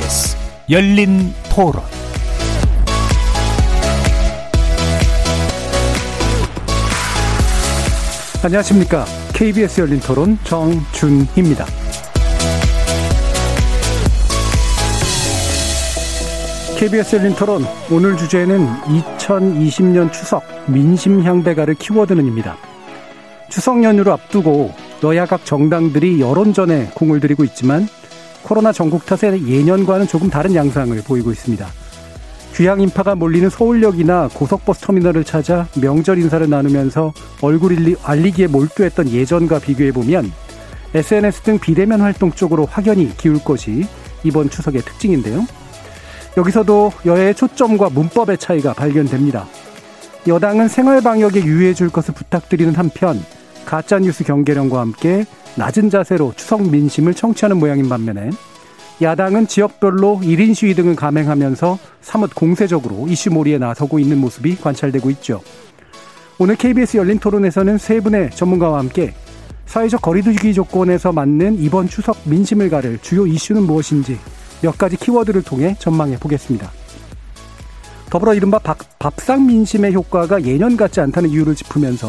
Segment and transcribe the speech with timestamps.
[0.00, 0.36] KBS
[0.70, 1.82] 열린 토론
[8.42, 9.04] 안녕하십니까.
[9.34, 11.66] KBS 열린 토론 정준희입니다.
[16.78, 18.66] KBS 열린 토론 오늘 주제는
[19.18, 22.56] 2020년 추석 민심 향배가를 키워드는입니다.
[23.50, 24.72] 추석 연휴를 앞두고
[25.04, 27.86] 여야 각 정당들이 여론전에 공을 들이고 있지만
[28.42, 31.66] 코로나 전국 탓에 예년과는 조금 다른 양상을 보이고 있습니다.
[32.54, 40.32] 귀향 인파가 몰리는 서울역이나 고속버스 터미널을 찾아 명절 인사를 나누면서 얼굴 알리기에 몰두했던 예전과 비교해보면
[40.94, 43.86] SNS 등 비대면 활동 쪽으로 확연히 기울 것이
[44.24, 45.46] 이번 추석의 특징인데요.
[46.36, 49.46] 여기서도 여야의 초점과 문법의 차이가 발견됩니다.
[50.26, 53.24] 여당은 생활 방역에 유의해 줄 것을 부탁드리는 한편
[53.64, 55.24] 가짜뉴스 경계령과 함께
[55.60, 58.30] 낮은 자세로 추석 민심을 청취하는 모양인 반면에
[59.02, 65.42] 야당은 지역별로 1인 시위 등을 감행하면서 사뭇 공세적으로 이슈 몰이에 나서고 있는 모습이 관찰되고 있죠.
[66.38, 69.12] 오늘 KBS 열린 토론에서는 세 분의 전문가와 함께
[69.66, 74.18] 사회적 거리두기 조건에서 맞는 이번 추석 민심을 가를 주요 이슈는 무엇인지
[74.62, 76.70] 몇 가지 키워드를 통해 전망해 보겠습니다.
[78.08, 82.08] 더불어 이른바 밥, 밥상 민심의 효과가 예년 같지 않다는 이유를 짚으면서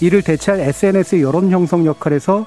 [0.00, 2.46] 이를 대체할 SNS의 여론 형성 역할에서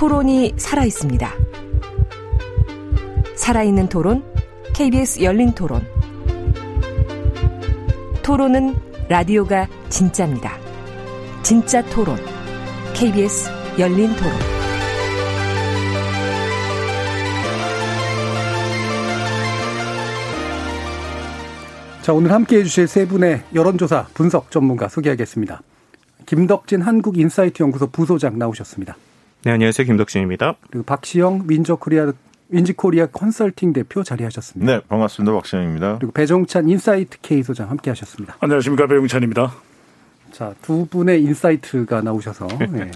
[0.00, 1.30] 토론이 살아 있습니다.
[3.36, 4.24] 살아있는 토론,
[4.72, 5.86] KBS 열린 토론.
[8.22, 8.74] 토론은
[9.10, 10.56] 라디오가 진짜입니다.
[11.42, 12.16] 진짜 토론,
[12.94, 14.32] KBS 열린 토론.
[22.00, 25.60] 자, 오늘 함께 해주실 세 분의 여론조사 분석 전문가 소개하겠습니다.
[26.24, 28.96] 김덕진 한국인사이트 연구소 부소장 나오셨습니다.
[29.42, 29.86] 네, 안녕하세요.
[29.86, 30.56] 김덕진입니다.
[30.70, 32.12] 그리고 박시영 민저코리아
[32.50, 34.70] 윈지코리아 컨설팅 대표 자리하셨습니다.
[34.70, 35.32] 네, 반갑습니다.
[35.32, 35.98] 박시영입니다.
[35.98, 38.36] 그리고 배종찬 인사이트 K 소장 함께 하셨습니다.
[38.40, 38.86] 안녕하십니까.
[38.86, 39.54] 배종찬입니다.
[40.40, 42.90] 자, 두 분의 인사이트가 나오셔서 네.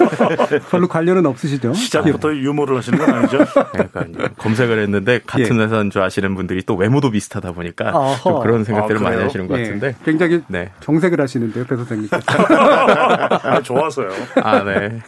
[0.70, 1.74] 별로 관련은 없으시죠?
[1.74, 2.38] 시작부터 예.
[2.38, 3.36] 유머를 하시는 건 아니죠?
[3.70, 5.64] 그러니까 검색을 했는데 같은 예.
[5.64, 7.92] 회사인 줄 아시는 분들이 또 외모도 비슷하다 보니까
[8.22, 9.64] 좀 그런 생각들을 아, 많이 하시는 것 예.
[9.64, 10.70] 같은데 굉장히 네.
[10.80, 12.24] 정색을 하시는데요, 배 선생님께서.
[12.48, 14.08] 아, 좋아서요.
[14.36, 15.00] 아, 네.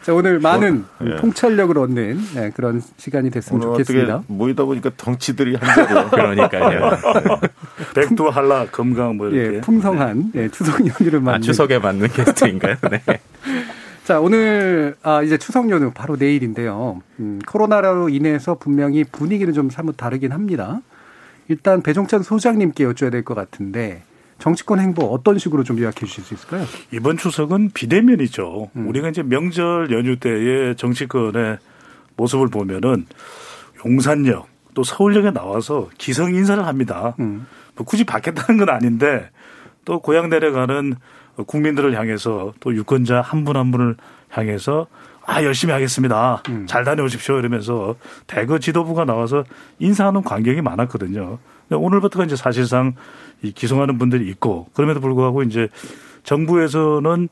[0.00, 1.16] 자, 오늘 많은 어, 예.
[1.16, 4.22] 통찰력을 얻는 네, 그런 시간이 됐으면 좋겠습니다.
[4.26, 6.98] 모이다 보니까 덩치들이 한자로 그러니까요.
[7.94, 11.38] 백두 한라 건강 뭐 이렇게 예, 풍성한 예, 추석 연휴를 맞는.
[11.38, 12.76] 아, 추석에 맞는 게스트인가요?
[12.90, 13.02] 네.
[14.04, 17.00] 자, 오늘, 아, 이제 추석 연휴 바로 내일인데요.
[17.20, 20.80] 음, 코로나로 인해서 분명히 분위기는 좀 사뭇 다르긴 합니다.
[21.48, 24.02] 일단 배종찬 소장님께 여쭤야 될 것 같은데,
[24.38, 26.64] 정치권 행보 어떤 식으로 좀 요약해 주실 수 있을까요?
[26.90, 28.70] 이번 추석은 비대면이죠.
[28.76, 28.88] 음.
[28.88, 31.58] 우리가 이제 명절 연휴 때의 정치권의
[32.16, 33.06] 모습을 보면은
[33.86, 37.14] 용산역 또 서울역에 나와서 기성 인사를 합니다.
[37.20, 37.46] 음.
[37.76, 39.30] 뭐 굳이 받겠다는 건 아닌데
[39.84, 40.94] 또 고향 내려가는
[41.46, 43.96] 국민들을 향해서 또 유권자 한 분한 한 분을
[44.30, 44.86] 향해서
[45.26, 46.42] 아 열심히 하겠습니다.
[46.48, 46.66] 음.
[46.66, 47.96] 잘 다녀오십시오 이러면서
[48.26, 49.44] 대거 지도부가 나와서
[49.78, 51.38] 인사하는 광경이 많았거든요.
[51.70, 52.94] 오늘부터가 이제 사실상
[53.42, 55.68] 이 기송하는 분들이 있고 그럼에도 불구하고 이제
[56.24, 57.28] 정부에서는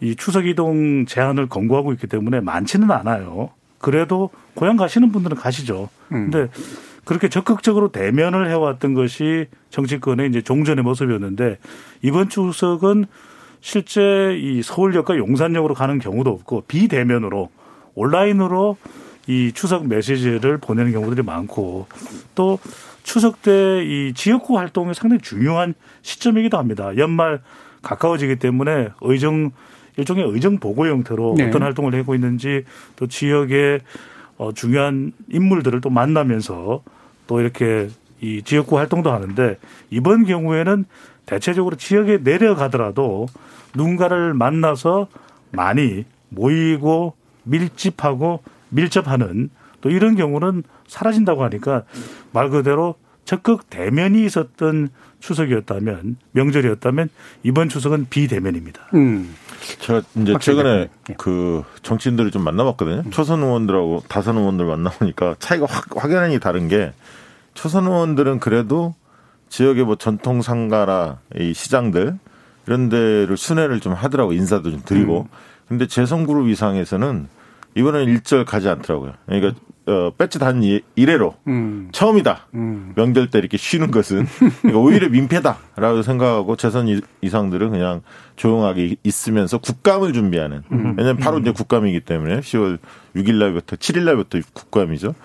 [0.00, 3.50] 이 추석 이동 제한을 권고하고 있기 때문에 많지는 않아요.
[3.78, 5.88] 그래도 고향 가시는 분들은 가시죠.
[6.12, 6.30] 음.
[6.30, 6.50] 근데
[7.08, 11.56] 그렇게 적극적으로 대면을 해왔던 것이 정치권의 이제 종전의 모습이었는데
[12.02, 13.06] 이번 추석은
[13.62, 17.48] 실제 이 서울역과 용산역으로 가는 경우도 없고 비대면으로
[17.94, 18.76] 온라인으로
[19.26, 21.86] 이 추석 메시지를 보내는 경우들이 많고
[22.34, 22.58] 또
[23.04, 23.50] 추석 때
[23.82, 25.72] 이 지역구 활동이 상당히 중요한
[26.02, 26.94] 시점이기도 합니다.
[26.98, 27.40] 연말
[27.80, 29.52] 가까워지기 때문에 의정
[29.96, 31.48] 일종의 의정 보고 형태로 네.
[31.48, 32.64] 어떤 활동을 하고 있는지
[32.96, 33.80] 또 지역의
[34.36, 36.82] 어 중요한 인물들을 또 만나면서
[37.28, 37.88] 또 이렇게
[38.20, 39.56] 이 지역구 활동도 하는데
[39.90, 40.84] 이번 경우에는
[41.26, 43.28] 대체적으로 지역에 내려가더라도
[43.76, 45.06] 누군가를 만나서
[45.52, 47.14] 많이 모이고
[47.44, 51.84] 밀집하고 밀접하는 또 이런 경우는 사라진다고 하니까
[52.32, 54.88] 말 그대로 적극 대면이 있었던
[55.20, 57.10] 추석이었다면 명절이었다면
[57.42, 58.88] 이번 추석은 비대면입니다.
[58.94, 59.34] 음.
[59.80, 61.14] 제가 이제 최근에 예.
[61.18, 63.02] 그 정치인들을 좀 만나봤거든요.
[63.04, 63.10] 음.
[63.10, 66.92] 초선 의원들하고 다선 의원들 만나보니까 차이가 확 확연히 다른 게
[67.58, 68.94] 초선 의원들은 그래도
[69.48, 72.16] 지역의 뭐 전통 상가나 이 시장들
[72.68, 75.22] 이런 데를 순회를 좀 하더라고 인사도 좀 드리고.
[75.22, 75.36] 음.
[75.66, 77.26] 근데 재성그룹 이상에서는
[77.74, 79.14] 이번에는 일절 가지 않더라고요.
[79.26, 80.62] 그러니까 어, 배지 단
[80.94, 81.88] 이래로 음.
[81.90, 82.46] 처음이다.
[82.54, 82.92] 음.
[82.94, 84.26] 명절 때 이렇게 쉬는 것은
[84.62, 86.86] 그러니까 오히려 민폐다라고 생각하고 재선
[87.22, 88.02] 이상들은 그냥
[88.36, 90.62] 조용하게 있으면서 국감을 준비하는.
[90.70, 90.94] 음.
[90.96, 92.78] 왜냐하면 바로 이제 국감이기 때문에 10월
[93.16, 95.16] 6일 날부터 7일 날부터 국감이죠.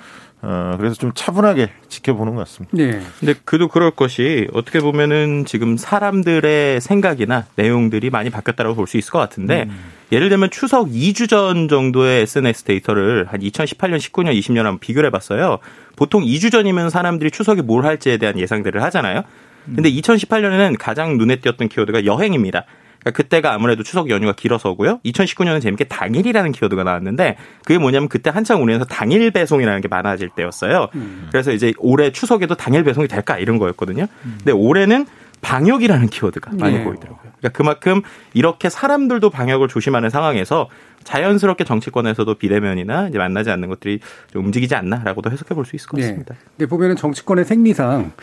[0.46, 2.76] 어, 그래서 좀 차분하게 지켜보는 것 같습니다.
[2.76, 3.02] 네.
[3.20, 9.12] 근데 그도 그럴 것이 어떻게 보면은 지금 사람들의 생각이나 내용들이 많이 바뀌었다고 볼 수 있을
[9.12, 9.80] 것 같은데 음.
[10.12, 15.60] 예를 들면 추석 2주 전 정도의 SNS 데이터를 한 2018년, 19년, 20년 한번 비교를 해봤어요.
[15.96, 19.24] 보통 2주 전이면 사람들이 추석에 뭘 할지에 대한 예상들을 하잖아요.
[19.66, 22.66] 근데 2018년에는 가장 눈에 띄었던 키워드가 여행입니다.
[23.04, 25.00] 그러니까 그때가 아무래도 추석 연휴가 길어서고요.
[25.06, 30.88] 2019년은 재밌게 당일이라는 키워드가 나왔는데 그게 뭐냐면 그때 한창 우리나라에서 당일 배송이라는 게 많아질 때였어요.
[30.96, 31.28] 음.
[31.32, 34.08] 그래서 이제 올해 추석에도 당일 배송이 될까 이런 거였거든요.
[34.26, 34.36] 음.
[34.38, 35.06] 근데 올해는
[35.42, 36.84] 방역이라는 키워드가 많이 네.
[36.86, 37.34] 보이더라고요.
[37.38, 38.02] 그러니까 그만큼
[38.34, 40.70] 이렇게 사람들도 방역을 조심하는 상황에서
[41.04, 44.00] 자연스럽게 정치권에서도 비대면이나 이제 만나지 않는 것들이
[44.32, 46.04] 좀 움직이지 않나라고도 해석해 볼 수 있을 것 네.
[46.04, 46.34] 같습니다.
[46.36, 46.40] 네.
[46.58, 48.14] 근데 보면은 정치권의 생리상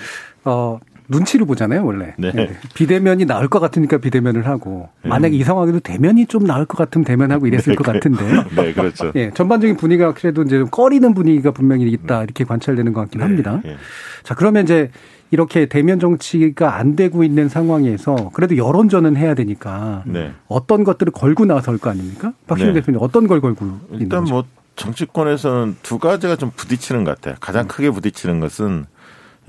[0.46, 0.78] 어
[1.10, 2.14] 눈치를 보잖아요, 원래.
[2.16, 2.30] 네.
[2.32, 2.50] 네.
[2.74, 5.08] 비대면이 나을 것 같으니까 비대면을 하고 네.
[5.08, 8.24] 만약에 이 상황에도 대면이 좀 나을 것 같으면 대면하고 이랬을 네, 것 같은데.
[8.54, 9.12] 네, 그렇죠.
[9.16, 13.24] 예, 전반적인 분위기가 그래도 이제 좀 꺼리는 분위기가 분명히 있다 이렇게 관찰되는 것 같긴 네.
[13.24, 13.60] 합니다.
[13.64, 13.76] 네.
[14.22, 14.90] 자, 그러면 이제
[15.32, 20.32] 이렇게 대면 정치가 안 되고 있는 상황에서 그래도 여론전은 해야 되니까 네.
[20.48, 22.32] 어떤 것들을 걸고 나설 거 아닙니까?
[22.46, 24.44] 박신영 대표님 어떤 걸 걸고 일단 뭐
[24.76, 27.34] 정치권에서는 두 가지가 좀 부딪히는 것 같아요.
[27.40, 27.68] 가장 음.
[27.68, 28.86] 크게 부딪히는 것은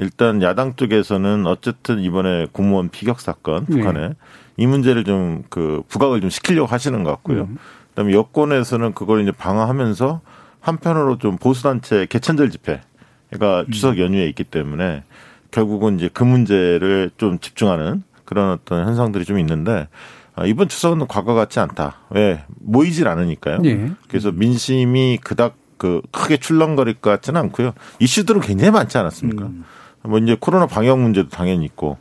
[0.01, 3.77] 일단 야당 쪽에서는 어쨌든 이번에 공무원 피격 사건 네.
[3.77, 4.15] 북한에 네.
[4.57, 7.43] 이 문제를 좀 그 부각을 좀 시키려고 하시는 것 같고요.
[7.43, 7.57] 음.
[7.89, 10.21] 그다음에 여권에서는 그걸 이제 방어하면서
[10.59, 13.71] 한편으로 좀 보수 단체 개천절 집회가 음.
[13.71, 15.03] 추석 연휴에 있기 때문에
[15.51, 19.87] 결국은 이제 그 문제를 좀 집중하는 그런 어떤 현상들이 좀 있는데
[20.33, 21.97] 아, 이번 추석은 과거 같지 않다.
[22.09, 23.59] 왜 모이질 않으니까요.
[23.59, 23.91] 네.
[24.07, 27.73] 그래서 민심이 그닥 그 크게 출렁거릴 것 같지는 않고요.
[27.99, 29.45] 이슈들은 굉장히 많지 않았습니까?
[29.45, 29.65] 음.
[30.03, 31.97] 뭐 이제 코로나 방역 문제도 당연히 있고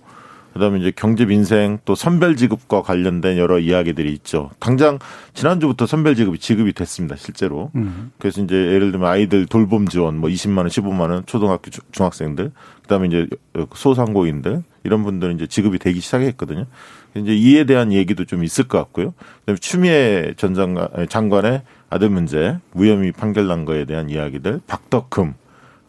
[0.52, 4.50] 그다음에 이제 경제 민생 또 선별 지급과 관련된 여러 이야기들이 있죠.
[4.58, 4.98] 당장
[5.32, 7.16] 지난주부터 선별 지급이 지급이 됐습니다.
[7.16, 7.70] 실제로.
[7.76, 8.10] 음.
[8.18, 12.50] 그래서 이제 예를 들면 아이들 돌봄 지원 뭐 20만 원, 15만 원 초등학교 중학생들
[12.82, 13.28] 그다음에 이제
[13.74, 16.66] 소상공인들 이런 분들은 이제 지급이 되기 시작했거든요.
[17.14, 19.14] 이제 이에 대한 얘기도 좀 있을 것 같고요.
[19.40, 25.34] 그다음에 추미애 전 장관, 장관의 아들 문제 무혐의 판결 난 거에 대한 이야기들 박덕흠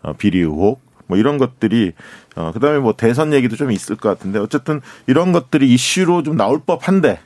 [0.04, 0.81] 어, 비리 의혹
[1.12, 1.92] 뭐 이런 것들이
[2.38, 6.62] 어 그다음에 뭐 대선 얘기도 좀 있을 것 같은데 어쨌든 이런 것들이 이슈로 좀 나올
[6.66, 7.19] 법한데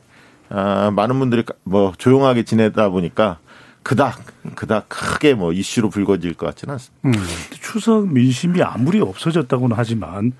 [0.50, 3.38] 아 많은 분들이 뭐 조용하게 지내다 보니까
[3.84, 4.24] 그닥
[4.56, 7.06] 그닥 크게 뭐 이슈로 불거질 것 같지는 않습니다.
[7.06, 7.14] 음.
[7.62, 10.34] 추석 민심이 아무리 없어졌다고는 하지만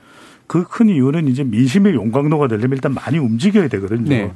[0.48, 4.10] 그 큰 이유는 이제 민심의 용광로가 되려면 일단 많이 움직여야 되거든요.
[4.10, 4.34] 네.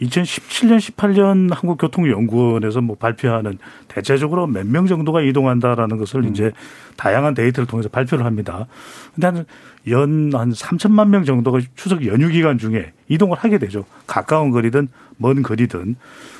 [0.00, 3.58] 2017년, 18년 한국교통연구원에서 뭐 발표하는
[3.88, 6.30] 대체적으로 몇 명 정도가 이동한다라는 것을 음.
[6.30, 6.52] 이제
[6.96, 8.66] 다양한 데이터를 통해서 발표를 합니다.
[9.14, 9.44] 근데
[9.88, 13.84] 연한 3천만 명 정도가 추석 연휴 기간 중에 이동을 하게 되죠.
[14.06, 15.96] 가까운 거리든 먼 거리든.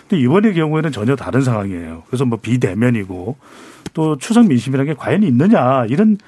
[0.09, 2.03] 근데 이번의 경우에는 전혀 다른 상황이에요.
[2.07, 3.37] 그래서 뭐 비대면이고
[3.95, 6.19] 또 추석 민심이라는 게 과연 있느냐 이런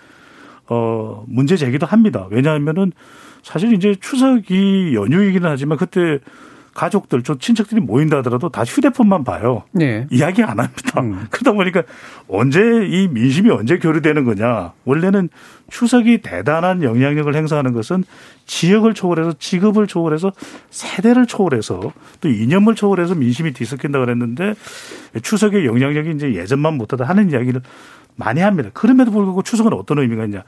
[0.68, 2.26] 어 문제 제기도 합니다.
[2.30, 2.92] 왜냐하면은
[3.42, 6.18] 사실 이제 추석이 연휴이기는 하지만 그때
[6.78, 9.64] 가족들, 저 친척들이 모인다 하더라도 다 휴대폰만 봐요.
[9.73, 10.06] 네.
[10.12, 11.00] 이야기 안 합니다.
[11.00, 11.26] 음.
[11.28, 11.82] 그러다 보니까
[12.28, 14.75] 언제 이 민심이 언제 교류되는 거냐.
[14.85, 15.28] 원래는
[15.70, 18.04] 추석이 대단한 영향력을 행사하는 것은
[18.47, 20.30] 지역을 초월해서 직업을 초월해서
[20.70, 21.80] 세대를 초월해서
[22.20, 24.54] 또 이념을 초월해서 민심이 뒤섞인다 그랬는데
[25.20, 27.61] 추석의 영향력이 이제 예전만 못하다 하는 이야기를
[28.14, 28.70] 많이 합니다.
[28.73, 30.44] 그럼에도 불구하고 추석은 어떤 의미가 있냐.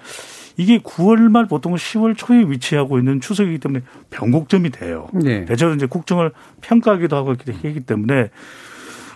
[0.56, 5.08] 이게 9월 말 보통 10월 초에 위치하고 있는 추석이기 때문에 변곡점이 돼요.
[5.12, 5.44] 네.
[5.44, 8.30] 대체로 이제 국정을 평가하기도 하고 하기 때문에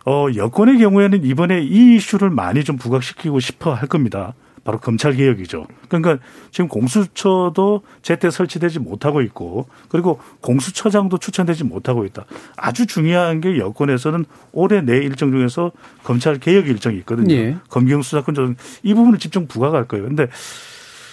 [0.07, 4.35] 어, 여권의 경우에는 이번에 이 이슈를 많이 좀 부각시키고 싶어 할 겁니다.
[4.65, 5.67] 바로 검찰 개혁이죠.
[5.89, 6.19] 그러니까
[6.51, 12.25] 지금 공수처도 제때 설치되지 못하고 있고 그리고 공수처장도 추천되지 못하고 있다.
[12.57, 15.71] 아주 중요한 게 여권에서는 올해 내 일정 중에서
[16.03, 17.35] 검찰 개혁 일정이 있거든요.
[17.35, 17.57] 예.
[17.69, 20.07] 검경 수사권 이 부분을 집중 부각할 거예요.
[20.07, 20.29] 근데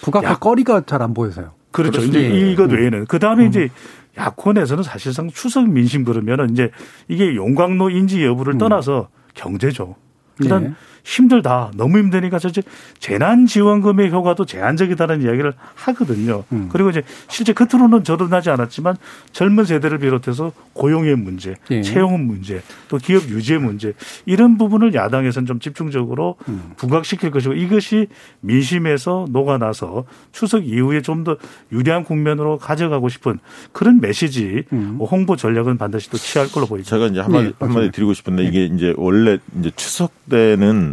[0.02, 1.52] 부각할 거리가 잘 안 보여서요.
[1.70, 2.00] 그렇죠.
[2.00, 2.08] 그렇죠.
[2.08, 2.50] 이제 예.
[2.52, 3.48] 이것 외에는 그 다음에 음.
[3.48, 3.70] 이제
[4.18, 6.70] 야권에서는 사실상 추석 민심 그러면은 이제
[7.08, 8.58] 이게 용광로 인지 여부를 음.
[8.58, 9.96] 떠나서 경제죠.
[10.40, 10.72] 일단 예.
[11.04, 11.70] 힘들다.
[11.74, 12.62] 너무 힘드니까 사실
[12.98, 16.44] 재난지원금의 효과도 제한적이다는 이야기를 하거든요.
[16.52, 16.68] 음.
[16.70, 18.96] 그리고 이제 실제 겉으로는 저도나지 않았지만
[19.32, 21.82] 젊은 세대를 비롯해서 고용의 문제, 예.
[21.82, 23.94] 채용 문제, 또 기업 유지의 문제
[24.26, 26.72] 이런 부분을 야당에서는 좀 집중적으로 음.
[26.76, 28.08] 부각시킬 것이고 이것이
[28.40, 31.36] 민심에서 녹아나서 추석 이후에 좀 더
[31.70, 33.38] 유리한 국면으로 가져가고 싶은
[33.72, 34.98] 그런 메시지 음.
[35.00, 36.90] 홍보 전략은 반드시 또 취할 걸로 보입니다.
[36.90, 40.91] 제가 이제 한마디, 네, 한마디 드리고 싶은데 이게 이제 원래 이제 추석 때는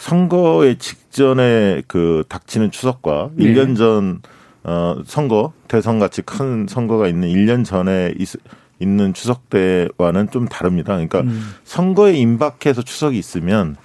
[0.00, 3.44] 선거의 직전에 그 닥치는 추석과 네.
[3.44, 4.22] 1년 전
[4.62, 8.30] 어, 선거, 대선 같이 큰 선거가 있는 1년 전에 있,
[8.78, 10.94] 있는 추석 때와는 좀 다릅니다.
[10.94, 11.54] 그러니까 음.
[11.64, 13.76] 선거에 임박해서 추석이 있으면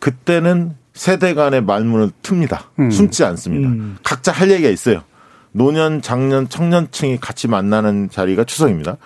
[0.00, 2.64] 그때는 세대 간의 말문을 틉니다.
[2.80, 2.90] 음.
[2.90, 3.68] 숨지 않습니다.
[3.68, 3.96] 음.
[4.02, 5.04] 각자 할 얘기가 있어요.
[5.52, 8.96] 노년, 장년, 청년층이 같이 만나는 자리가 추석입니다.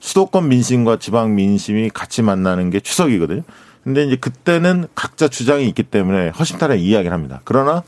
[0.00, 3.42] 수도권 민심과 지방 민심이 같이 만나는 게 추석이거든요.
[3.84, 7.40] 근데 이제 그때는 각자 주장이 있기 때문에 허심탄회 이야기를 합니다.
[7.44, 7.82] 그러나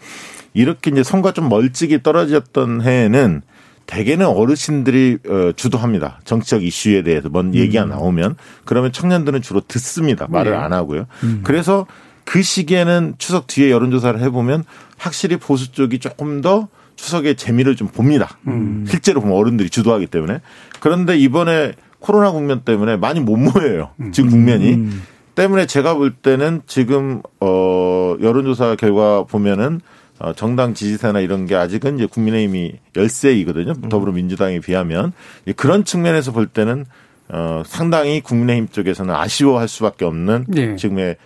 [0.54, 3.42] 이렇게 이제 선거 좀 멀찍이 떨어졌던 해에는
[3.86, 6.20] 대개는 어르신들이 어, 주도합니다.
[6.24, 7.88] 정치적 이슈에 대해서 뭔 얘기가 음.
[7.90, 10.26] 나오면 그러면 청년들은 주로 듣습니다.
[10.28, 10.58] 말을 네.
[10.58, 11.06] 안 하고요.
[11.24, 11.40] 음.
[11.42, 11.86] 그래서
[12.24, 14.64] 그 시기에는 추석 뒤에 여론조사를 해보면
[14.96, 18.38] 확실히 보수 쪽이 조금 더 추석의 재미를 좀 봅니다.
[18.46, 18.86] 음.
[18.88, 20.40] 실제로 보면 어른들이 주도하기 때문에.
[20.80, 23.90] 그런데 이번에 코로나 국면 때문에 많이 못 모여요.
[24.12, 24.74] 지금 국면이.
[24.74, 25.02] 음.
[25.34, 29.80] 때문에 제가 볼 때는 지금 어 여론조사 결과 보면은
[30.18, 33.72] 어 정당 지지세나 이런 게 아직은 이제 국민의힘이 열세이거든요.
[33.82, 33.88] 음.
[33.88, 35.12] 더불어민주당에 비하면
[35.56, 36.84] 그런 측면에서 볼 때는
[37.28, 40.76] 어, 상당히 국민의힘 쪽에서는 아쉬워할 수밖에 없는 네.
[40.76, 41.16] 지금의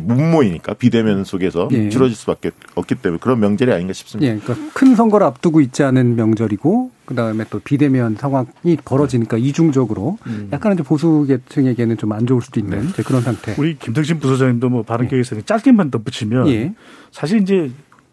[0.00, 1.88] 문모이니까 비대면 속에서 네.
[1.88, 4.32] 치러질 수밖에 없기 때문에 그런 명절이 아닌가 싶습니다.
[4.32, 10.48] 네, 그러니까 큰 선거를 앞두고 있지 않은 명절이고 그다음에 또 비대면 상황이 벌어지니까 이중적으로 음.
[10.52, 13.02] 약간 이제 보수 계층에게는 좀 안 좋을 수도 있는 네.
[13.02, 13.54] 그런 상태.
[13.58, 15.42] 우리 김덕진 부소장님도 뭐 계획에서 네.
[15.42, 16.74] 짧게만 덧붙이면 예.
[17.10, 17.70] 사실 이제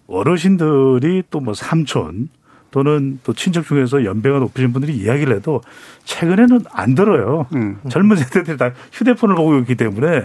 [0.08, 2.29] 어르신들이 또 뭐 삼촌
[2.72, 5.62] 또는 또 친척 중에서 연배가 높으신 분들이 이야기를 해도
[6.03, 7.48] 최근에는 안 들어요.
[7.56, 7.79] 음.
[7.89, 10.24] 젊은 세대들이 다 휴대폰을 보고 있기 때문에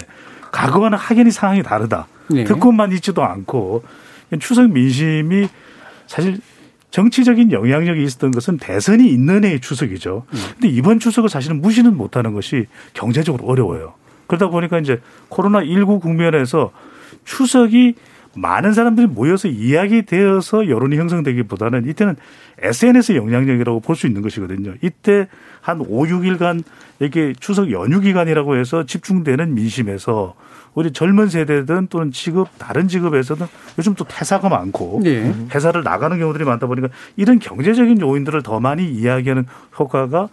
[0.53, 2.07] 과거와는 확연히 상황이 다르다.
[2.29, 2.45] 네.
[2.45, 3.83] 듣고만 있지도 않고
[4.41, 5.49] 추석 민심이
[6.07, 6.39] 사실
[6.95, 10.27] 정치적인 영향력이 있었던 것은 대선이 있는 해의 추석이죠.
[10.33, 10.39] 음.
[10.53, 13.95] 근데 이번 추석을 사실은 무시는 못하는 것이 경제적으로 어려워요.
[14.29, 16.71] 그러다 보니까 이제 코로나 19 국면에서
[17.25, 17.95] 추석이
[18.37, 22.15] 많은 사람들이 모여서 이야기되어서 여론이 형성되기보다는 이때는
[22.61, 24.75] SNS 영향력이라고 볼 수 있는 것이거든요.
[24.81, 25.27] 이때
[25.63, 26.63] 한 5, 6일간
[27.01, 30.37] 이렇게 추석 연휴 기간이라고 해서 집중되는 민심에서
[30.75, 33.47] 우리 젊은 세대든 또는 직업 다른 직업에서는
[33.79, 35.33] 요즘 또 퇴사가 많고 네.
[35.55, 39.47] 회사를 나가는 경우들이 많다 보니까 이런 경제적인 요인들을 더 많이 이야기하는
[39.79, 40.29] 효과가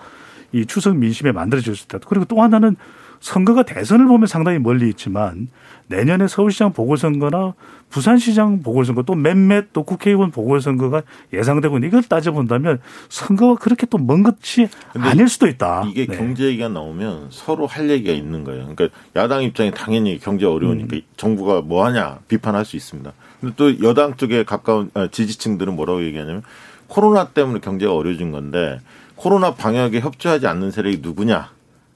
[0.51, 2.00] 이 추석 민심에 만들어질 수 있다.
[2.05, 2.75] 그리고 또 하나는
[3.21, 5.47] 선거가 대선을 보면 상당히 멀리 있지만
[5.87, 7.53] 내년에 서울시장 보궐선거나
[7.89, 14.23] 부산시장 보궐선거 또 몇몇 또 국회의원 보궐선거가 예상되고 있는 이걸 따져본다면 선거가 그렇게 또 먼
[14.23, 15.85] 것이 아닐 수도 있다.
[15.87, 16.17] 이게 네.
[16.17, 18.73] 경제 얘기가 나오면 서로 할 얘기가 있는 거예요.
[18.73, 21.01] 그러니까 야당 입장에 당연히 경제 어려우니까 음.
[21.17, 23.11] 정부가 뭐 하냐 비판할 수 있습니다.
[23.39, 26.41] 근데 또 여당 쪽에 가까운 아, 지지층들은 뭐라고 얘기하냐면
[26.87, 28.79] 코로나 때문에 경제가 어려워진 건데
[29.15, 31.51] 코로나 방역에 협조하지 않는 세력이 누구냐.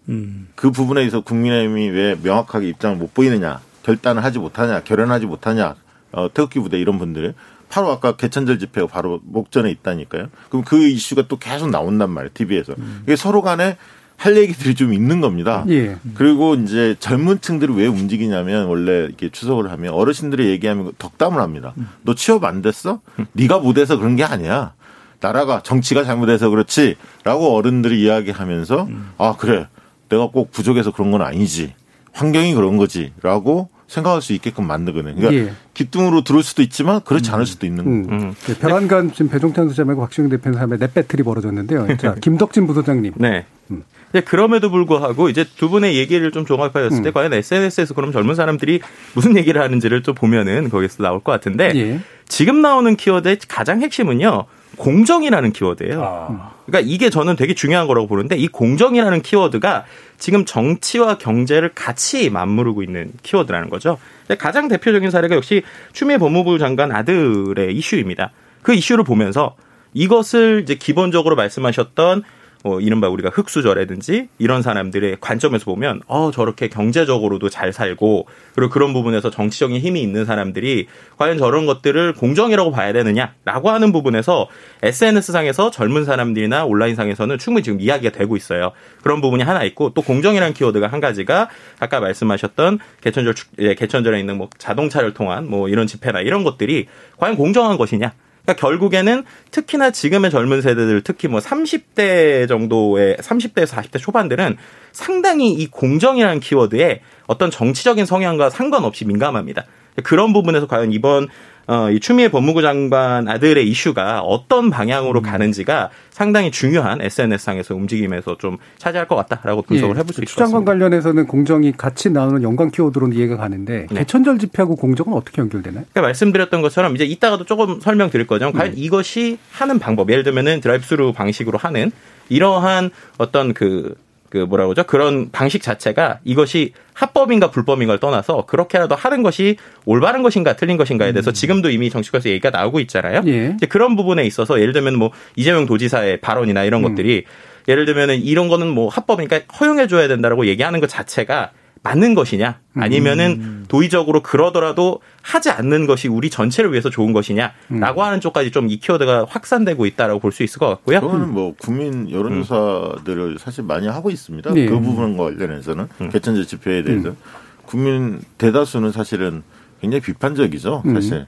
[0.10, 0.48] 음.
[0.56, 3.62] 그 부분에 있어서 국민의힘이 왜 명확하게 입장을 못 보이느냐.
[3.84, 5.76] 결단을 하지 못하냐, 결연하지 못하냐,
[6.12, 7.34] 어, 태극기 부대 이런 분들이
[7.70, 10.28] 바로 아까 개천절 집회가 바로 목전에 있다니까요.
[10.50, 12.74] 그럼 그 이슈가 또 계속 나온단 말이에요, TV에서.
[12.78, 13.02] 음.
[13.04, 13.78] 이게 서로 간에
[14.18, 15.66] 할 얘기들이 좀 있는 겁니다.
[15.68, 15.98] 예.
[16.14, 21.74] 그리고 이제 젊은 층들이 왜 움직이냐면 원래 이렇게 추석을 하면 어르신들이 얘기하면 덕담을 합니다.
[21.78, 21.90] 음.
[22.04, 23.02] 너 취업 안 됐어?
[23.20, 23.26] 음.
[23.34, 24.74] 네가 못해서 그런 게 아니야.
[25.20, 29.12] 나라가 정치가 잘못해서 그렇지라고 어른들이 이야기하면서 음.
[29.18, 29.68] 아 그래
[30.10, 31.74] 내가 꼭 부족해서 그런 건 아니지
[32.14, 35.16] 환경이 그런 거지라고 생각할 수 있게끔 만들거든요.
[35.16, 35.54] 그러니까 예.
[35.74, 38.04] 기둥으로 들을 수도 있지만 그렇지 않을 수도 있는 음.
[38.04, 38.16] 거고.
[38.16, 38.36] 음.
[38.48, 41.98] 네, 벼란간 지금 배종찬 소장하고 박시영 대표 사이에 넷 배틀이 벌어졌는데요.
[41.98, 43.14] 자, 김덕진 부소장님.
[43.18, 43.46] 네.
[43.72, 43.84] 음.
[44.26, 47.14] 그럼에도 불구하고 이제 두 분의 얘기를 좀 종합하였을 때 음.
[47.14, 48.80] 과연 SNS에서 그럼 젊은 사람들이
[49.14, 52.00] 무슨 얘기를 하는지를 좀 보면은 거기서 나올 것 같은데 예.
[52.28, 54.46] 지금 나오는 키워드의 가장 핵심은요.
[54.78, 56.04] 공정이라는 키워드예요.
[56.04, 56.52] 아.
[56.66, 59.86] 그러니까 이게 저는 되게 중요한 거라고 보는데 이 공정이라는 키워드가
[60.18, 63.98] 지금 정치와 경제를 같이 맞무르고 있는 키워드라는 거죠.
[64.40, 65.64] 가장 대표적인 사례가 역시
[65.94, 68.32] 추미애 법무부 장관 아들의 이슈입니다.
[68.62, 69.56] 그 이슈를 보면서
[69.94, 72.24] 이것을 이제 기본적으로 말씀하셨던
[72.66, 78.92] 뭐 이른바 우리가 흑수저라든지 이런 사람들의 관점에서 보면 어 저렇게 경제적으로도 잘 살고 그리고 그런
[78.92, 84.48] 부분에서 정치적인 힘이 있는 사람들이 과연 저런 것들을 공정이라고 봐야 되느냐라고 하는 부분에서
[84.82, 88.72] SNS 상에서 젊은 사람들이나 온라인 상에서는 충분히 지금 이야기가 되고 있어요.
[89.04, 94.40] 그런 부분이 하나 있고 또 공정이라는 키워드가 한 가지가 아까 말씀하셨던 개천절 예, 개천절에 있는
[94.40, 98.14] 뭐 자동차를 통한 뭐 이런 집회나 이런 것들이 과연 공정한 것이냐?
[98.46, 104.58] 그러니까 결국에는 특히나 지금의 젊은 세대들 특히 뭐 30대 정도의 30대에서 40대 초반들은
[104.92, 109.66] 상당히 이 공정이라는 키워드에 어떤 정치적인 성향과 상관없이 민감합니다.
[110.04, 111.28] 그런 부분에서 과연 이번
[111.68, 115.24] 어, 이 추미애 법무부 장관 아들의 이슈가 어떤 방향으로 음.
[115.24, 120.44] 가는지가 상당히 중요한 SNS상에서 움직임에서 좀 차지할 것 같다라고 분석을 예, 해볼 수 있을 것
[120.44, 120.46] 같습니다.
[120.46, 124.00] 추장관 관련해서는 공정이 같이 나오는 연관 키워드로는 이해가 가는데 네.
[124.00, 125.86] 개천절 집회하고 공정은 어떻게 연결되나요?
[125.92, 128.52] 그러니까 말씀드렸던 것처럼 이제 이따가도 조금 설명드릴 거죠.
[128.52, 128.82] 과연 네.
[128.82, 131.92] 이것이 하는 방법, 예를 들면은 드라이브스루 방식으로 하는
[132.30, 133.96] 이러한 어떤 그
[134.36, 134.86] 그 뭐라고 그러죠?
[134.86, 141.32] 그런 방식 자체가 이것이 합법인가 불법인가를 떠나서 그렇게라도 하는 것이 올바른 것인가 틀린 것인가에 대해서
[141.32, 141.34] 음.
[141.34, 143.22] 지금도 이미 정치권에서 얘기가 나오고 있잖아요.
[143.28, 143.54] 예.
[143.56, 146.90] 이제 그런 부분에 있어서 예를 들면 뭐 이재명 도지사의 발언이나 이런 음.
[146.90, 147.24] 것들이
[147.70, 151.52] 예를 들면은 이런 거는 뭐 합법이니까 허용해 줘야 된다라고 얘기하는 것 자체가
[151.86, 153.66] 맞는 것이냐 아니면은 음.
[153.68, 158.06] 도의적으로 그러더라도 하지 않는 것이 우리 전체를 위해서 좋은 것이냐라고 음.
[158.06, 161.00] 하는 쪽까지 좀 이 키워드가 확산되고 있다라고 볼 수 있을 것 같고요.
[161.00, 164.54] 그거는 뭐 국민 여론조사들을 사실 많이 하고 있습니다.
[164.54, 164.66] 네.
[164.66, 166.10] 그 부분 관련해서는 음.
[166.10, 167.18] 개천제 집회에 대해서 음.
[167.66, 169.44] 국민 대다수는 사실은
[169.82, 170.84] 굉장히 비판적이죠.
[170.86, 170.94] 음.
[170.96, 171.26] 사실.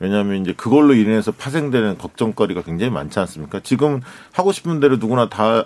[0.00, 3.60] 왜냐하면 이제 그걸로 인해서 파생되는 걱정거리가 굉장히 많지 않습니까?
[3.64, 4.00] 지금
[4.32, 5.64] 하고 싶은 대로 누구나 다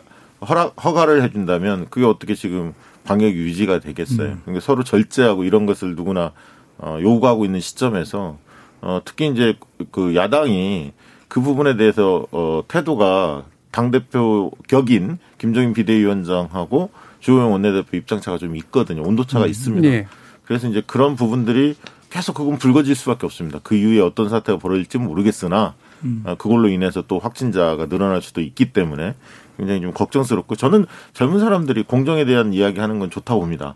[0.48, 2.72] 허락 허가를 해준다면 그게 어떻게 지금
[3.04, 4.28] 방역 유지가 되겠어요.
[4.28, 4.40] 음.
[4.42, 6.32] 그러니까 서로 절제하고 이런 것을 누구나
[6.78, 8.38] 어, 요구하고 있는 시점에서
[8.80, 9.54] 어, 특히 이제
[9.90, 10.92] 그 야당이
[11.28, 16.90] 그 부분에 대해서 어, 태도가 당 대표 격인 김종인 비대위원장하고
[17.20, 19.02] 주호영 원내대표 입장차가 좀 있거든요.
[19.02, 19.50] 온도차가 음.
[19.50, 19.88] 있습니다.
[19.88, 20.06] 네.
[20.44, 21.74] 그래서 이제 그런 부분들이
[22.10, 23.60] 계속 그건 불거질 수밖에 없습니다.
[23.62, 26.22] 그 이후에 어떤 사태가 벌어질지 모르겠으나 음.
[26.26, 29.14] 어, 그걸로 인해서 또 확진자가 늘어날 수도 있기 때문에
[29.56, 33.74] 굉장히 좀 걱정스럽고 저는 젊은 사람들이 공정에 대한 이야기하는 건 좋다고 봅니다.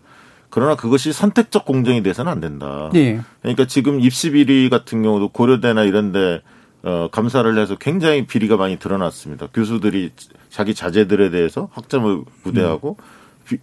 [0.49, 2.91] 그러나 그것이 선택적 공정이 돼서는 안 된다.
[2.95, 3.21] 예.
[3.43, 6.41] 그러니까 지금 입시 비리 같은 경우도 고려대나 이런데
[6.83, 9.49] 어, 감사를 해서 굉장히 비리가 많이 드러났습니다.
[9.53, 10.13] 교수들이
[10.51, 12.97] 자기 자제들에 대해서 학점을 부대하고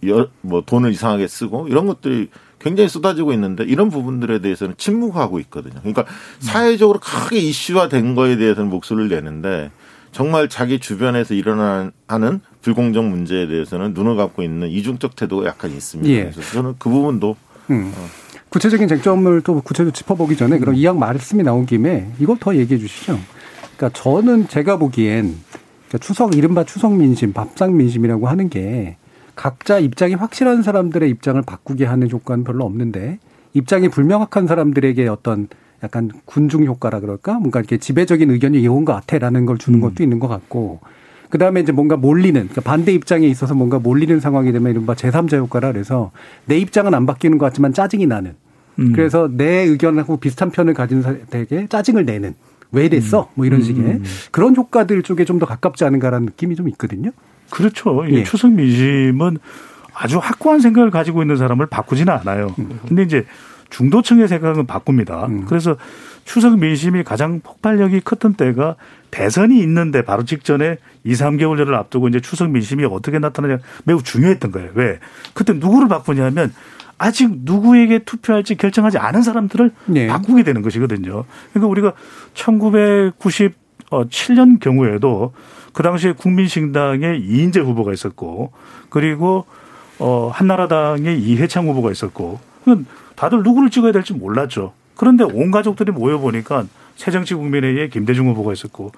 [0.04, 0.26] 음.
[0.42, 5.74] 뭐 돈을 이상하게 쓰고 이런 것들이 굉장히 쏟아지고 있는데 이런 부분들에 대해서는 침묵하고 있거든요.
[5.80, 6.04] 그러니까
[6.38, 9.70] 사회적으로 크게 이슈화된 거에 대해서는 목소리를 내는데
[10.14, 16.08] 정말 자기 주변에서 일어나는 불공정 문제에 대해서는 눈을 감고 있는 이중적 태도가 약간 있습니다.
[16.08, 16.30] 예.
[16.30, 17.36] 그래서 저는 그 부분도
[17.70, 17.92] 음.
[17.96, 18.06] 어.
[18.48, 20.78] 구체적인 쟁점을 또 구체적으로 짚어보기 전에 그럼 음.
[20.78, 23.18] 이양 말씀이 나온 김에 이걸 더 얘기해 주시죠.
[23.76, 25.34] 그러니까 저는 제가 보기엔
[25.88, 28.96] 그러니까 추석 이른바 추석 민심, 밥상 민심이라고 하는 게
[29.34, 33.18] 각자 입장이 확실한 사람들의 입장을 바꾸게 하는 효과는 별로 없는데
[33.54, 35.48] 입장이 불명확한 사람들에게 어떤
[35.84, 37.34] 약간 군중 효과라 그럴까?
[37.34, 39.80] 뭔가 이렇게 지배적인 의견이 이온 것 같아라는 걸 주는 음.
[39.80, 40.02] 것도 음.
[40.02, 40.80] 있는 것 같고.
[41.30, 45.36] 그 다음에 이제 뭔가 몰리는, 그러니까 반대 입장에 있어서 뭔가 몰리는 상황이 되면 이른바 제3자
[45.38, 46.12] 효과라 그래서
[46.46, 48.34] 내 입장은 안 바뀌는 것 같지만 짜증이 나는.
[48.78, 48.92] 음.
[48.92, 52.34] 그래서 내 의견하고 비슷한 편을 가진 사람에게 짜증을 내는.
[52.72, 53.22] 왜 이랬어?
[53.22, 53.26] 음.
[53.34, 53.64] 뭐 이런 음.
[53.64, 54.00] 식의
[54.32, 57.10] 그런 효과들 쪽에 좀 더 가깝지 않은가라는 느낌이 좀 있거든요.
[57.50, 58.04] 그렇죠.
[58.10, 58.22] 예.
[58.24, 59.38] 추석 민심은
[59.92, 62.54] 아주 확고한 생각을 가지고 있는 사람을 바꾸지는 않아요.
[62.88, 63.26] 근데 이제
[63.74, 65.26] 중도층의 생각은 바꿉니다.
[65.26, 65.46] 음.
[65.46, 65.76] 그래서
[66.24, 68.76] 추석 민심이 가장 폭발력이 컸던 때가
[69.10, 74.52] 대선이 있는데 바로 직전에 2, 3개월 전을 앞두고 이제 추석 민심이 어떻게 나타나냐 매우 중요했던
[74.52, 74.70] 거예요.
[74.74, 75.00] 왜?
[75.32, 76.54] 그때 누구를 바꾸냐면
[76.98, 80.06] 아직 누구에게 투표할지 결정하지 않은 사람들을 네.
[80.06, 81.24] 바꾸게 되는 것이거든요.
[81.52, 81.94] 그러니까 우리가
[82.34, 85.32] 1997년 경우에도
[85.72, 88.52] 그 당시에 국민신당에 이인재 후보가 있었고
[88.88, 89.46] 그리고
[89.98, 92.38] 어 한나라당에 이해창 후보가 있었고
[93.16, 94.72] 다들 누구를 찍어야 될지 몰랐죠.
[94.96, 98.92] 그런데 온 가족들이 모여 보니까 새정치 국민회의에 김대중 후보가 있었고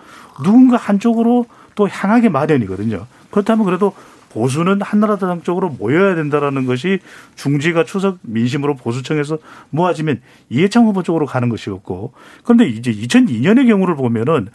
[0.44, 3.06] 누군가 한쪽으로 또 향하게 마련이거든요.
[3.30, 3.94] 그렇다면 그래도
[4.30, 6.98] 보수는 한나라당 쪽으로 모여야 된다라는 것이
[7.36, 9.38] 중지가 추석 민심으로 보수청에서
[9.70, 12.12] 모아지면 이해창 후보 쪽으로 가는 것이었고
[12.44, 14.48] 그런데 이제 2002년의 경우를 보면은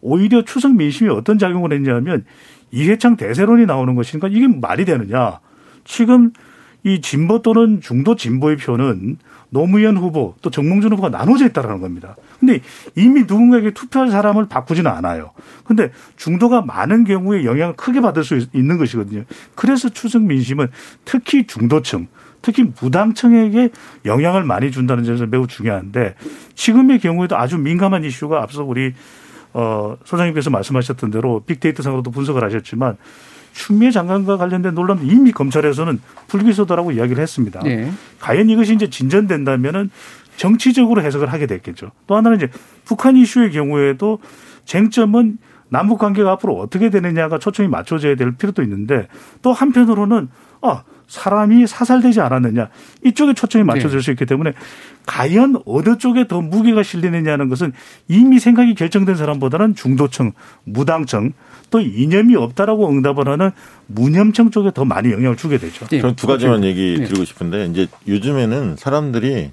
[0.00, 2.24] 오히려 추석 민심이 어떤 작용을 했냐면
[2.70, 5.40] 이해창 대세론이 나오는 것이니까 이게 말이 되느냐.
[5.84, 6.32] 지금
[6.86, 9.16] 이 진보 또는 중도 진보의 표는
[9.50, 12.14] 노무현 후보 또 정몽준 후보가 나눠져 있다라는 겁니다.
[12.38, 12.60] 근데
[12.94, 15.32] 이미 누군가에게 투표할 사람을 바꾸지는 않아요.
[15.64, 19.24] 근데 중도가 많은 경우에 영향을 크게 받을 수 있는 것이거든요.
[19.56, 20.68] 그래서 추석 민심은
[21.04, 22.06] 특히 중도층
[22.40, 23.70] 특히 무당층에게
[24.04, 26.14] 영향을 많이 준다는 점에서 매우 중요한데
[26.54, 28.94] 지금의 경우에도 아주 민감한 이슈가 앞서 우리
[29.52, 32.96] 어, 소장님께서 말씀하셨던 대로 빅데이터 상으로도 분석을 하셨지만
[33.56, 37.60] 추미애 장관과 관련된 논란 이미 검찰에서는 불기소다라고 이야기를 했습니다.
[37.60, 37.90] 네.
[38.20, 39.90] 과연 이것이 이제 진전된다면은
[40.36, 41.90] 정치적으로 해석을 하게 됐겠죠.
[42.06, 42.50] 또 하나는 이제
[42.84, 44.18] 북한 이슈의 경우에도
[44.66, 45.38] 쟁점은
[45.70, 49.08] 남북 관계가 앞으로 어떻게 되느냐가 초점이 맞춰져야 될 필요도 있는데
[49.40, 50.28] 또 한편으로는
[50.60, 52.68] 아 사람이 사살되지 않았느냐
[53.04, 53.66] 이쪽에 초점이 네.
[53.66, 54.04] 맞춰질 네.
[54.04, 54.52] 수 있기 때문에
[55.06, 57.72] 과연 어느 쪽에 더 무게가 실리느냐는 것은
[58.08, 60.32] 이미 생각이 결정된 사람보다는 중도층,
[60.64, 61.32] 무당층
[61.70, 63.50] 또 이념이 없다라고 응답을 하는
[63.86, 65.86] 무념층 쪽에 더 많이 영향을 주게 되죠.
[65.86, 66.00] 네.
[66.00, 66.68] 저는 두 가지만 그렇죠.
[66.68, 67.06] 얘기 네.
[67.06, 69.50] 드리고 싶은데 이제 요즘에는 사람들이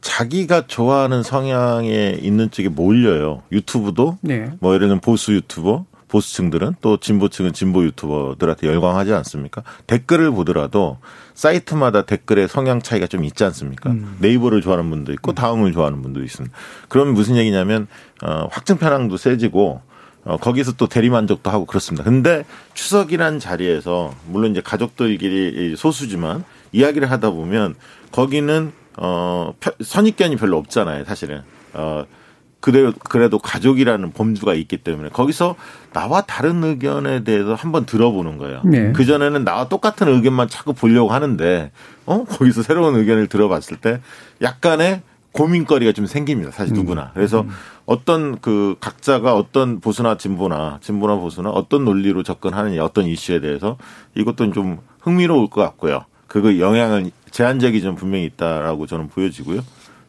[0.00, 3.42] 자기가 좋아하는 성향에 있는 쪽에 몰려요.
[3.50, 4.50] 유튜브도 네.
[4.60, 9.62] 뭐 예를 들면 보수 유튜버 보수층들은 또 진보층은 진보 유튜버들한테 열광하지 않습니까?
[9.86, 10.98] 댓글을 보더라도
[11.34, 13.90] 사이트마다 댓글의 성향 차이가 좀 있지 않습니까?
[13.90, 14.16] 음.
[14.20, 16.56] 네이버를 좋아하는 분도 있고 다음을 좋아하는 분도 있습니다.
[16.88, 17.86] 그러면 무슨 얘기냐면
[18.22, 19.82] 어, 확증 편향도 세지고
[20.24, 22.04] 어, 거기서 또 대리만족도 하고 그렇습니다.
[22.04, 22.44] 근데
[22.74, 27.74] 추석이란 자리에서 물론 이제 가족들끼리 소수지만 이야기를 하다 보면
[28.12, 31.42] 거기는 어 선입견이 별로 없잖아요, 사실은.
[31.72, 32.04] 어
[32.60, 35.54] 그래도, 그래도 가족이라는 범주가 있기 때문에 거기서
[35.92, 38.62] 나와 다른 의견에 대해서 한번 들어보는 거예요.
[38.64, 38.92] 네.
[38.92, 41.70] 그전에는 나와 똑같은 의견만 자꾸 보려고 하는데,
[42.06, 42.24] 어?
[42.24, 44.00] 거기서 새로운 의견을 들어봤을 때
[44.42, 46.50] 약간의 고민거리가 좀 생깁니다.
[46.50, 46.80] 사실 음.
[46.80, 47.12] 누구나.
[47.14, 47.50] 그래서 음.
[47.86, 53.76] 어떤 그 각자가 어떤 보수나 진보나 진보나 보수나 어떤 논리로 접근하느냐 어떤 이슈에 대해서
[54.16, 56.04] 이것도 좀 흥미로울 것 같고요.
[56.26, 59.60] 그거 영향을 제한적이 좀 분명히 있다라고 저는 보여지고요.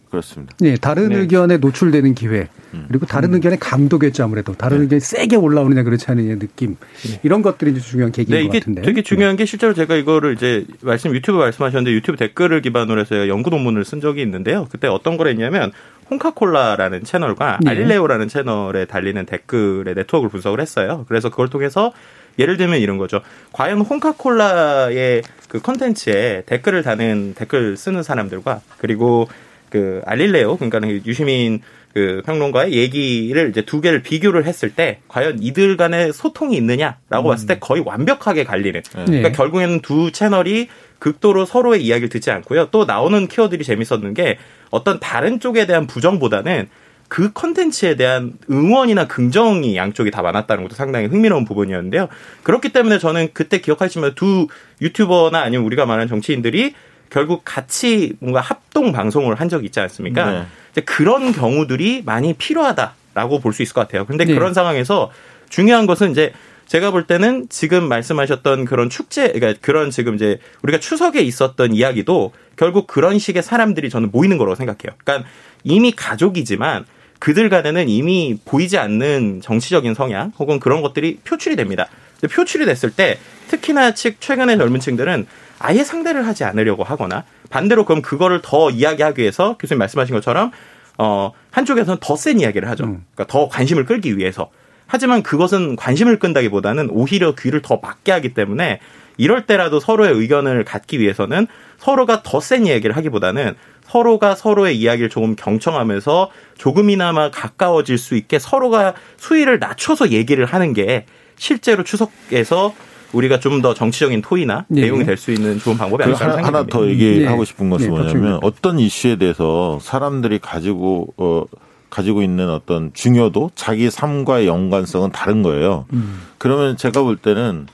[0.09, 0.55] 그렇습니다.
[0.59, 1.17] 네, 다른 네.
[1.17, 2.85] 의견에 노출되는 기회 음.
[2.87, 3.35] 그리고 다른 음.
[3.35, 4.83] 의견의 강도겠죠 아무래도 다른 네.
[4.83, 7.19] 의견이 세게 올라오느냐 그렇지 않느냐 느낌 네.
[7.23, 8.81] 이런 것들이 이제 중요한 계기인 네, 것 같은데.
[8.81, 13.49] 되게 중요한 게 실제로 제가 이거를 이제 말씀 유튜브 말씀하셨는데 유튜브 댓글을 기반으로 해서 연구
[13.49, 14.67] 논문을 쓴 적이 있는데요.
[14.71, 15.71] 그때 어떤 걸 했냐면
[16.09, 17.69] 홍카콜라라는 채널과 네.
[17.69, 21.05] 알릴레오라는 채널에 달리는 댓글의 네트워크를 분석을 했어요.
[21.07, 21.93] 그래서 그걸 통해서
[22.39, 23.21] 예를 들면 이런 거죠.
[23.51, 29.27] 과연 홍카콜라의 그 컨텐츠에 댓글을 다는 댓글 쓰는 사람들과 그리고
[29.69, 31.61] 그 알릴레오 그러니까 유시민
[31.93, 37.31] 그 평론가의 얘기를 이제 두 개를 비교를 했을 때 과연 이들 간의 소통이 있느냐라고 음.
[37.31, 38.81] 봤을 때 거의 완벽하게 갈리는.
[38.81, 39.05] 네.
[39.05, 40.67] 그러니까 결국에는 두 채널이
[40.99, 42.67] 극도로 서로의 이야기를 듣지 않고요.
[42.71, 44.37] 또 나오는 키워드들이 재밌었는 게
[44.69, 46.67] 어떤 다른 쪽에 대한 부정보다는
[47.07, 52.07] 그 컨텐츠에 대한 응원이나 긍정이 양쪽이 다 많았다는 것도 상당히 흥미로운 부분이었는데요.
[52.43, 54.47] 그렇기 때문에 저는 그때 기억하시면 두
[54.79, 56.75] 유튜버나 아니면 우리가 말하는 정치인들이
[57.09, 60.31] 결국 같이 뭔가 합동 방송을 한 적이 있지 않습니까?
[60.31, 60.43] 네.
[60.71, 64.05] 이제 그런 경우들이 많이 필요하다라고 볼 수 있을 것 같아요.
[64.05, 64.33] 근데 네.
[64.33, 65.11] 그런 상황에서
[65.49, 66.31] 중요한 것은 이제
[66.67, 72.31] 제가 볼 때는 지금 말씀하셨던 그런 축제, 그러니까 그런 지금 이제 우리가 추석에 있었던 이야기도
[72.55, 74.95] 결국 그런 식의 사람들이 저는 모이는 거라고 생각해요.
[75.03, 75.27] 그러니까
[75.63, 76.85] 이미 가족이지만
[77.17, 81.87] 그들 간에는 이미 보이지 않는 정치적인 성향 혹은 그런 것들이 표출이 됩니다.
[82.31, 83.17] 표출이 됐을 때
[83.47, 85.25] 특히나 즉 최근의 젊은 층들은
[85.59, 90.51] 아예 상대를 하지 않으려고 하거나 반대로 그럼 그거를 더 이야기하기 위해서 교수님 말씀하신 것처럼
[90.97, 92.85] 어 한쪽에서는 더 센 이야기를 하죠.
[92.85, 93.05] 음.
[93.13, 94.49] 그러니까 더 관심을 끌기 위해서.
[94.87, 98.79] 하지만 그것은 관심을 끈다기보다는 오히려 귀를 더 막게 하기 때문에
[99.17, 101.45] 이럴 때라도 서로의 의견을 갖기 위해서는
[101.77, 108.93] 서로가 더 센 이야기를 하기보다는 서로가 서로의 이야기를 조금 경청하면서 조금이나마 가까워질 수 있게 서로가
[109.17, 111.05] 수위를 낮춰서 얘기를 하는 게
[111.37, 112.73] 실제로 추석에서
[113.13, 114.81] 우리가 좀 더 정치적인 토의나 네.
[114.81, 117.45] 내용이 될 수 있는 좋은 방법이 아닐까 하나, 하나 더 얘기하고 네.
[117.45, 117.91] 싶은 것은 네.
[117.91, 121.43] 뭐냐면 어떤 이슈에 대해서 사람들이 가지고 어
[121.89, 125.85] 가지고 있는 어떤 중요도 자기 삶과의 연관성은 다른 거예요.
[125.93, 126.21] 음.
[126.37, 127.65] 그러면 제가 볼 때는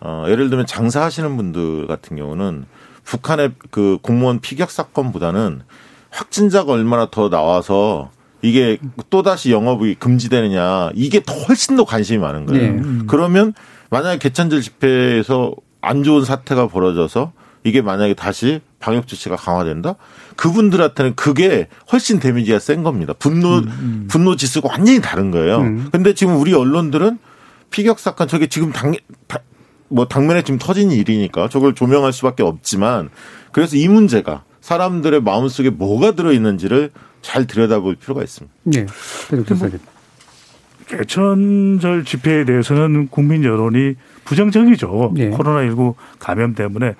[0.00, 2.66] 어 예를 들면 장사하시는 분들 같은 경우는
[3.02, 5.62] 북한의 그 공무원 피격 사건보다는
[6.10, 8.78] 확진자가 얼마나 더 나와서 이게
[9.10, 12.62] 또다시 영업이 금지되느냐 이게 더 훨씬 더 관심이 많은 거예요.
[12.62, 12.78] 네.
[12.78, 13.04] 음.
[13.08, 13.52] 그러면
[13.94, 19.94] 만약에 개천절 집회에서 안 좋은 사태가 벌어져서 이게 만약에 다시 방역 조치가 강화된다?
[20.34, 23.12] 그분들한테는 그게 훨씬 데미지가 센 겁니다.
[23.16, 24.08] 분노, 음, 음.
[24.10, 25.58] 분노 지수가 완전히 다른 거예요.
[25.58, 25.88] 음.
[25.92, 27.18] 근데 지금 우리 언론들은
[27.70, 28.94] 피격 사건 저게 지금 당,
[29.86, 33.10] 뭐 당면에 지금 터진 일이니까 저걸 조명할 수밖에 없지만
[33.52, 36.90] 그래서 이 문제가 사람들의 마음속에 뭐가 들어 있는지를
[37.22, 38.52] 잘 들여다볼 필요가 있습니다.
[38.64, 38.86] 네.
[40.86, 43.94] 개천절 집회에 대해서는 국민 여론이
[44.24, 45.12] 부정적이죠.
[45.14, 45.30] 네.
[45.30, 46.94] 코로나19 감염 때문에.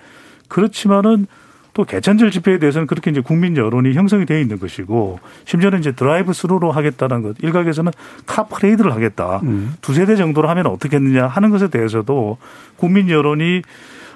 [0.49, 1.27] 그렇지만은
[1.75, 6.33] 또 개천절 집회에 대해서는 그렇게 이제 국민 여론이 형성이 되어 있는 것이고 심지어는 이제 드라이브
[6.33, 7.91] 스루로 하겠다는 것 일각에서는
[8.27, 9.75] 카퍼레이드를 하겠다 음.
[9.81, 12.39] 두세 대 정도로 하면 어떻겠느냐 하는 것에 대해서도
[12.77, 13.63] 국민 여론이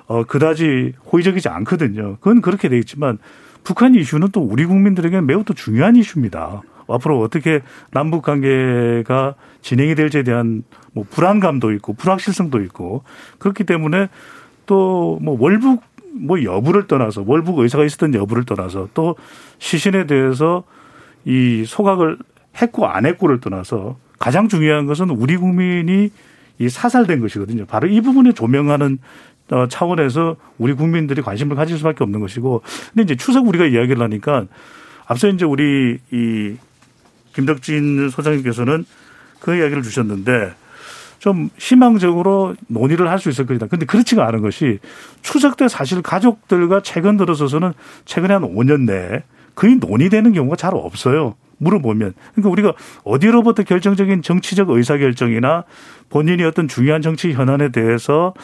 [0.07, 2.17] 어 그다지 호의적이지 않거든요.
[2.21, 3.19] 그건 그렇게 돼 있지만
[3.65, 6.63] 북한 이슈는 또 우리 국민들에게 매우 또 중요한 이슈입니다.
[6.89, 13.03] 앞으로 어떻게 남북 관계가 진행이 될지에 대한 뭐 불안감도 있고 불확실성도 있고
[13.39, 14.09] 그렇기 때문에
[14.67, 15.83] 또 뭐 월북
[16.15, 19.17] 뭐 여부를 떠나서 월북 의사가 있었던 여부를 떠나서 또
[19.59, 20.65] 시신에 대해서
[21.25, 22.19] 이 소각을
[22.61, 26.11] 했고 안 했고를 떠나서 가장 중요한 것은 우리 국민이
[26.59, 27.67] 이 사살된 것이거든요.
[27.67, 28.99] 바로 이 부분에 조명하는
[29.51, 34.47] 어, 차원에서 우리 국민들이 관심을 가질 수밖에 없는 것이고 근데 이제 추석 우리가 이야기를 하니까
[35.07, 36.57] 앞서 이제 우리 이
[37.39, 38.85] 김덕진 소장님께서는
[39.39, 40.55] 그 이야기를 주셨는데
[41.21, 43.67] 좀 희망적으로 논의를 할 수 있을 것이다.
[43.67, 44.79] 근데 그렇지가 않은 것이
[45.23, 47.73] 추석 때 사실 가족들과 최근 들어서서는
[48.05, 49.23] 최근에 한 5년 내에
[49.55, 51.35] 거의 논의되는 경우가 잘 없어요.
[51.59, 52.15] 물어보면.
[52.35, 52.73] 그러니까 우리가
[53.03, 55.65] 어디로부터 결정적인 정치적 의사결정이나
[56.09, 58.35] 본인이 어떤 중요한 정치 현안에 대해서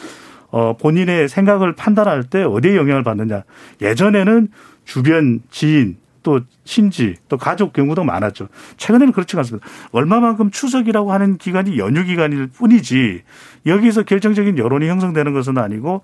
[0.51, 3.43] 어, 본인의 생각을 판단할 때 어디에 영향을 받느냐.
[3.81, 4.49] 예전에는
[4.83, 8.47] 주변 지인 또 친지 또 가족 경우도 많았죠.
[8.77, 9.65] 최근에는 그렇지 않습니다.
[9.91, 13.21] 얼마만큼 추석이라고 하는 기간이 연휴 기간일 뿐이지
[13.67, 16.01] 여기서 결정적인 여론이 형성되는 것은 아니고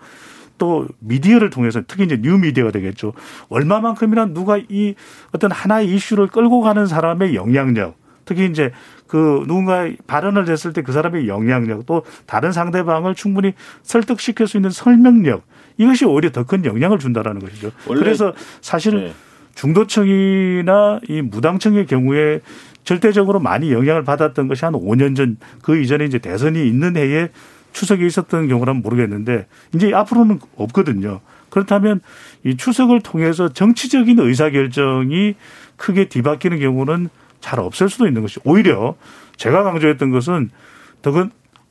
[0.60, 3.14] 또 미디어를 통해서 특히 이제 뉴 미디어가 되겠죠.
[3.50, 4.94] 얼마만큼이나 누가 이
[5.32, 8.72] 어떤 하나의 이슈를 끌고 가는 사람의 영향력 특히 이제
[9.08, 14.70] 그 누군가 발언을 했을 때 그 사람의 영향력 또 다른 상대방을 충분히 설득시킬 수 있는
[14.70, 15.48] 설명력
[15.80, 17.72] 이것이 오히려 더 큰 영향을 준다라는 것이죠.
[17.88, 19.14] 그래서 사실 네.
[19.56, 22.42] 중도층이나 이 무당층의 경우에
[22.84, 27.30] 절대적으로 많이 영향을 받았던 것이 한 5년 전 그 이전에 이제 대선이 있는 해에
[27.74, 31.22] 추석에 있었던 경우라면 모르겠는데 이제 앞으로는 없거든요.
[31.50, 32.02] 그렇다면
[32.44, 35.36] 이 추석을 통해서 정치적인 의사결정이
[35.78, 37.10] 크게 뒤바뀌는 경우는
[37.40, 38.96] 잘 없을 수도 있는 것이 오히려
[39.38, 40.50] 제가 강조했던 것은
[41.02, 41.12] 더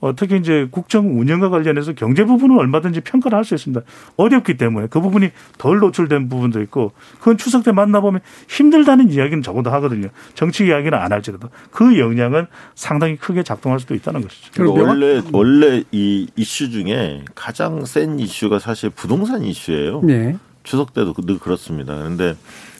[0.00, 3.82] 어, 특히 이제 국정 운영과 관련해서 경제 부분은 얼마든지 평가를 할 수 있습니다.
[4.16, 9.70] 어렵기 때문에 그 부분이 덜 노출된 부분도 있고 그건 추석 때 만나보면 힘들다는 이야기는 적어도
[9.72, 10.08] 하거든요.
[10.34, 14.50] 정치 이야기는 안 할지라도 그 영향은 상당히 크게 작동할 수도 있다는 것이죠.
[14.54, 20.00] 그리고 원래 원래 이 이슈 중에 가장 센 이슈가 사실 부동산 이슈예요.
[20.02, 20.36] 네.
[20.62, 21.96] 추석 때도 늘 그렇습니다.
[21.96, 22.36] 그런데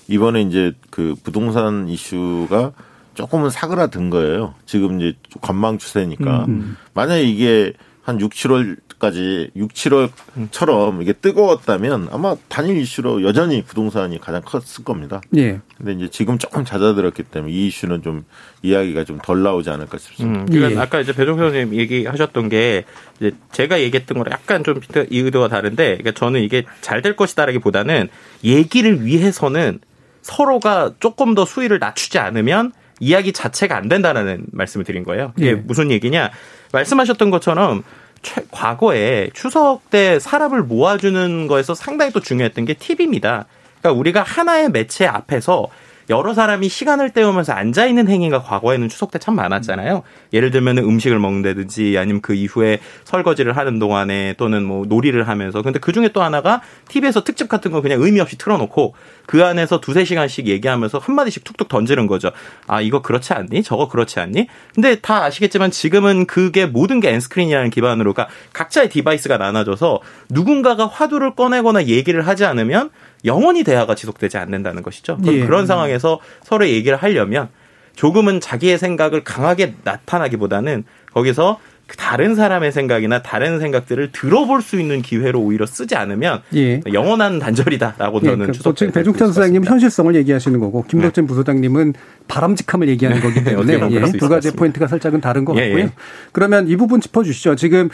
[0.09, 2.73] 이번에 이제 그 부동산 이슈가
[3.15, 4.55] 조금은 사그라든 거예요.
[4.67, 6.45] 지금 이제 관망 추세니까.
[6.49, 6.77] 음.
[6.95, 14.41] 만약에 이게 한 6, 7월까지 6, 7월처럼 이게 뜨거웠다면 아마 단일 이슈로 여전히 부동산이 가장
[14.43, 15.21] 컸을 겁니다.
[15.37, 15.61] 예.
[15.77, 18.25] 근데 이제 지금 조금 잦아들었기 때문에 이 이슈는 좀
[18.63, 20.41] 이야기가 좀 덜 나오지 않을까 싶습니다.
[20.41, 20.83] 음, 그러니까 예.
[20.83, 22.85] 아까 이제 배종표 선생님 얘기하셨던 게
[23.19, 28.09] 이제 제가 얘기했던 거랑 약간 좀 이 의도가 다른데 그러니까 저는 이게 잘 될 것이다라기보다는
[28.45, 29.81] 얘기를 위해서는
[30.23, 35.33] 서로가 조금 더 수위를 낮추지 않으면 이야기 자체가 안 된다는 말씀을 드린 거예요.
[35.37, 35.55] 이게 예.
[35.55, 36.31] 무슨 얘기냐?
[36.73, 37.83] 말씀하셨던 것처럼
[38.23, 43.47] 최, 과거에 추석 때 사람을 모아주는 거에서 상당히 또 중요했던 게 팁입니다.
[43.81, 45.69] 그러니까 우리가 하나의 매체 앞에서
[46.11, 50.03] 여러 사람이 시간을 때우면서 앉아 있는 행위가 과거에는 추석 때 참 많았잖아요.
[50.33, 55.79] 예를 들면 음식을 먹는다든지 아니면 그 이후에 설거지를 하는 동안에 또는 뭐 놀이를 하면서 근데
[55.79, 58.95] 그 중에 또 하나가 TV에서 특집 같은 거 그냥 의미 없이 틀어놓고
[59.27, 62.31] 그 안에서 두세 시간씩 얘기하면서 한 마디씩 툭툭 던지는 거죠.
[62.67, 63.63] 아, 이거 그렇지 않니?
[63.63, 64.49] 저거 그렇지 않니?
[64.75, 71.35] 근데 다 아시겠지만 지금은 그게 모든 게 N-screen이라는 기반으로 가 각자의 device가 나눠져서 누군가가 화두를
[71.35, 72.91] 꺼내거나 얘기를 하지 않으면
[73.25, 75.19] 영원히 대화가 지속되지 않는다는 것이죠.
[75.27, 75.45] 예.
[75.45, 77.49] 그런 상황에서 서로 얘기를 하려면
[77.97, 81.59] 조금은 자기의 생각을 강하게 나타나기보다는 거기서
[81.97, 86.81] 다른 사람의 생각이나 다른 생각들을 들어볼 수 있는 기회로 오히려 쓰지 않으면 예.
[86.93, 88.27] 영원한 단절이다라고 예.
[88.27, 91.29] 저는 그, 추석 지금 배종찬 소장님 현실성을 얘기하시는 거고 김덕진 네.
[91.29, 91.95] 부소장님은
[92.29, 94.19] 바람직함을 얘기하는 거기 때문에 예.
[94.19, 95.85] 두 가지 포인트가 살짝은 다른 것 예, 같고요.
[95.85, 95.93] 예.
[96.33, 97.57] 그러면 이 부분 짚어주시죠.
[97.57, 97.89] 지금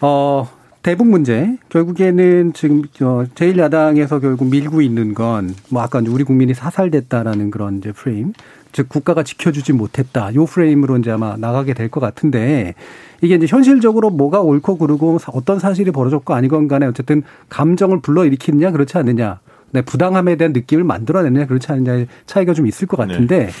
[0.00, 0.48] 어
[0.82, 1.58] 대북 문제.
[1.68, 8.32] 결국에는 지금 제1야당에서 결국 밀고 있는 건 뭐 아까 우리 국민이 사살됐다라는 그런 이제 프레임.
[8.72, 10.32] 즉 국가가 지켜주지 못했다.
[10.34, 12.74] 요 프레임으로 이제 아마 나가게 될 것 같은데
[13.20, 18.96] 이게 이제 현실적으로 뭐가 옳고 그르고 어떤 사실이 벌어졌고 아니건 간에 어쨌든 감정을 불러일으키느냐 그렇지
[18.96, 19.40] 않느냐
[19.72, 23.52] 네, 부당함에 대한 느낌을 만들어내느냐 그렇지 않느냐의 차이가 좀 있을 것 같은데 네.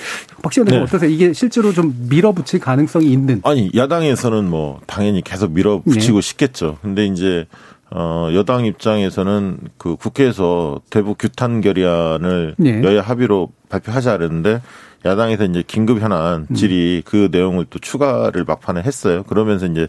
[0.42, 0.78] 박시원 네.
[0.78, 1.10] 어떠세요?
[1.10, 3.40] 이게 실제로 좀 밀어붙일 가능성이 있는?
[3.44, 6.20] 아니 야당에서는 뭐 당연히 계속 밀어붙이고 네.
[6.20, 6.78] 싶겠죠.
[6.82, 7.46] 근데 이제
[7.92, 12.82] 어 여당 입장에서는 그 국회에서 대북 규탄 결의안을 네.
[12.82, 14.60] 여야 합의로 발표하자 그랬는데
[15.04, 16.54] 야당에서 이제 긴급 현안 음.
[16.54, 17.02] 질의 음.
[17.04, 19.22] 그 내용을 또 추가를 막판에 했어요.
[19.24, 19.88] 그러면서 이제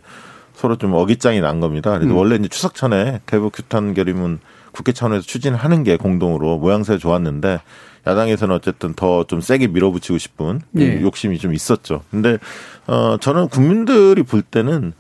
[0.54, 1.92] 서로 좀 어깃장이 난 겁니다.
[1.92, 2.18] 그래서 음.
[2.18, 4.40] 원래 이제 추석 전에 대북 규탄 결의문
[4.72, 7.60] 국회 차원에서 추진하는 게 공동으로 모양새 좋았는데
[8.08, 11.02] 야당에서는 어쨌든 더 좀 세게 밀어붙이고 싶은 네.
[11.02, 12.02] 욕심이 좀 있었죠.
[12.10, 12.38] 근데
[12.88, 14.94] 어 저는 국민들이 볼 때는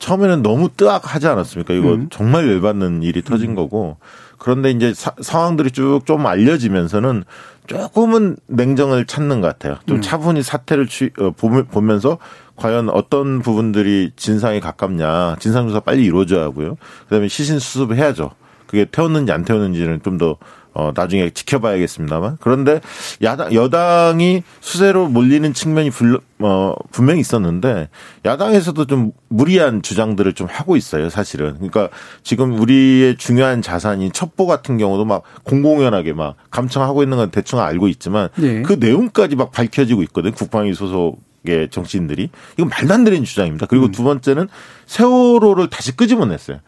[0.00, 1.74] 처음에는 너무 뜨악하지 않았습니까?
[1.74, 2.08] 이거 음.
[2.10, 3.54] 정말 열받는 일이 터진 음.
[3.54, 3.96] 거고
[4.38, 7.24] 그런데 이제 사, 상황들이 쭉 좀 알려지면서는
[7.66, 9.76] 조금은 냉정을 찾는 것 같아요.
[9.86, 10.02] 좀 음.
[10.02, 12.18] 차분히 사태를 취, 어, 보면서
[12.56, 15.36] 과연 어떤 부분들이 진상에 가깝냐.
[15.38, 16.76] 진상조사 빨리 이루어져야 하고요.
[17.08, 18.30] 그 다음에 시신 수습을 해야죠.
[18.68, 20.36] 그게 태웠는지 안 태웠는지는 좀더
[20.78, 22.36] 어, 나중에 지켜봐야겠습니다만.
[22.40, 22.80] 그런데
[23.20, 27.88] 야당, 여당이 수세로 몰리는 측면이 불, 어, 분명히 있었는데
[28.24, 31.54] 야당에서도 좀 무리한 주장들을 좀 하고 있어요, 사실은.
[31.54, 31.88] 그러니까
[32.22, 37.88] 지금 우리의 중요한 자산인 첩보 같은 경우도 막 공공연하게 막 감청하고 있는 건 대충 알고
[37.88, 38.62] 있지만 네.
[38.62, 43.66] 그 내용까지 막 밝혀지고 있거든, 국방위 소속 의 정치인들이 이건 말도 안 되는 주장입니다.
[43.66, 43.92] 그리고 음.
[43.92, 44.48] 두 번째는
[44.86, 46.58] 세월호를 다시 끄집어냈어요.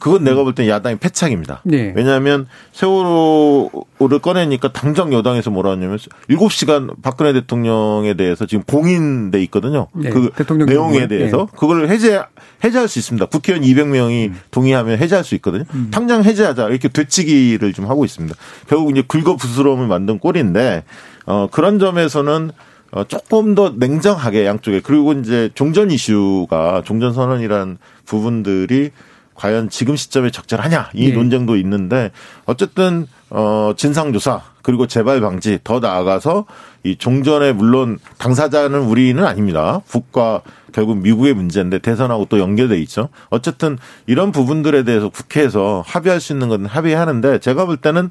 [0.00, 1.60] 그건 내가 볼 땐 야당의 패착입니다.
[1.64, 1.92] 네.
[1.94, 9.86] 왜냐하면 세월호를 꺼내니까 당장 여당에서 뭐라 하냐면 7시간 박근혜 대통령에 대해서 지금 공인돼 있거든요.
[9.92, 10.10] 네.
[10.10, 10.30] 그
[10.66, 11.46] 내용에 대해서 네.
[11.56, 12.22] 그걸 해제
[12.64, 13.26] 해제할 수 있습니다.
[13.26, 14.40] 국회의원 200명이 음.
[14.50, 15.64] 동의하면 해제할 수 있거든요.
[15.74, 15.88] 음.
[15.92, 18.34] 당장 해제하자 이렇게 되치기를 좀 하고 있습니다.
[18.68, 20.82] 결국 이제 긁어부스러움을 만든 꼴인데
[21.26, 22.50] 어 그런 점에서는
[22.92, 28.90] 어, 조금 더 냉정하게 양쪽에 그리고 이제 종전 이슈가 종전 선언이란 부분들이
[29.40, 31.14] 과연 지금 시점에 적절하냐 이 네.
[31.14, 32.10] 논쟁도 있는데
[32.44, 36.44] 어쨌든 어 진상 조사 그리고 재발 방지 더 나아가서
[36.84, 39.80] 이 종전에 물론 당사자는 우리는 아닙니다.
[39.88, 43.08] 북과 결국 미국의 문제인데 대선하고 또 연결돼 있죠.
[43.30, 48.10] 어쨌든 이런 부분들에 대해서 국회에서 합의할 수 있는 건 합의하는데 제가 볼 때는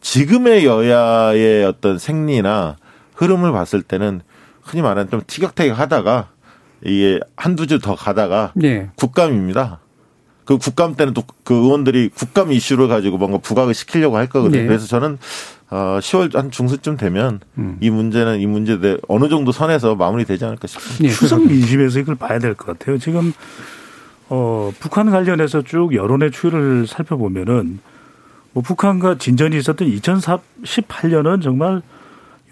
[0.00, 2.76] 지금의 여야의 어떤 생리나
[3.16, 4.20] 흐름을 봤을 때는
[4.62, 6.28] 흔히 말하는 좀 티격태격 하다가
[6.84, 8.90] 이게 한두 주 더 가다가 네.
[8.94, 9.80] 국감입니다.
[10.48, 14.60] 그 국감 때는 또 그 의원들이 국감 이슈를 가지고 뭔가 부각을 시키려고 할 거거든요.
[14.62, 14.66] 네.
[14.66, 15.18] 그래서 저는
[15.70, 17.76] 어 10월 한 중순쯤 되면 음.
[17.80, 21.02] 이 문제는 이 문제에 어느 정도 선에서 마무리되지 않을까 싶습니다.
[21.04, 21.08] 네.
[21.10, 22.98] 추석 민심에서 이걸 봐야 될 것 같아요.
[22.98, 23.32] 지금
[24.28, 27.80] 어 북한 관련해서 쭉 여론의 추이를 살펴보면은
[28.52, 31.80] 뭐 북한과 진전이 있었던 2018년은 정말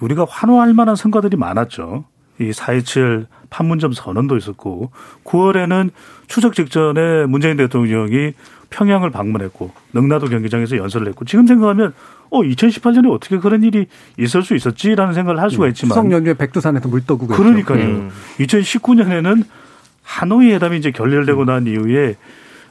[0.00, 2.04] 우리가 환호할 만한 성과들이 많았죠.
[2.38, 4.90] 이 4.27 판문점 선언도 있었고
[5.24, 5.90] 9월에는
[6.26, 8.32] 추석 직전에 문재인 대통령이
[8.70, 11.94] 평양을 방문했고 능라도 경기장에서 연설을 했고 지금 생각하면
[12.30, 13.86] 어 2018년에 어떻게 그런 일이
[14.18, 17.84] 있을 수 있었지라는 생각을 할 수가 음, 있지만 추석 연휴에 백두산에서 물떠구고 그러니까요.
[17.84, 18.10] 음.
[18.40, 19.44] 2019년에는
[20.02, 22.16] 하노이 회담이 이제 결렬되고 난 이후에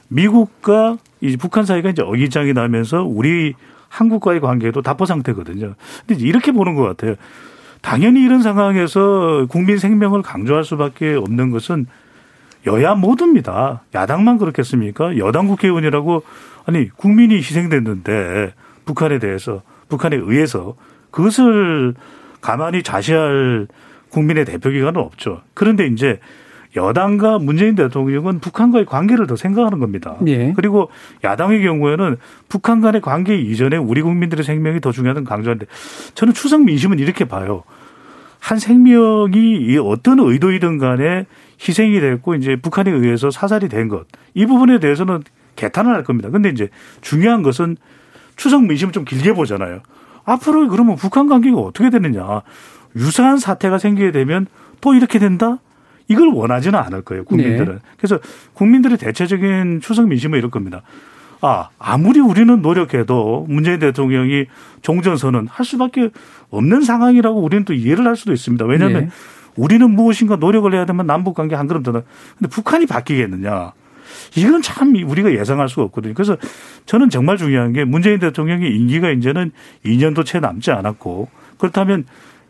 [0.08, 3.54] 미국과 이 북한 사이가 이제 어기장이 나면서 우리
[3.88, 5.74] 한국과의 관계도 답보 상태거든요.
[6.06, 7.14] 근데 이렇게 보는 것 같아요.
[7.86, 11.86] 당연히 이런 상황에서 국민 생명을 강조할 수밖에 없는 것은
[12.66, 13.84] 여야 모두입니다.
[13.94, 15.16] 야당만 그렇겠습니까?
[15.18, 16.24] 여당 국회의원이라고
[16.64, 18.54] 아니 국민이 희생됐는데
[18.86, 20.74] 북한에 대해서 북한에 의해서
[21.12, 21.94] 그것을
[22.40, 23.68] 가만히 좌시할
[24.08, 25.42] 국민의 대표 기관은 없죠.
[25.54, 26.18] 그런데 이제
[26.76, 30.16] 여당과 문재인 대통령은 북한과의 관계를 더 생각하는 겁니다.
[30.26, 30.52] 예.
[30.54, 30.90] 그리고
[31.24, 32.16] 야당의 경우에는
[32.48, 35.66] 북한 간의 관계 이전에 우리 국민들의 생명이 더 중요하다는 강조하는데
[36.14, 37.64] 저는 추석 민심은 이렇게 봐요.
[38.38, 41.26] 한 생명이 어떤 의도이든 간에
[41.66, 44.06] 희생이 됐고 이제 북한에 의해서 사살이 된 것.
[44.34, 45.22] 이 부분에 대해서는
[45.56, 46.28] 개탄을 할 겁니다.
[46.30, 46.68] 근데 이제
[47.00, 47.76] 중요한 것은
[48.36, 49.80] 추석 민심을 좀 길게 보잖아요.
[50.24, 52.42] 앞으로 그러면 북한 관계가 어떻게 되느냐.
[52.94, 54.46] 유사한 사태가 생기게 되면
[54.80, 55.58] 또 이렇게 된다?
[56.08, 57.74] 이걸 원하지는 않을 거예요, 국민들은.
[57.74, 57.80] 네.
[57.96, 58.18] 그래서
[58.54, 60.82] 국민들의 대체적인 추석 민심은 이럴 겁니다.
[61.40, 64.46] 아, 아무리 우리는 노력해도 문재인 대통령이
[64.82, 66.10] 종전선언 할 수밖에
[66.50, 68.64] 없는 상황이라고 우리는 또 이해를 할 수도 있습니다.
[68.64, 69.10] 왜냐하면 네.
[69.56, 72.02] 우리는 무엇인가 노력을 해야 되면 남북 관계 한 걸음 더 나.
[72.38, 73.72] 근데 북한이 바뀌겠느냐.
[74.36, 76.14] 이건 참 우리가 예상할 수가 없거든요.
[76.14, 76.36] 그래서
[76.86, 79.52] 저는 정말 중요한 게 문재인 대통령의 임기가 이제는
[79.84, 82.04] 2년도 채 남지 않았고 그렇다면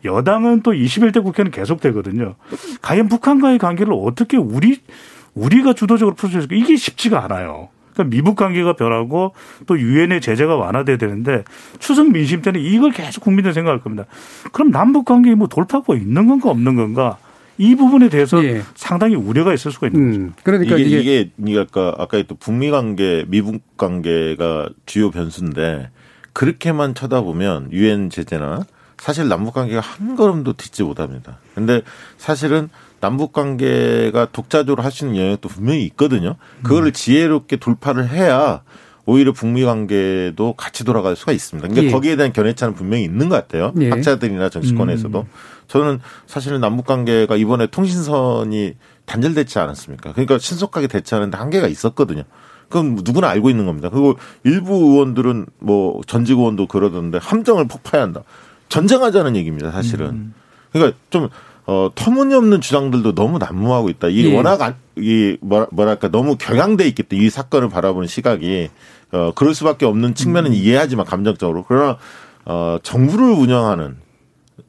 [0.07, 2.37] 여당은 또 21대 국회는 계속되거든요.
[2.81, 4.81] 과연 북한과의 관계를 어떻게 우리
[5.35, 6.55] 우리가 주도적으로 풀 수 있을까?
[6.57, 7.69] 이게 쉽지가 않아요.
[7.93, 9.35] 그러니까 미북 관계가 변하고
[9.67, 11.45] 또 유엔의 제재가 완화돼야 되는데
[11.79, 14.05] 추석 민심 때는 이걸 계속 국민들 생각할 겁니다.
[14.53, 17.19] 그럼 남북 관계에 뭐 돌파구가 있는 건가 없는 건가?
[17.59, 18.63] 이 부분에 대해서 예.
[18.75, 20.13] 상당히 우려가 있을 수가 있는 음.
[20.31, 20.43] 거죠.
[20.43, 25.91] 그러니까 이게, 이게, 이게 아까 아까 또 북미 관계, 미북 관계가 주요 변수인데
[26.35, 28.67] 그렇게만 쳐다보면 유엔 제재나
[28.99, 31.39] 사실 남북 관계가 한 걸음도 딛지 못합니다.
[31.55, 31.83] 근데
[32.19, 32.69] 사실은
[33.01, 36.37] 남북 관계가 독자적으로 할 수 있는 영역도 분명히 있거든요.
[36.63, 36.93] 그거를 음.
[36.93, 38.63] 지혜롭게 돌파를 해야
[39.05, 41.69] 오히려 북미 관계도 같이 돌아갈 수가 있습니다.
[41.69, 41.93] 그러니까 예.
[41.93, 43.73] 거기에 대한 견해차는 분명히 있는 것 같아요.
[43.81, 43.91] 예.
[43.91, 45.21] 학자들이나 정치권에서도.
[45.21, 45.27] 음.
[45.69, 50.13] 저는 사실은 남북 관계가 이번에 통신선이 단절됐지 않았습니까?
[50.13, 52.25] 그러니까 신속하게 대처하는데 한계가 있었거든요.
[52.69, 53.91] 그건 누구나 알고 있는 겁니다.
[53.91, 58.23] 그리고 일부 의원들은 뭐 전직 의원도 그러던데 함정을 폭파해야 한다.
[58.69, 60.07] 전쟁하자는 얘기입니다, 사실은.
[60.07, 60.35] 음.
[60.73, 61.29] 그러니까 좀
[61.67, 64.09] 어, 터무니없는 주장들도 너무 난무하고 있다.
[64.09, 64.37] 이 예.
[64.37, 68.69] 워낙, 안, 이, 뭐랄까, 너무 경향돼 있기 때문에 이 사건을 바라보는 시각이,
[69.13, 70.55] 어, 그럴 수밖에 없는 측면은 음.
[70.55, 71.65] 이해하지만, 감정적으로.
[71.67, 71.99] 그러나,
[72.45, 73.97] 어, 정부를 운영하는,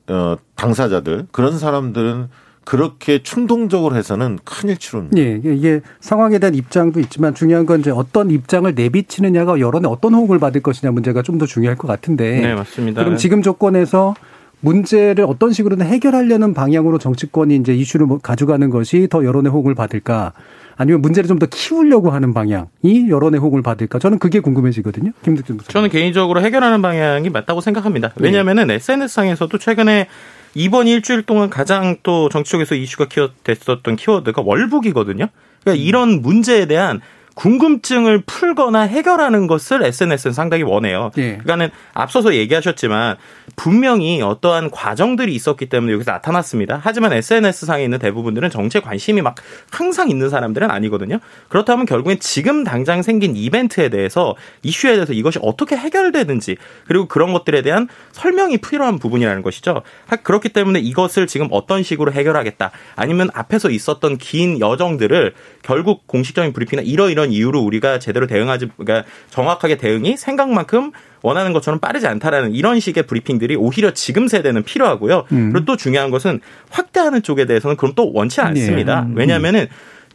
[0.08, 2.30] 어, 당사자들, 그런 사람들은
[2.68, 5.18] 그렇게 충동적으로 해서는 큰일 치릅니다.
[5.18, 10.38] 예, 이게 상황에 대한 입장도 있지만 중요한 건 이제 어떤 입장을 내비치느냐가 여론에 어떤 호응을
[10.40, 12.42] 받을 것이냐 문제가 좀 더 중요할 것 같은데.
[12.42, 13.02] 네, 맞습니다.
[13.02, 14.16] 그럼 지금 조건에서
[14.60, 20.34] 문제를 어떤 식으로든 해결하려는 방향으로 정치권이 이제 이슈를 뭐 가져가는 것이 더 여론의 호응을 받을까?
[20.76, 23.98] 아니면 문제를 좀 더 키우려고 하는 방향이 여론의 호응을 받을까?
[24.00, 25.12] 저는 그게 궁금해지거든요.
[25.24, 25.60] 김득준.
[25.68, 28.12] 저는 개인적으로 해결하는 방향이 맞다고 생각합니다.
[28.18, 28.74] 왜냐하면은 네.
[28.74, 30.08] SNS상에서도 최근에
[30.54, 35.28] 이번 일주일 동안 가장 또 정치 쪽에서 이슈가 키워 됐었던 키워드가 월북이거든요.
[35.62, 37.02] 그러니까 이런 문제에 대한
[37.38, 41.12] 궁금증을 풀거나 해결하는 것을 SNS는 상당히 원해요.
[41.18, 41.34] 예.
[41.34, 43.16] 그러니까는 앞서서 얘기하셨지만
[43.56, 46.82] 분명히 어떠한 과정들이 있었기 때문에 여기서 나타났습니다.
[46.84, 49.36] 하지만 SNS 상에 있는 대부분들은 정치에 관심이 막
[49.72, 51.20] 항상 있는 사람들은 아니거든요.
[51.48, 56.58] 그렇다면 결국엔 지금 당장 생긴 이벤트에 대해서 이슈에 대해서 이것이 어떻게 해결되는지
[56.88, 59.84] 그리고 그런 것들에 대한 설명이 필요한 부분이라는 것이죠.
[60.24, 66.84] 그렇기 때문에 이것을 지금 어떤 식으로 해결하겠다 아니면 앞에서 있었던 긴 여정들을 결국 공식적인 브리핑이나
[66.84, 72.80] 이러이런 이런 이유로 우리가 제대로 대응하지 그러니까 정확하게 대응이 생각만큼 원하는 것처럼 빠르지 않다라는 이런
[72.80, 75.26] 식의 브리핑들이 오히려 지금 세대는 필요하고요.
[75.32, 75.52] 음.
[75.52, 79.02] 그리고 또 중요한 것은 확대하는 쪽에 대해서는 그럼 또 원치 않습니다.
[79.02, 79.08] 네.
[79.08, 79.18] 음.
[79.18, 79.68] 왜냐하면은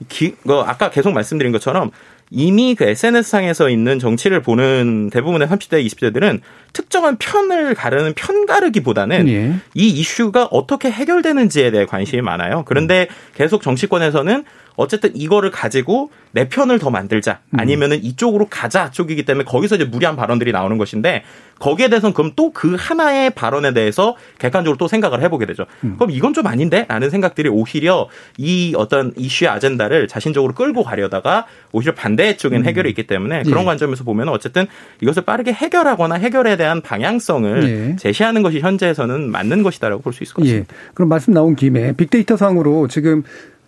[0.08, 1.90] 기, 그 아까 계속 말씀드린 것처럼
[2.34, 6.40] 이미 그 SNS상에서 있는 정치를 보는 대부분의 30대, 20대들은
[6.72, 9.54] 특정한 편을 가르는 편 가르기보다는 예.
[9.74, 12.64] 이 이슈가 어떻게 해결되는지에 대해 관심이 많아요.
[12.66, 14.44] 그런데 계속 정치권에서는
[14.76, 17.60] 어쨌든 이거를 가지고 내 편을 더 만들자 음.
[17.60, 21.24] 아니면은 이쪽으로 가자 쪽이기 때문에 거기서 이제 무리한 발언들이 나오는 것인데
[21.58, 25.64] 거기에 대해서는 그럼 또 그 하나의 발언에 대해서 객관적으로 또 생각을 해보게 되죠.
[25.84, 25.96] 음.
[25.96, 26.86] 그럼 이건 좀 아닌데?
[26.88, 32.66] 라는 생각들이 오히려 이 어떤 이슈의 아젠다를 자신적으로 끌고 가려다가 오히려 반대 쪽엔 음.
[32.66, 33.64] 해결이 있기 때문에 그런 예.
[33.64, 34.66] 관점에서 보면 어쨌든
[35.00, 37.96] 이것을 빠르게 해결하거나 해결에 대한 방향성을 예.
[37.96, 40.72] 제시하는 것이 현재에서는 맞는 것이다라고 볼 수 있을 것 같습니다.
[40.72, 40.90] 예.
[40.94, 43.22] 그럼 말씀 나온 김에 빅데이터 상으로 지금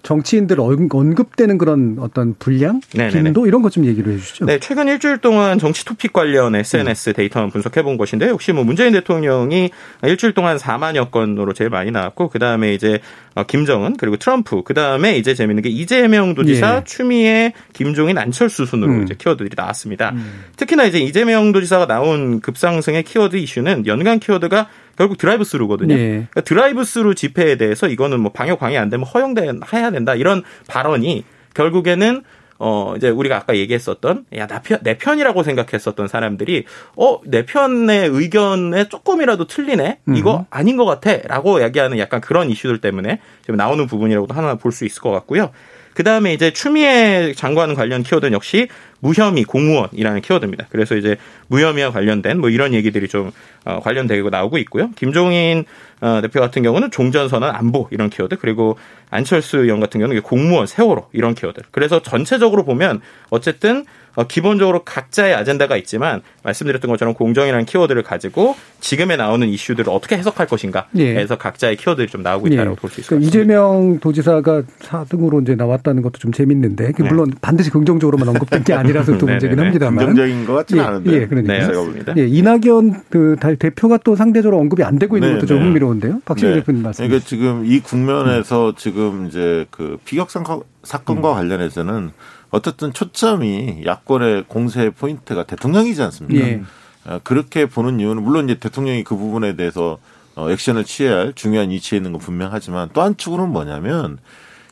[0.04, 3.24] 정치인들 언급되는 그런 어떤 분량, 네네네.
[3.24, 4.44] 빈도 이런 것 좀 얘기를 해주시죠.
[4.44, 7.12] 네, 최근 일주일 동안 정치 토픽 관련 SNS 음.
[7.14, 9.70] 데이터 분석해 본 것인데 역시 뭐 문재인 대통령이
[10.04, 13.00] 일주일 동안 4만여 건으로 제일 많이 나왔고 그 다음에 이제
[13.34, 16.84] 어, 김정은 그리고 트럼프 그 다음에 이제 재밌는 게 이재명 도지사, 예.
[16.84, 19.02] 추미애, 김종인, 안철수 순으로 음.
[19.02, 20.10] 이제 키워드들이 나왔습니다.
[20.10, 20.44] 음.
[20.56, 25.94] 특히나 이제 이재명 도지사가 나온 급상승의 키워드 이슈는 연관 키워드가 결국 드라이브 스루거든요.
[25.94, 26.08] 네.
[26.08, 30.42] 그러니까 드라이브 스루 집회에 대해서 이거는 뭐 방역 방해 안 되면 허용돼 해야 된다 이런
[30.68, 31.24] 발언이
[31.54, 32.22] 결국에는
[32.60, 36.64] 어 이제 우리가 아까 얘기했었던 네 편 내 편이라고 생각했었던 사람들이
[36.96, 40.44] 어 내 편의 의견에 조금이라도 틀리네 이거 음.
[40.50, 45.02] 아닌 것 같아라고 이야기하는 약간 그런 이슈들 때문에 지금 나오는 부분이라고도 하나 볼 수 있을
[45.02, 45.50] 것 같고요.
[45.94, 48.68] 그 다음에 이제 추미애 장관 관련 키워드는 역시
[49.00, 50.66] 무혐의 공무원이라는 키워드입니다.
[50.70, 51.16] 그래서 이제
[51.48, 53.30] 무혐의와 관련된 뭐 이런 얘기들이 좀
[53.64, 54.90] 어, 관련되고 나오고 있고요.
[54.96, 55.64] 김종인
[56.00, 58.76] 어, 대표 같은 경우는 종전선언 안보 이런 키워드 그리고
[59.10, 61.62] 안철수 의원 같은 경우는 공무원 세월호 이런 키워드.
[61.70, 69.16] 그래서 전체적으로 보면 어쨌든 어, 기본적으로 각자의 아젠다가 있지만 말씀드렸던 것처럼 공정이라는 키워드를 가지고 지금에
[69.16, 71.26] 나오는 이슈들을 어떻게 해석할 것인가에서 예.
[71.26, 72.74] 각자의 키워드들이 좀 나오고 있다고 예.
[72.76, 73.26] 볼수 있습니다.
[73.26, 77.08] 이재명 도지사가 4등으로 이제 나왔다는 것도 좀 재밌는데 네.
[77.08, 77.36] 물론 네.
[77.40, 80.86] 반드시 긍정적으로만 언급된 게 아니라서 또 문제긴 합니다만 긍정적인 것 같지는 예.
[80.86, 81.12] 않은데.
[81.12, 82.14] 예, 그러니까.
[82.14, 85.64] 네, 예, 이낙연 그 대표가 또 상대적으로 언급이 안 되고 있는 네, 것도 좀 네.
[85.64, 86.20] 흥미로운데요.
[86.24, 86.60] 박시영 네.
[86.60, 87.06] 대표님 말씀.
[87.06, 88.74] 그러니까 지금 이 국면에서 음.
[88.76, 90.44] 지금 이제 그 피격상
[90.82, 91.34] 사건과 음.
[91.34, 92.10] 관련해서는
[92.54, 96.46] 어쨌든 초점이 야권의 공세 포인트가 대통령이지 않습니까?
[96.46, 96.62] 예.
[97.04, 99.98] 어, 그렇게 보는 이유는 물론 이제 대통령이 그 부분에 대해서
[100.36, 104.18] 어, 액션을 취해야 할 중요한 위치에 있는 건 분명하지만 또 한축으로는 뭐냐면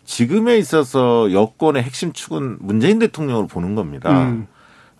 [0.04, 4.28] 지금에 있어서 여권의 핵심 축은 문재인 대통령으로 보는 겁니다.
[4.28, 4.46] 음.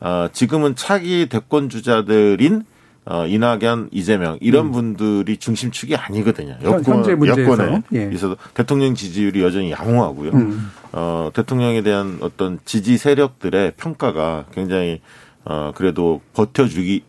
[0.01, 2.65] 어, 지금은 차기 대권 주자들인
[3.05, 4.73] 어, 이낙연, 이재명 이런 음.
[4.73, 6.57] 분들이 중심축이 아니거든요.
[6.63, 8.11] 여권, 여권에 예.
[8.13, 10.31] 있어서 대통령 지지율이 여전히 양호하고요.
[10.31, 10.71] 음.
[10.93, 15.01] 어, 대통령에 대한 어떤 지지 세력들의 평가가 굉장히
[15.45, 17.03] 어, 그래도 버텨주기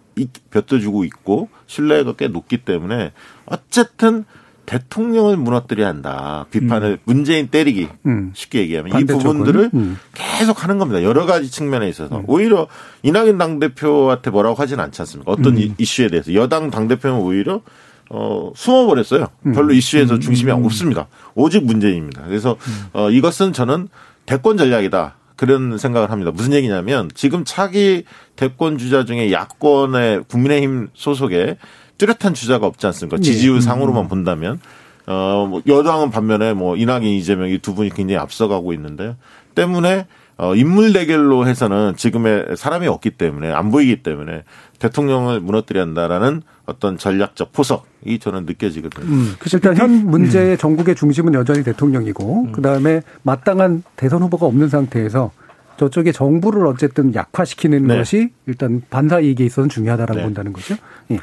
[0.52, 3.12] 버텨주고 있고 신뢰가 꽤 높기 때문에
[3.46, 4.26] 어쨌든
[4.66, 6.46] 대통령을 무너뜨려야 한다.
[6.52, 6.98] 비판을 음.
[7.04, 8.32] 문재인 때리기 음.
[8.34, 9.98] 쉽게 얘기하면 이 부분들을 음.
[10.14, 11.04] 계속 하는 겁니다.
[11.04, 12.24] 여러 가지 측면에 있어서 음.
[12.28, 12.68] 오히려
[13.04, 15.32] 이낙연 당 대표한테 뭐라고 하진 않지 않습니까?
[15.32, 15.76] 어떤 음.
[15.78, 17.62] 이슈에 대해서 여당 당 대표는 오히려
[18.10, 19.28] 어, 숨어버렸어요.
[19.46, 19.54] 음.
[19.54, 21.08] 별로 이슈에서 중심이 없습니다.
[21.36, 22.24] 오직 문재인입니다.
[22.28, 22.58] 그래서
[22.94, 23.88] 어, 이것은 저는
[24.26, 25.16] 대권 전략이다.
[25.36, 26.32] 그런 생각을 합니다.
[26.32, 28.06] 무슨 얘기냐면 지금 차기
[28.36, 31.58] 대권 주자 중에 야권의 국민의힘 소속의
[31.98, 33.18] 뚜렷한 주자가 없지 않습니까?
[33.18, 33.24] 네.
[33.24, 34.60] 지지율 상으로만 본다면
[35.06, 39.16] 어, 뭐 여당은 반면에 뭐 이낙연 이재명 이 두 분이 굉장히 앞서가고 있는데요.
[39.56, 44.44] 때문에 어, 인물 대결로 해서는 지금의 사람이 없기 때문에 안 보이기 때문에
[44.80, 49.06] 대통령을 무너뜨려야 한다라는 어떤 전략적 포석이 저는 느껴지거든요.
[49.06, 52.52] 음, 일단 현 문제의 전국의 중심은 여전히 대통령이고 음.
[52.52, 55.32] 그다음에 마땅한 대선 후보가 없는 상태에서
[55.78, 57.98] 저쪽에 정부를 어쨌든 약화시키는 네.
[57.98, 60.24] 것이 일단 반사 이익에 있어서는 중요하다라고 네.
[60.24, 60.76] 본다는 거죠.
[61.12, 61.20] 예.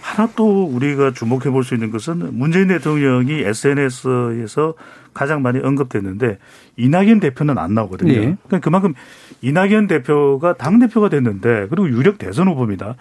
[0.00, 4.74] 하나 또 우리가 주목해 볼 수 있는 것은 문재인 대통령이 SNS에서
[5.14, 6.38] 가장 많이 언급됐는데
[6.76, 8.12] 이낙연 대표는 안 나오거든요.
[8.12, 8.18] 네.
[8.46, 8.94] 그러니까 그만큼
[9.42, 12.94] 이낙연 대표가 당 대표가 됐는데 그리고 유력 대선 후보입니다.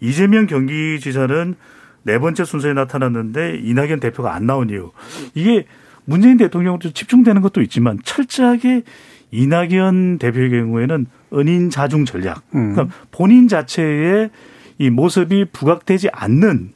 [0.00, 1.54] 이재명 경기지사는
[2.02, 4.90] 네 번째 순서에 나타났는데 이낙연 대표가 안 나온 이유
[5.34, 5.66] 이게
[6.06, 8.82] 문재인 대통령도 집중되는 것도 있지만 철저하게
[9.30, 12.42] 이낙연 대표의 경우에는 은인 자중 전략.
[12.54, 12.74] 음.
[12.74, 14.30] 그러니까 본인 자체의
[14.80, 16.72] 이 모습이 부각되지 않는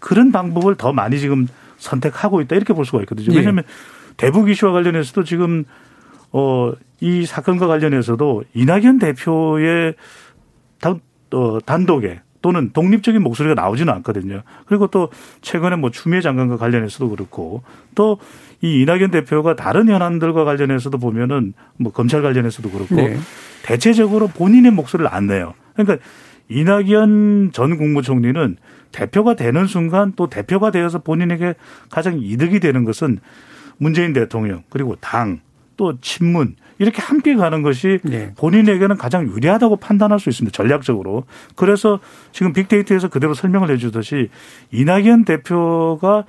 [0.00, 3.28] 그런 방법을 더 많이 지금 선택하고 있다 이렇게 볼 수가 있거든요.
[3.32, 3.36] 예.
[3.36, 4.14] 왜냐하면 예.
[4.16, 5.64] 대북 이슈와 관련해서도 지금
[6.32, 9.94] 어 이 사건과 관련해서도 이낙연 대표의
[10.80, 11.00] 단,
[11.32, 14.42] 어, 단독에 또는 독립적인 목소리가 나오지는 않거든요.
[14.66, 15.10] 그리고 또
[15.42, 17.62] 최근에 뭐 추미애 장관과 관련해서도 그렇고
[17.94, 18.18] 또
[18.62, 23.18] 이 이낙연 대표가 다른 현안들과 관련해서도 보면은 뭐 검찰 관련해서도 그렇고 네.
[23.62, 25.52] 대체적으로 본인의 목소리를 안 내요.
[25.74, 26.02] 그러니까
[26.48, 28.56] 이낙연 전 국무총리는
[28.92, 31.54] 대표가 되는 순간 또 대표가 되어서 본인에게
[31.90, 33.18] 가장 이득이 되는 것은
[33.78, 35.40] 문재인 대통령 그리고 당
[35.76, 38.34] 또 친문 이렇게 함께 가는 것이 네.
[38.36, 40.54] 본인에게는 가장 유리하다고 판단할 수 있습니다.
[40.54, 41.24] 전략적으로.
[41.54, 42.00] 그래서
[42.32, 44.28] 지금 빅데이터에서 그대로 설명을 해 주듯이
[44.72, 46.24] 이낙연 대표가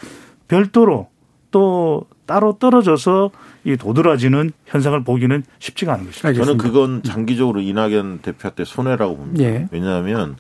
[0.48, 1.10] 별도로
[1.52, 3.32] 또 따로 떨어져서
[3.64, 6.28] 이 도드라지는 현상을 보기는 쉽지가 않은 것이죠.
[6.28, 6.46] 알겠습니다.
[6.46, 9.44] 저는 그건 장기적으로 이낙연 대표한테 손해라고 봅니다.
[9.44, 9.68] 예.
[9.72, 10.36] 왜냐하면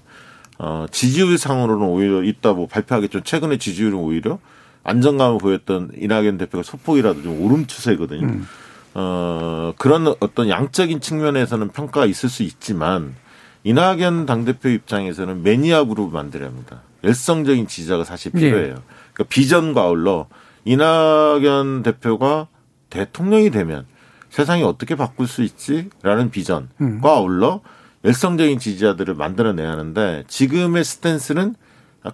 [0.60, 3.22] 어, 지지율 상으로는 오히려 있다 뭐 발표하겠죠.
[3.22, 4.40] 최근에 지지율은 오히려
[4.84, 8.28] 안정감을 보였던 이낙연 대표가 소폭이라도 좀 오름 추세거든요.
[8.28, 8.48] 음.
[8.94, 13.16] 어, 그런 어떤 양적인 측면에서는 평가가 있을 수 있지만
[13.64, 16.82] 이낙연 당대표 입장에서는 매니아 그룹을 만들어야 합니다.
[17.04, 18.42] 열성적인 지지자가 사실 네.
[18.42, 18.76] 필요해요.
[18.76, 18.82] 네.
[19.14, 20.28] 그러니까 비전과 아울러
[20.68, 22.48] 이낙연 대표가
[22.90, 23.86] 대통령이 되면
[24.30, 27.02] 세상이 어떻게 바꿀 수 있지라는 비전과 음.
[27.04, 27.62] 아울러
[28.04, 31.56] 열성적인 지지자들을 만들어내야 하는데 지금의 스탠스는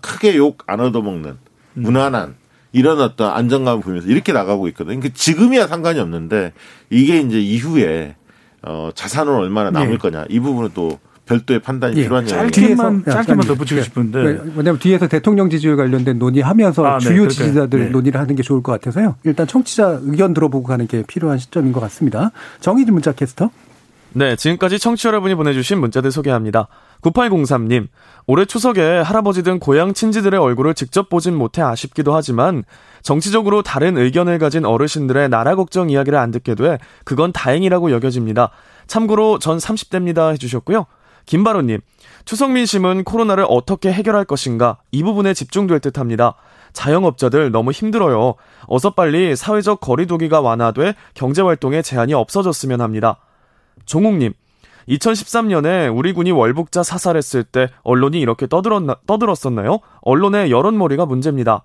[0.01, 1.37] 크게 욕 안 얻어먹는
[1.77, 1.81] 음.
[1.81, 2.35] 무난한
[2.71, 4.99] 이런 어떤 안정감을 보이면서 이렇게 나가고 있거든요.
[4.99, 6.53] 그 지금이야 상관이 없는데
[6.89, 8.15] 이게 이제 이후에
[8.63, 9.97] 어 자산은 얼마나 남을 네.
[9.97, 12.03] 거냐 이 부분은 또 별도의 판단이 예.
[12.03, 14.19] 필요한 짧게만 짧게만 덧붙이고 싶은데
[14.55, 17.05] 왜냐하면 뒤에서 대통령 지지율 관련된 논의하면서 아, 네.
[17.05, 17.89] 주요 지지자들 네.
[17.89, 19.15] 논의를 하는 게 좋을 것 같아서요.
[19.23, 22.31] 일단 청취자 의견 들어보고 가는 게 필요한 시점인 것 같습니다.
[22.59, 23.49] 정의진 문자 캐스터.
[24.15, 26.67] 네, 지금까지 청취 여러분이 보내주신 문자들 소개합니다.
[27.01, 27.87] 9803님,
[28.27, 32.63] 올해 추석에 할아버지 등 고향 친지들의 얼굴을 직접 보진 못해 아쉽기도 하지만
[33.01, 38.51] 정치적으로 다른 의견을 가진 어르신들의 나라 걱정 이야기를 안 듣게 돼 그건 다행이라고 여겨집니다.
[38.85, 40.85] 참고로 전 30대입니다 해주셨고요.
[41.25, 41.79] 김바로님,
[42.25, 46.35] 추석 민심은 코로나를 어떻게 해결할 것인가 이 부분에 집중될 듯 합니다.
[46.73, 48.35] 자영업자들 너무 힘들어요.
[48.67, 53.19] 어서 빨리 사회적 거리두기가 완화돼 경제활동에 제한이 없어졌으면 합니다.
[53.85, 54.33] 종욱님,
[54.87, 59.79] 2013년에 우리 군이 월북자 사살했을 때 언론이 이렇게 떠들었나, 떠들었었나요?
[60.01, 61.63] 언론의 여론몰이가 문제입니다.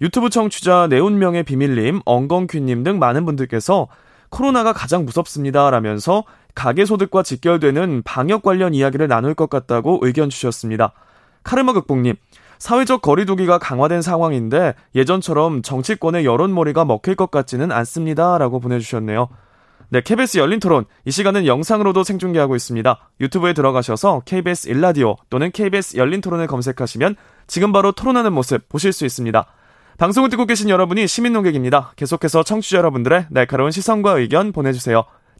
[0.00, 3.88] 유튜브 청취자 내운명의 비밀님, 엉겅퀴님 등 많은 분들께서
[4.28, 5.70] 코로나가 가장 무섭습니다.
[5.70, 6.24] 라면서
[6.54, 10.92] 가계소득과 직결되는 방역 관련 이야기를 나눌 것 같다고 의견 주셨습니다.
[11.42, 12.14] 카르마 극복님,
[12.58, 18.38] 사회적 거리두기가 강화된 상황인데 예전처럼 정치권의 여론몰이가 먹힐 것 같지는 않습니다.
[18.38, 19.28] 라고 보내주셨네요.
[19.90, 20.86] 네, KBS 열린 토론.
[21.04, 23.10] 이 시간은 영상으로도 생중계하고 있습니다.
[23.20, 29.04] 유튜브에 들어가셔서 KBS 일라디오 또는 KBS 열린 토론을 검색하시면 지금 바로 토론하는 모습 보실 수
[29.04, 29.46] 있습니다.
[29.98, 31.92] 방송을 듣고 계신 여러분이 시민 농객입니다.
[31.96, 35.04] 계속해서 청취자 여러분들의 날카로운 시선과 의견 보내주세요.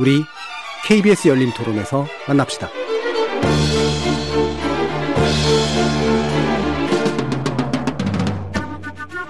[0.00, 0.24] 우리
[0.86, 2.70] KBS 열린 토론에서 만납시다.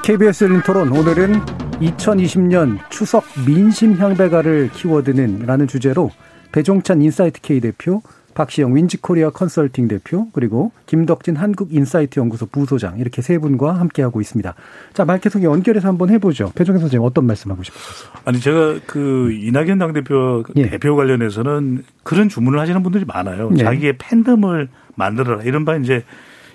[0.05, 1.41] KBS 열린 토론 오늘은
[1.81, 6.13] 2020년 추석 민심 향배가를 키워드는 라는 주제로
[6.53, 8.01] 배종찬 인사이트 K 대표
[8.35, 14.55] 박시영 윈지코리아 컨설팅 대표 그리고 김덕진 한국인사이트 연구소 부소장 이렇게 세 분과 함께 하고 있습니다.
[14.95, 16.53] 자 말 계속 연결해서 한번 해보죠.
[16.55, 18.11] 배종찬 선생님 어떤 말씀하고 싶으셨어요?
[18.25, 20.69] 아니 제가 그 이낙연 당 대표 예.
[20.71, 23.51] 대표 관련해서는 그런 주문을 하시는 분들이 많아요.
[23.59, 23.63] 예.
[23.65, 26.05] 자기의 팬덤을 만들어라 이른바 이제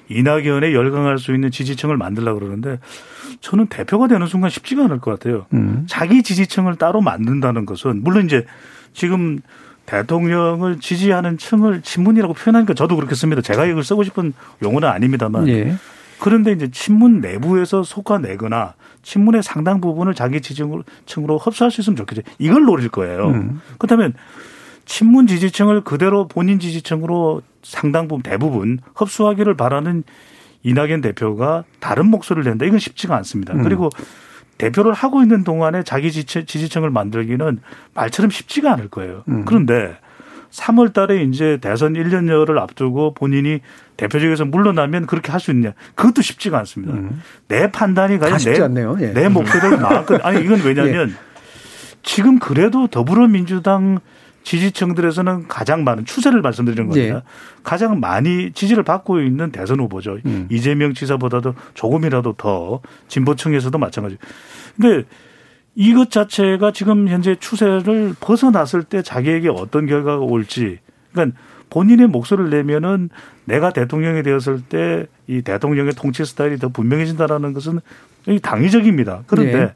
[0.07, 2.80] 이낙연에 열광할 수 있는 지지층을 만들라 그러는데
[3.41, 5.47] 저는 대표가 되는 순간 쉽지가 않을 것 같아요.
[5.53, 5.86] 음.
[5.89, 8.45] 자기 지지층을 따로 만든다는 것은 물론 이제
[8.93, 9.39] 지금
[9.86, 13.41] 대통령을 지지하는 층을 친문이라고 표현하니까 저도 그렇게 씁니다.
[13.41, 14.33] 제가 이걸 쓰고 싶은
[14.63, 15.47] 용어는 아닙니다만.
[15.47, 15.75] 예.
[16.19, 18.73] 그런데 이제 친문 내부에서 속아내거나
[19.03, 22.21] 친문의 상당 부분을 자기 지지층으로 흡수할 수 있으면 좋겠죠.
[22.39, 23.27] 이걸 노릴 거예요.
[23.27, 23.61] 음.
[23.77, 24.13] 그렇다면
[24.86, 30.03] 친문 지지층을 그대로 본인 지지층으로 상당 부분 대부분 흡수하기를 바라는
[30.63, 32.65] 이낙연 대표가 다른 목소리를 낸다.
[32.65, 33.53] 이건 쉽지가 않습니다.
[33.53, 33.63] 음.
[33.63, 33.89] 그리고
[34.58, 37.60] 대표를 하고 있는 동안에 자기 지지층을 만들기는
[37.93, 39.24] 말처럼 쉽지가 않을 거예요.
[39.28, 39.43] 음.
[39.45, 39.97] 그런데
[40.51, 43.60] 3월 달에 이제 대선 1년여를 앞두고 본인이
[43.97, 45.74] 대표직에서 물러나면 그렇게 할 수 있냐.
[45.95, 46.93] 그것도 쉽지가 않습니다.
[46.93, 47.22] 음.
[47.49, 48.47] 내 판단이 과연 내,
[49.01, 49.14] 예.
[49.14, 50.26] 내 목표를 나왔거든.
[50.26, 51.14] 아니, 이건 왜냐면 예.
[52.03, 53.99] 지금 그래도 더불어민주당
[54.45, 57.15] 지지층들에서는 가장 많은 추세를 말씀드리는 겁니다.
[57.17, 57.21] 예.
[57.63, 60.19] 가장 많이 지지를 받고 있는 대선 후보죠.
[60.25, 60.47] 음.
[60.51, 64.17] 이재명 지사보다도 조금이라도 더 진보층에서도 마찬가지.
[64.79, 65.05] 근데
[65.73, 70.77] 이것 자체가 지금 현재 추세를 벗어났을 때 자기에게 어떤 결과가 올지
[71.11, 71.37] 그러니까
[71.76, 73.09] 본인의 목소리를 내면은
[73.43, 77.80] 내가 대통령이 되었을 때 이 대통령의 통치 스타일이 더 분명해진다라는 것은
[78.41, 79.23] 당위적입니다.
[79.28, 79.73] 그런데 네.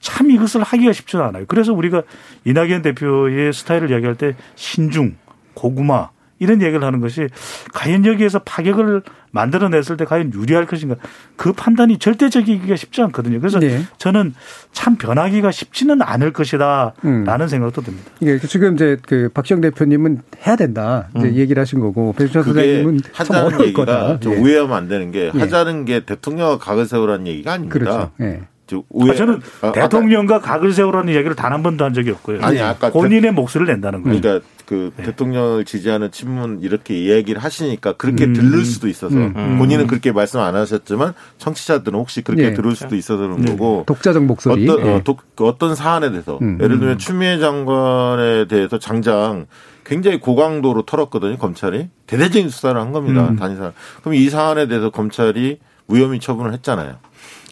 [0.00, 1.44] 참 이것을 하기가 쉽지 않아요.
[1.46, 2.02] 그래서 우리가
[2.44, 5.16] 이낙연 대표의 스타일을 이야기할 때 신중,
[5.54, 7.28] 고구마 이런 얘기를 하는 것이
[7.74, 10.96] 과연 여기에서 파격을 만들어냈을 때 과연 유리할 것인가
[11.36, 13.40] 그 판단이 절대적이기가 쉽지 않거든요.
[13.40, 13.82] 그래서 네.
[13.98, 14.34] 저는
[14.72, 17.48] 참 변하기가 쉽지는 않을 것이다라는 음.
[17.48, 18.10] 생각도 듭니다.
[18.22, 21.34] 예, 지금 이제 그 박시영 대표님은 해야 된다 이제 음.
[21.34, 24.20] 얘기를 하신 거고 배준찬 소장님은 하자는 얘기가 거다.
[24.20, 24.38] 좀 예.
[24.38, 25.38] 오해하면 안 되는 게 예.
[25.38, 27.78] 하자는 게 대통령과 각을 세우라는 얘기가 아닙니다.
[27.78, 28.10] 그렇죠.
[28.20, 28.42] 예.
[28.76, 32.40] 아, 저는 아, 대통령과 각을 세우라는 이야기를 단 한 번도 한 적이 없고요.
[32.42, 34.20] 아니 아까 본인의 대, 목소리를 낸다는 거예요.
[34.20, 35.04] 그러니까 그 네.
[35.04, 38.34] 대통령을 지지하는 친문 이렇게 이야기를 하시니까 그렇게 음.
[38.34, 39.56] 들릴 수도 있어서 음.
[39.58, 42.54] 본인은 그렇게 말씀 안 하셨지만 청취자들은 혹시 그렇게 네.
[42.54, 43.50] 들을 수도 있어서 그런 네.
[43.50, 46.58] 거고 독자적 목소리 어떤 어, 독, 그 어떤 사안에 대해서 음.
[46.60, 49.46] 예를 들면 추미애 장관에 대해서 장장
[49.84, 53.36] 굉장히 고강도로 털었거든요 검찰이 대대적인 수사를 한 겁니다 음.
[53.36, 56.96] 단위사 그럼 이 사안에 대해서 검찰이 무혐의 처분을 했잖아요.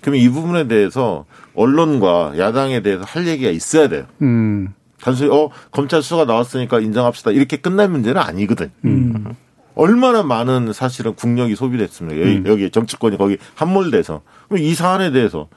[0.06, 1.24] 그러면 이 부분에 대해서
[1.56, 4.04] 언론과 야당에 대해서 할 얘기가 있어야 돼요.
[4.22, 4.68] 음.
[5.00, 8.70] 단순히 어 검찰 수가 나왔으니까 인정합시다 이렇게 끝날 문제는 아니거든.
[8.84, 9.34] 음.
[9.74, 12.20] 얼마나 많은 사실은 국력이 소비됐습니다.
[12.20, 12.44] 여기, 음.
[12.46, 15.48] 여기 정치권이 거기 함몰돼서 그럼 이 사안에 대해서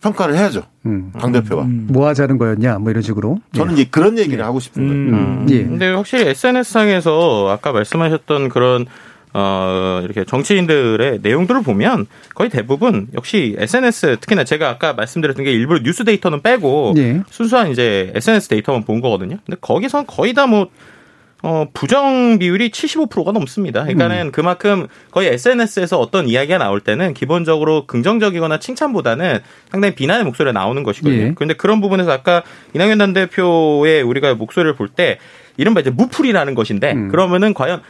[0.00, 0.62] 평가를 해야죠.
[0.86, 1.12] 음.
[1.20, 1.88] 당 대표가 음.
[1.90, 3.38] 뭐 하자는 거였냐, 뭐 이런 식으로.
[3.52, 3.82] 저는 예.
[3.82, 4.42] 이제 그런 얘기를 예.
[4.42, 5.02] 하고 싶은 거예요.
[5.02, 5.14] 음.
[5.42, 5.46] 음.
[5.50, 5.62] 예.
[5.62, 8.86] 근데 확실히 SNS 상에서 아까 말씀하셨던 그런
[9.34, 15.80] 어, 이렇게 정치인들의 내용들을 보면 거의 대부분 역시 SNS 특히나 제가 아까 말씀드렸던 게 일부러
[15.82, 17.22] 뉴스 데이터는 빼고 네.
[17.30, 19.38] 순수한 이제 SNS 데이터만 본 거거든요.
[19.46, 20.68] 근데 거기선 거의 다뭐
[21.44, 23.82] 어, 부정 비율이 75%가 넘습니다.
[23.82, 24.32] 그러니까는 음.
[24.32, 31.20] 그만큼 거의 SNS에서 어떤 이야기가 나올 때는 기본적으로 긍정적이거나 칭찬보다는 상당히 비난의 목소리가 나오는 것이거든요.
[31.20, 31.32] 예.
[31.34, 35.18] 그런데 그런 부분에서 아까 이낙연 단 대표의 우리가 목소리를 볼 때
[35.56, 37.08] 이른바 이제 무풀이라는 것인데 음.
[37.08, 37.82] 그러면은 과연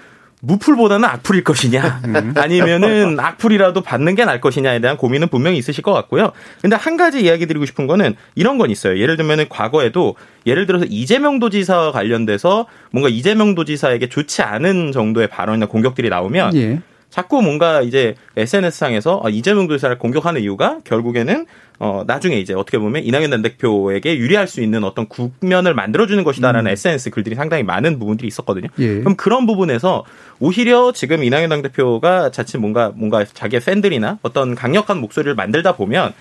[0.42, 2.34] 무풀보다는 악풀일 것이냐 음.
[2.36, 6.32] 아니면은 악풀이라도 받는 게 나을 것이냐에 대한 고민은 분명히 있으실 것 같고요.
[6.60, 8.98] 근데 한 가지 이야기 드리고 싶은 거는 이런 건 있어요.
[8.98, 15.66] 예를 들면은 과거에도 예를 들어서 이재명 도지사와 관련돼서 뭔가 이재명 도지사에게 좋지 않은 정도의 발언이나
[15.66, 16.80] 공격들이 나오면 예.
[17.12, 21.44] 자꾸 뭔가 이제 SNS상에서 아, 이재명 도지사를 공격하는 이유가 결국에는
[21.78, 26.70] 어 나중에 이제 어떻게 보면 이낙연 단 대표에게 유리할 수 있는 어떤 국면을 만들어주는 것이다라는
[26.70, 26.72] 음.
[26.72, 28.68] SNS 글들이 상당히 많은 부분들이 있었거든요.
[28.78, 29.00] 예.
[29.00, 30.04] 그럼 그런 부분에서
[30.40, 36.14] 오히려 지금 이낙연 당 대표가 자칫 뭔가 뭔가 자기의 팬들이나 어떤 강력한 목소리를 만들다 보면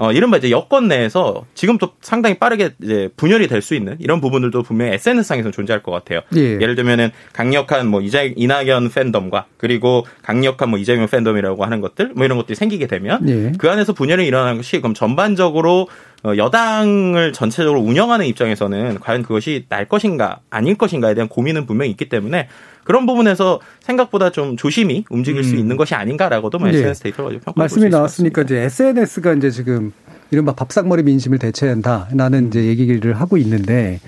[0.00, 4.62] 어, 이른바 이제 여권 내에서 지금도 상당히 빠르게 이제 분열이 될 수 있는 이런 부분들도
[4.62, 6.20] 분명히 SNS상에서 존재할 것 같아요.
[6.34, 6.56] 예.
[6.56, 12.24] 를 들면은 강력한 뭐 이재, 이낙연 팬덤과 그리고 강력한 뭐 이재명 팬덤이라고 하는 것들 뭐
[12.24, 13.52] 이런 것들이 생기게 되면 예.
[13.58, 15.88] 그 안에서 분열이 일어나는 것이 그럼 전반적으로
[16.22, 22.08] 어, 여당을 전체적으로 운영하는 입장에서는 과연 그것이 날 것인가 아닐 것인가에 대한 고민은 분명히 있기
[22.08, 22.48] 때문에
[22.90, 25.44] 그런 부분에서 생각보다 좀 조심히 움직일 음.
[25.44, 26.76] 수 있는 것이 아닌가라고도 뭐 네.
[26.76, 29.92] SNS 데이터를 가지고 평가해 말씀이 나왔으니까 이제 SNS가 이제 지금
[30.32, 34.00] 이른바 밥상머리 민심을 대체한다라는 이제 얘기를 하고 있는데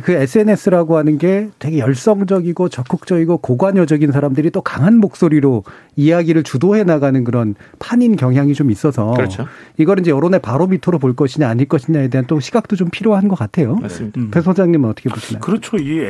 [0.00, 5.64] 그 SNS라고 하는 게 되게 열성적이고 적극적이고 고관여적인 사람들이 또 강한 목소리로
[5.96, 9.46] 이야기를 주도해 나가는 그런 판인 경향이 좀 있어서 그렇죠.
[9.78, 13.76] 이걸 이제 여론의 바로미터로 볼 것이냐 아닐 것이냐에 대한 또 시각도 좀 필요한 것 같아요.
[13.76, 14.20] 맞습니다.
[14.30, 15.40] 배 소장님은 어떻게 보시나요?
[15.40, 15.76] 그렇죠.
[15.76, 16.00] 이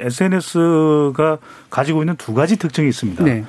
[0.00, 1.38] SNS가
[1.70, 3.24] 가지고 있는 두 가지 특징이 있습니다.
[3.24, 3.44] 네.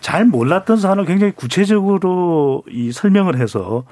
[0.00, 3.84] 잘 몰랐던 사안을 굉장히 구체적으로 이 설명을 해서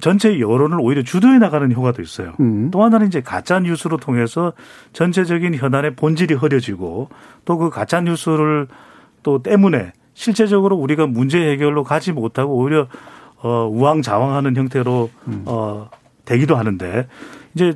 [0.00, 2.32] 전체 여론을 오히려 주도해 나가는 효과도 있어요.
[2.40, 2.70] 음.
[2.70, 4.52] 또 하나는 이제 가짜 뉴스로 통해서
[4.92, 7.08] 전체적인 현안의 본질이 흐려지고
[7.44, 8.68] 또 그 가짜 뉴스를
[9.22, 12.88] 또 때문에 실제적으로 우리가 문제 해결로 가지 못하고 오히려
[13.42, 15.42] 어 우왕좌왕하는 형태로 음.
[15.46, 15.90] 어
[16.24, 17.06] 되기도 하는데
[17.54, 17.74] 이제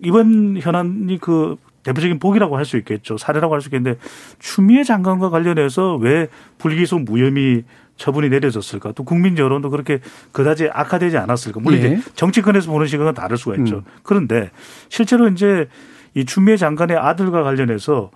[0.00, 3.16] 이번 현안이 그 대표적인 복이라고 할 수 있겠죠.
[3.16, 3.98] 사례라고 할 수 있겠는데
[4.38, 6.28] 추미애 장관과 관련해서 왜
[6.58, 7.64] 불기소 무혐의
[7.98, 8.92] 처분이 내려졌을까?
[8.92, 9.98] 또 국민 여론도 그렇게
[10.32, 11.60] 그다지 악화되지 않았을까?
[11.60, 11.84] 물론 예.
[11.84, 13.78] 이제 정치권에서 보는 시각은 다를 수가 있죠.
[13.78, 13.82] 음.
[14.02, 14.50] 그런데
[14.88, 15.68] 실제로 이제
[16.14, 18.10] 이 추미애 장관의 아들과 관련해서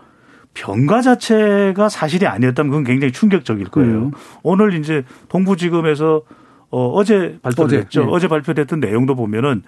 [0.55, 4.05] 병가 자체가 사실이 아니었다면 그건 굉장히 충격적일 거예요.
[4.07, 4.11] 음.
[4.43, 6.23] 오늘 이제 동부지검에서
[6.71, 8.03] 어, 어제 발표됐죠.
[8.03, 8.13] 어제, 예.
[8.13, 9.63] 어제 발표됐던 내용도 보면은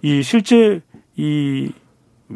[0.00, 0.80] 이 실제
[1.16, 1.70] 이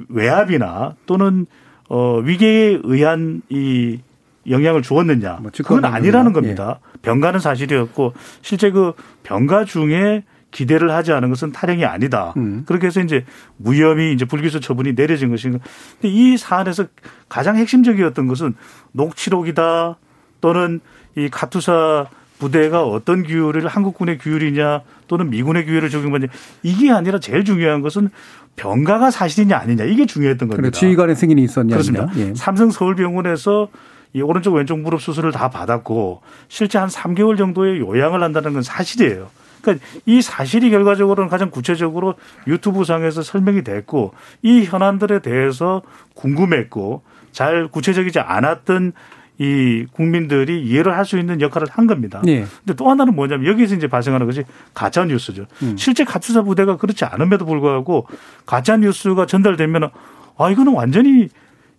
[0.09, 1.47] 외압이나 또는
[1.89, 4.01] 어 위계에 의한 이
[4.49, 6.55] 영향을 주었느냐 뭐 그건 아니라는 방법이나.
[6.55, 6.81] 겁니다.
[7.07, 8.93] 병가는 사실이었고 실제 그
[9.23, 12.35] 병가 중에 기대를 하지 않은 것은 탈행이 아니다.
[12.37, 12.65] 음.
[12.67, 13.25] 그렇게 해서 이제
[13.59, 15.59] 무혐의 이제 불기소 처분이 내려진 것인가.
[16.01, 16.87] 근데 이 사안에서
[17.29, 18.55] 가장 핵심적이었던 것은
[18.93, 19.99] 녹취록이다
[20.41, 20.81] 또는
[21.17, 22.07] 이 카투사
[22.39, 26.27] 부대가 어떤 규율을 한국군의 규율이냐 또는 미군의 규율을 적용받냐
[26.63, 28.11] 이게 아니라 제일 중요한 것은
[28.57, 30.61] 병가가 사실이냐 아니냐 이게 중요했던 겁니다.
[30.61, 31.71] 그래 지휘관의 승인이 있었냐?
[31.77, 32.11] 그렇습니다.
[32.17, 32.35] 예.
[32.35, 33.69] 삼성 서울병원에서
[34.17, 39.29] 이 오른쪽 왼쪽 무릎 수술을 다 받았고 실제 한 3개월 정도의 요양을 한다는 건 사실이에요.
[39.61, 42.15] 그러니까 이 사실이 결과적으로는 가장 구체적으로
[42.47, 45.83] 유튜브 상에서 설명이 됐고 이 현안들에 대해서
[46.15, 47.03] 궁금했고
[47.33, 48.95] 잘 구체적이지 않았던
[49.39, 52.23] 이 국민들이 이해를 할 수 있는 역할을 한 겁니다.
[52.27, 52.47] 예.
[52.65, 55.45] 근데 또 하나는 뭐냐면 여기에서 이제 발생하는 것이 가짜 뉴스죠.
[55.63, 55.77] 음.
[55.77, 58.07] 실제 가투사 부대가 그렇지 않음에도 불구하고
[58.47, 59.91] 가짜 뉴스가 전달되면
[60.39, 61.29] 아 이거는 완전히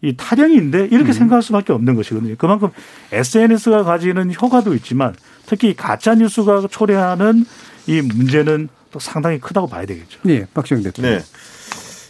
[0.01, 0.87] 이 타령인데 음.
[0.91, 2.35] 이렇게 생각할 수밖에 없는 것이거든요.
[2.37, 2.69] 그만큼
[3.11, 7.45] SNS가 가지는 효과도 있지만 특히 가짜 뉴스가 초래하는
[7.87, 10.19] 이 문제는 또 상당히 크다고 봐야 되겠죠.
[10.27, 11.17] 예, 박시영 대통령.
[11.17, 11.23] 네.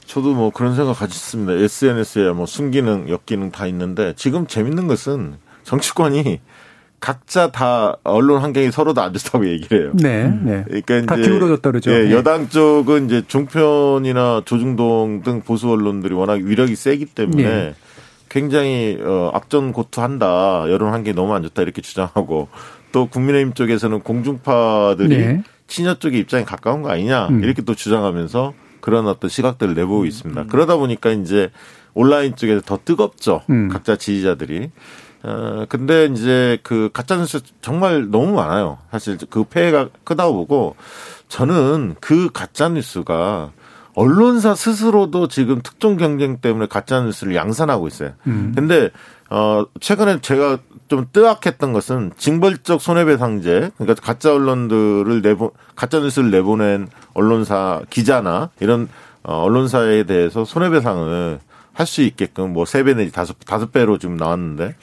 [0.06, 1.54] 저도 뭐 그런 생각 가졌습니다.
[1.54, 6.40] SNS에 뭐 순기능, 역기능 다 있는데 지금 재밌는 것은 정치권이
[7.00, 9.92] 각자 다 언론 환경이 서로 다안 좋다고 얘기를 해요.
[9.94, 10.64] 네, 네.
[10.86, 11.92] 그러니까 다 이제 기울어졌다 그러죠.
[11.92, 12.12] 예, 네.
[12.12, 17.76] 여당 쪽은 이제 종편이나 조중동 등 보수 언론들이 워낙 위력이 세기 때문에 네.
[18.30, 20.66] 굉장히 어, 앞전 고투한다.
[20.70, 22.50] 여론 환경이 너무 안 좋다 이렇게 주장하고
[22.92, 25.44] 또 국민의힘 쪽에서는 공중파들이 네.
[25.68, 27.44] 친여 쪽의 입장이 가까운 거 아니냐 음.
[27.44, 30.08] 이렇게 또 주장하면서 그런 어떤 시각들을 내보고 음.
[30.08, 30.46] 있습니다.
[30.48, 31.52] 그러다 보니까 이제
[31.94, 33.42] 온라인 쪽에서 더 뜨겁죠.
[33.50, 33.70] 음.
[33.70, 34.72] 각자 지지자들이.
[35.24, 38.78] 어, 근데 이제 그 가짜뉴스 정말 너무 많아요.
[38.92, 40.76] 사실 그 폐해가 크다고 보고
[41.28, 43.52] 저는 그 가짜뉴스가
[43.96, 48.12] 언론사 스스로도 지금 특정 경쟁 때문에 가짜뉴스를 양산하고 있어요.
[48.28, 48.54] 음.
[48.56, 48.92] 근데
[49.30, 56.88] 어 최근에 제가 좀 뜨악했던 것은 징벌적 손해배상제 그러니까 가짜 언론들을 내보 가짜 뉴스를 내보낸
[57.14, 58.88] 언론사 기자나 이런
[59.24, 61.40] 어 언론사에 대해서 손해배상을
[61.78, 64.76] 할 수 있게끔 뭐 세 배 내지 다섯 다섯 배로 지금 나왔는데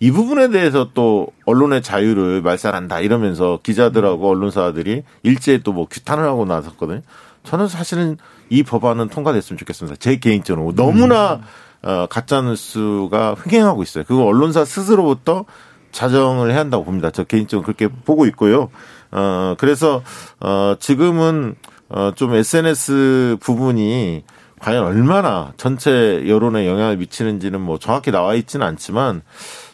[0.00, 6.44] 이 부분에 대해서 또 언론의 자유를 말살한다 이러면서 기자들하고 언론사들이 일제히 또 뭐 규탄을 하고
[6.44, 7.02] 나섰거든요.
[7.42, 8.16] 저는 사실은
[8.50, 9.96] 이 법안은 통과됐으면 좋겠습니다.
[9.98, 11.40] 제 개인적으로 너무나
[11.82, 14.04] 어, 가짜 뉴스가 횡행하고 있어요.
[14.04, 15.44] 그거 언론사 스스로부터
[15.92, 17.10] 자정을 해야 한다고 봅니다.
[17.10, 18.70] 저 개인적으로 그렇게 보고 있고요.
[19.10, 20.02] 어, 그래서
[20.40, 21.56] 어, 지금은
[21.88, 24.22] 어, 좀 SNS 부분이
[24.60, 29.22] 과연 얼마나 전체 여론에 영향을 미치는지는 뭐 정확히 나와 있지는 않지만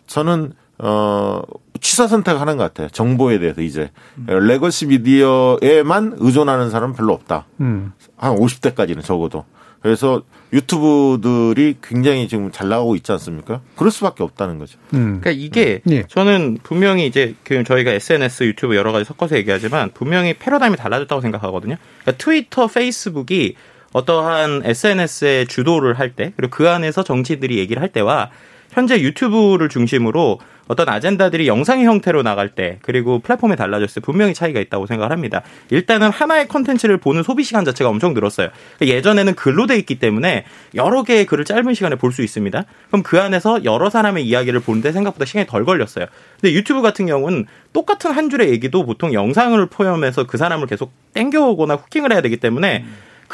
[0.06, 1.42] 저는 어
[1.80, 2.88] 취사 선택하는 것 같아요.
[2.88, 3.90] 정보에 대해서 이제
[4.26, 7.46] legacy 미디어에만 의존하는 사람은 별로 없다.
[7.60, 7.92] 음.
[8.16, 9.44] 한 50대까지는 적어도.
[9.84, 10.22] 그래서
[10.54, 13.60] 유튜브들이 굉장히 지금 잘 나가고 있지 않습니까?
[13.76, 14.78] 그럴 수밖에 없다는 거죠.
[14.94, 15.20] 음.
[15.20, 16.04] 그러니까 이게 예.
[16.04, 21.76] 저는 분명히 이제 그 저희가 SNS, 유튜브 여러 가지 섞어서 얘기하지만 분명히 패러다임이 달라졌다고 생각하거든요.
[22.00, 23.56] 그러니까 트위터, 페이스북이
[23.94, 28.30] 어떠한 SNS의 주도를 할 때, 그리고 그 안에서 정치인들이 얘기를 할 때와
[28.72, 34.58] 현재 유튜브를 중심으로 어떤 아젠다들이 영상의 형태로 나갈 때 그리고 플랫폼에 달라졌을 때 분명히 차이가
[34.58, 35.42] 있다고 생각을 합니다.
[35.70, 38.48] 일단은 하나의 컨텐츠를 보는 소비 시간 자체가 엄청 늘었어요.
[38.78, 42.64] 그러니까 예전에는 글로 돼 있기 때문에 여러 개의 글을 짧은 시간에 볼 수 있습니다.
[42.88, 46.06] 그럼 그 안에서 여러 사람의 이야기를 보는데 생각보다 시간이 덜 걸렸어요.
[46.40, 51.74] 근데 유튜브 같은 경우는 똑같은 한 줄의 얘기도 보통 영상을 포함해서 그 사람을 계속 땡겨오거나
[51.74, 52.84] hooking을 해야 되기 때문에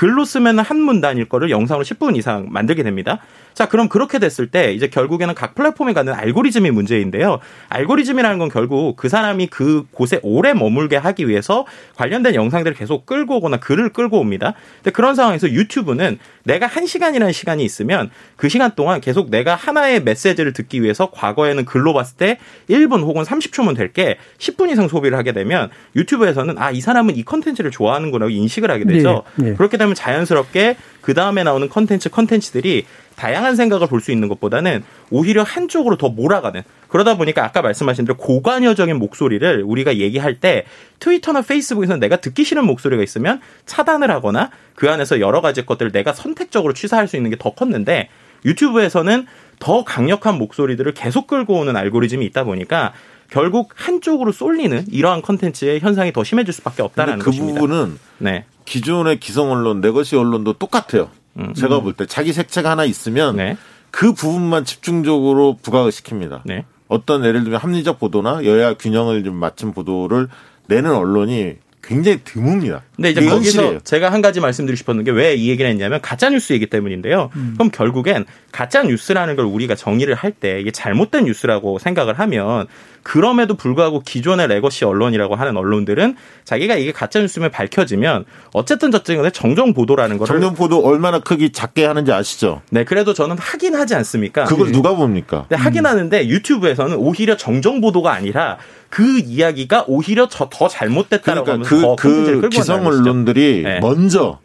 [0.01, 3.19] 글로 쓰면 한 문단일 거를 영상으로 10분 이상 만들게 됩니다.
[3.55, 7.41] 자, 그럼 그렇게 됐을 때 이제 결국에는 각 플랫폼에 가는 알고리즘이 문제인데요.
[7.69, 13.37] 알고리즘이라는 건 결국 그 사람이 그 곳에 오래 머물게 하기 위해서 관련된 영상들을 계속 끌고
[13.37, 14.55] 오거나 글을 끌고 옵니다.
[14.77, 20.03] 근데 그런 상황에서 유튜브는 내가 한 시간이라는 시간이 있으면 그 시간 동안 계속 내가 하나의
[20.03, 22.39] 메시지를 듣기 위해서 과거에는 글로 봤을 때
[22.71, 27.25] 1분 혹은 30초면 될 게 10분 이상 소비를 하게 되면 유튜브에서는 아, 이 사람은 이
[27.25, 29.25] 컨텐츠를 좋아하는구나 인식을 하게 되죠.
[29.35, 29.55] 네, 네.
[29.57, 30.77] 그렇게 되면 자연스럽게
[31.11, 32.87] 그 다음에 나오는 컨텐츠 컨텐츠들이
[33.17, 36.63] 다양한 생각을 볼 수 있는 것보다는 오히려 한쪽으로 더 몰아가는.
[36.87, 40.67] 그러다 보니까 아까 말씀하신 대로 고관여적인 목소리를 우리가 얘기할 때
[41.01, 46.13] 트위터나 페이스북에서 내가 듣기 싫은 목소리가 있으면 차단을 하거나 그 안에서 여러 가지 것들을 내가
[46.13, 48.09] 선택적으로 취사할 수 있는 게 더 컸는데
[48.45, 49.27] 유튜브에서는
[49.59, 52.93] 더 강력한 목소리들을 계속 끌고 오는 알고리즘이 있다 보니까
[53.31, 57.61] 결국 한쪽으로 쏠리는 이러한 컨텐츠의 현상이 더 심해질 수밖에 없다는 그 것입니다.
[57.61, 58.45] 부분은 네.
[58.65, 61.09] 기존의 기성 언론, 내 것이 언론도 똑같아요.
[61.39, 61.55] 음.
[61.55, 63.57] 제가 볼 때 자기 색채가 하나 있으면 네.
[63.91, 66.43] 그 부분만 집중적으로 부각을 시킵니다.
[66.45, 66.65] 네.
[66.89, 70.29] 어떤 예를 들면 합리적 보도나 여야 균형을 좀 맞춘 보도를
[70.67, 72.81] 내는 언론이 굉장히 드뭅니다.
[73.01, 73.81] 근데 이제 거기서 현실이에요.
[73.81, 77.31] 제가 한 가지 말씀드리고 싶었는 게 왜 이 얘기를 했냐면 가짜 뉴스이기 때문인데요.
[77.37, 77.55] 음.
[77.57, 82.67] 그럼 결국엔 가짜 뉴스라는 걸 우리가 정의를 할 때 이게 잘못된 뉴스라고 생각을 하면
[83.03, 89.73] 그럼에도 불구하고 기존의 legacy 언론이라고 하는 언론들은 자기가 이게 가짜 뉴스면 밝혀지면 어쨌든 저쨌든 정정
[89.73, 92.61] 보도라는 걸 정정 보도 얼마나 크기 작게 하는지 아시죠?
[92.71, 94.45] 네, 그래도 저는 하긴 하지 않습니까?
[94.45, 94.73] 그걸 네.
[94.73, 95.47] 누가 봅니까?
[95.49, 95.87] 네, 하긴 음.
[95.87, 98.59] 하는데 유튜브에서는 오히려 정정 보도가 아니라
[98.91, 103.81] 그 이야기가 오히려 더 잘못됐다라고 그러니까 그, 그 기성 언론들이 네.
[103.81, 104.39] 먼저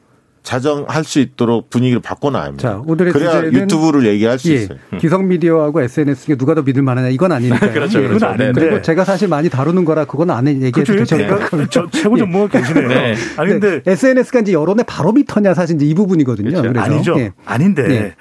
[0.46, 2.70] 자정할 수 있도록 분위기를 바꿔놔야 합니다.
[2.70, 4.78] 자, 오늘의 그래야 유튜브를 얘기할 수 예, 있어요.
[5.00, 7.60] 기성 미디어하고 SNS 에 누가 더 믿을 만하냐 이건 아니니까.
[7.74, 8.32] 그렇죠, 예, 그렇죠.
[8.38, 8.82] 네, 그리고 네.
[8.84, 11.18] 제가 사실 많이 다루는 거라 그건 안 얘기해도 그렇죠.
[11.18, 11.40] 되죠.
[11.72, 12.62] 저 최고 전문가 예.
[12.62, 12.88] 계시네요.
[12.88, 13.16] 네.
[13.38, 16.50] 아니 근데 SNS가 이제 여론의 바로미터냐 사실 이제 이 부분이거든요.
[16.52, 16.70] 그렇죠.
[16.70, 16.86] 그래서.
[16.86, 17.20] 아니죠.
[17.20, 17.32] 예.
[17.46, 17.86] 아닌데.
[17.90, 18.16] 예.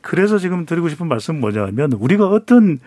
[0.00, 2.78] 그래서 지금 드리고 싶은 말씀은 뭐냐면 우리가 어떤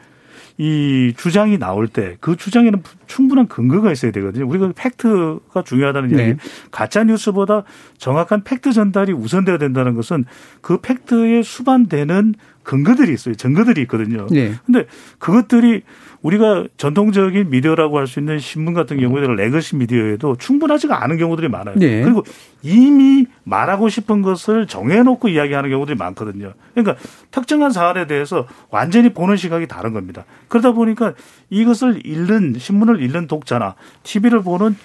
[0.59, 4.45] 이 주장이 나올 때 그 주장에는 충분한 근거가 있어야 되거든요.
[4.47, 6.23] 우리가 팩트가 중요하다는 이야기.
[6.33, 6.37] 네.
[6.69, 7.63] 가짜 뉴스보다
[7.97, 10.25] 정확한 팩트 전달이 우선돼야 된다는 것은
[10.61, 13.35] 그 팩트에 수반되는 근거들이 있어요.
[13.35, 14.27] 증거들이 있거든요.
[14.29, 14.53] 네.
[14.65, 14.85] 근데
[15.17, 15.81] 그것들이
[16.21, 21.75] 우리가 전통적인 미디어라고 할 수 있는 신문 같은 경우에는 legacy 미디어에도 충분하지가 않은 경우들이 많아요.
[21.77, 22.01] 네.
[22.03, 22.23] 그리고
[22.61, 26.53] 이미 말하고 싶은 것을 정해놓고 이야기하는 경우들이 많거든요.
[26.73, 26.95] 그러니까
[27.31, 30.25] 특정한 사안에 대해서 완전히 보는 시각이 다른 겁니다.
[30.47, 31.13] 그러다 보니까
[31.49, 34.75] 이것을 읽는 신문을 읽는 독자나 TV를 보는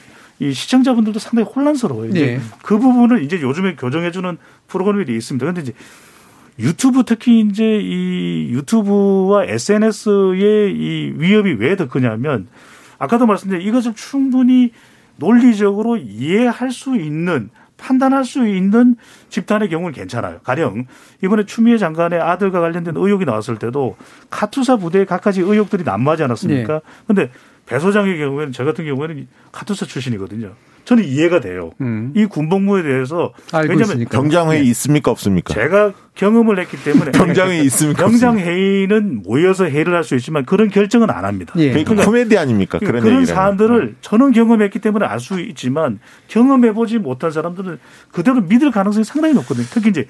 [0.40, 2.10] 이 시청자분들도 상당히 혼란스러워요.
[2.10, 2.40] 이제 네.
[2.62, 4.36] 그 부분을 이제 요즘에 교정해주는
[4.68, 5.44] 프로그램이 있습니다.
[5.44, 5.72] 그런데 이제
[6.58, 12.46] 유튜브 특히 이제 이 유튜브와 SNS의 이 위협이 왜 더 크냐면
[12.98, 14.70] 아까도 말씀드린 이것을 충분히
[15.16, 18.94] 논리적으로 이해할 수 있는 판단할 수 있는
[19.30, 20.38] 집단의 경우는 괜찮아요.
[20.44, 20.86] 가령
[21.22, 23.96] 이번에 추미애 장관의 아들과 관련된 의혹이 나왔을 때도
[24.30, 26.72] 카투사 부대에 각가지 의혹들이 난무하지 않았습니까?
[26.74, 26.80] 네.
[27.06, 27.30] 근데
[27.66, 30.52] 배 소장의 경우에는 저 같은 경우에는 카투사 출신이거든요.
[30.84, 31.70] 저는 이해가 돼요.
[31.80, 32.12] 음.
[32.14, 33.32] 이 군복무에 대해서
[33.68, 34.68] 왜냐하면 병장회의 네.
[34.70, 35.54] 있습니까 없습니까?
[35.54, 38.04] 제가 경험을 했기 때문에 병장회의 있습니까?
[38.06, 41.54] 병장회의는 모여서 회의를 할 수 있지만 그런 결정은 안 합니다.
[41.56, 41.70] 예.
[41.72, 42.78] 그러니까 코미디 아닙니까?
[42.78, 47.78] 그런, 그런 사안들을 저는 경험했기 때문에 알 수 있지만 경험해 보지 못한 사람들은
[48.12, 49.64] 그대로 믿을 가능성이 상당히 높거든요.
[49.70, 50.06] 특히 이제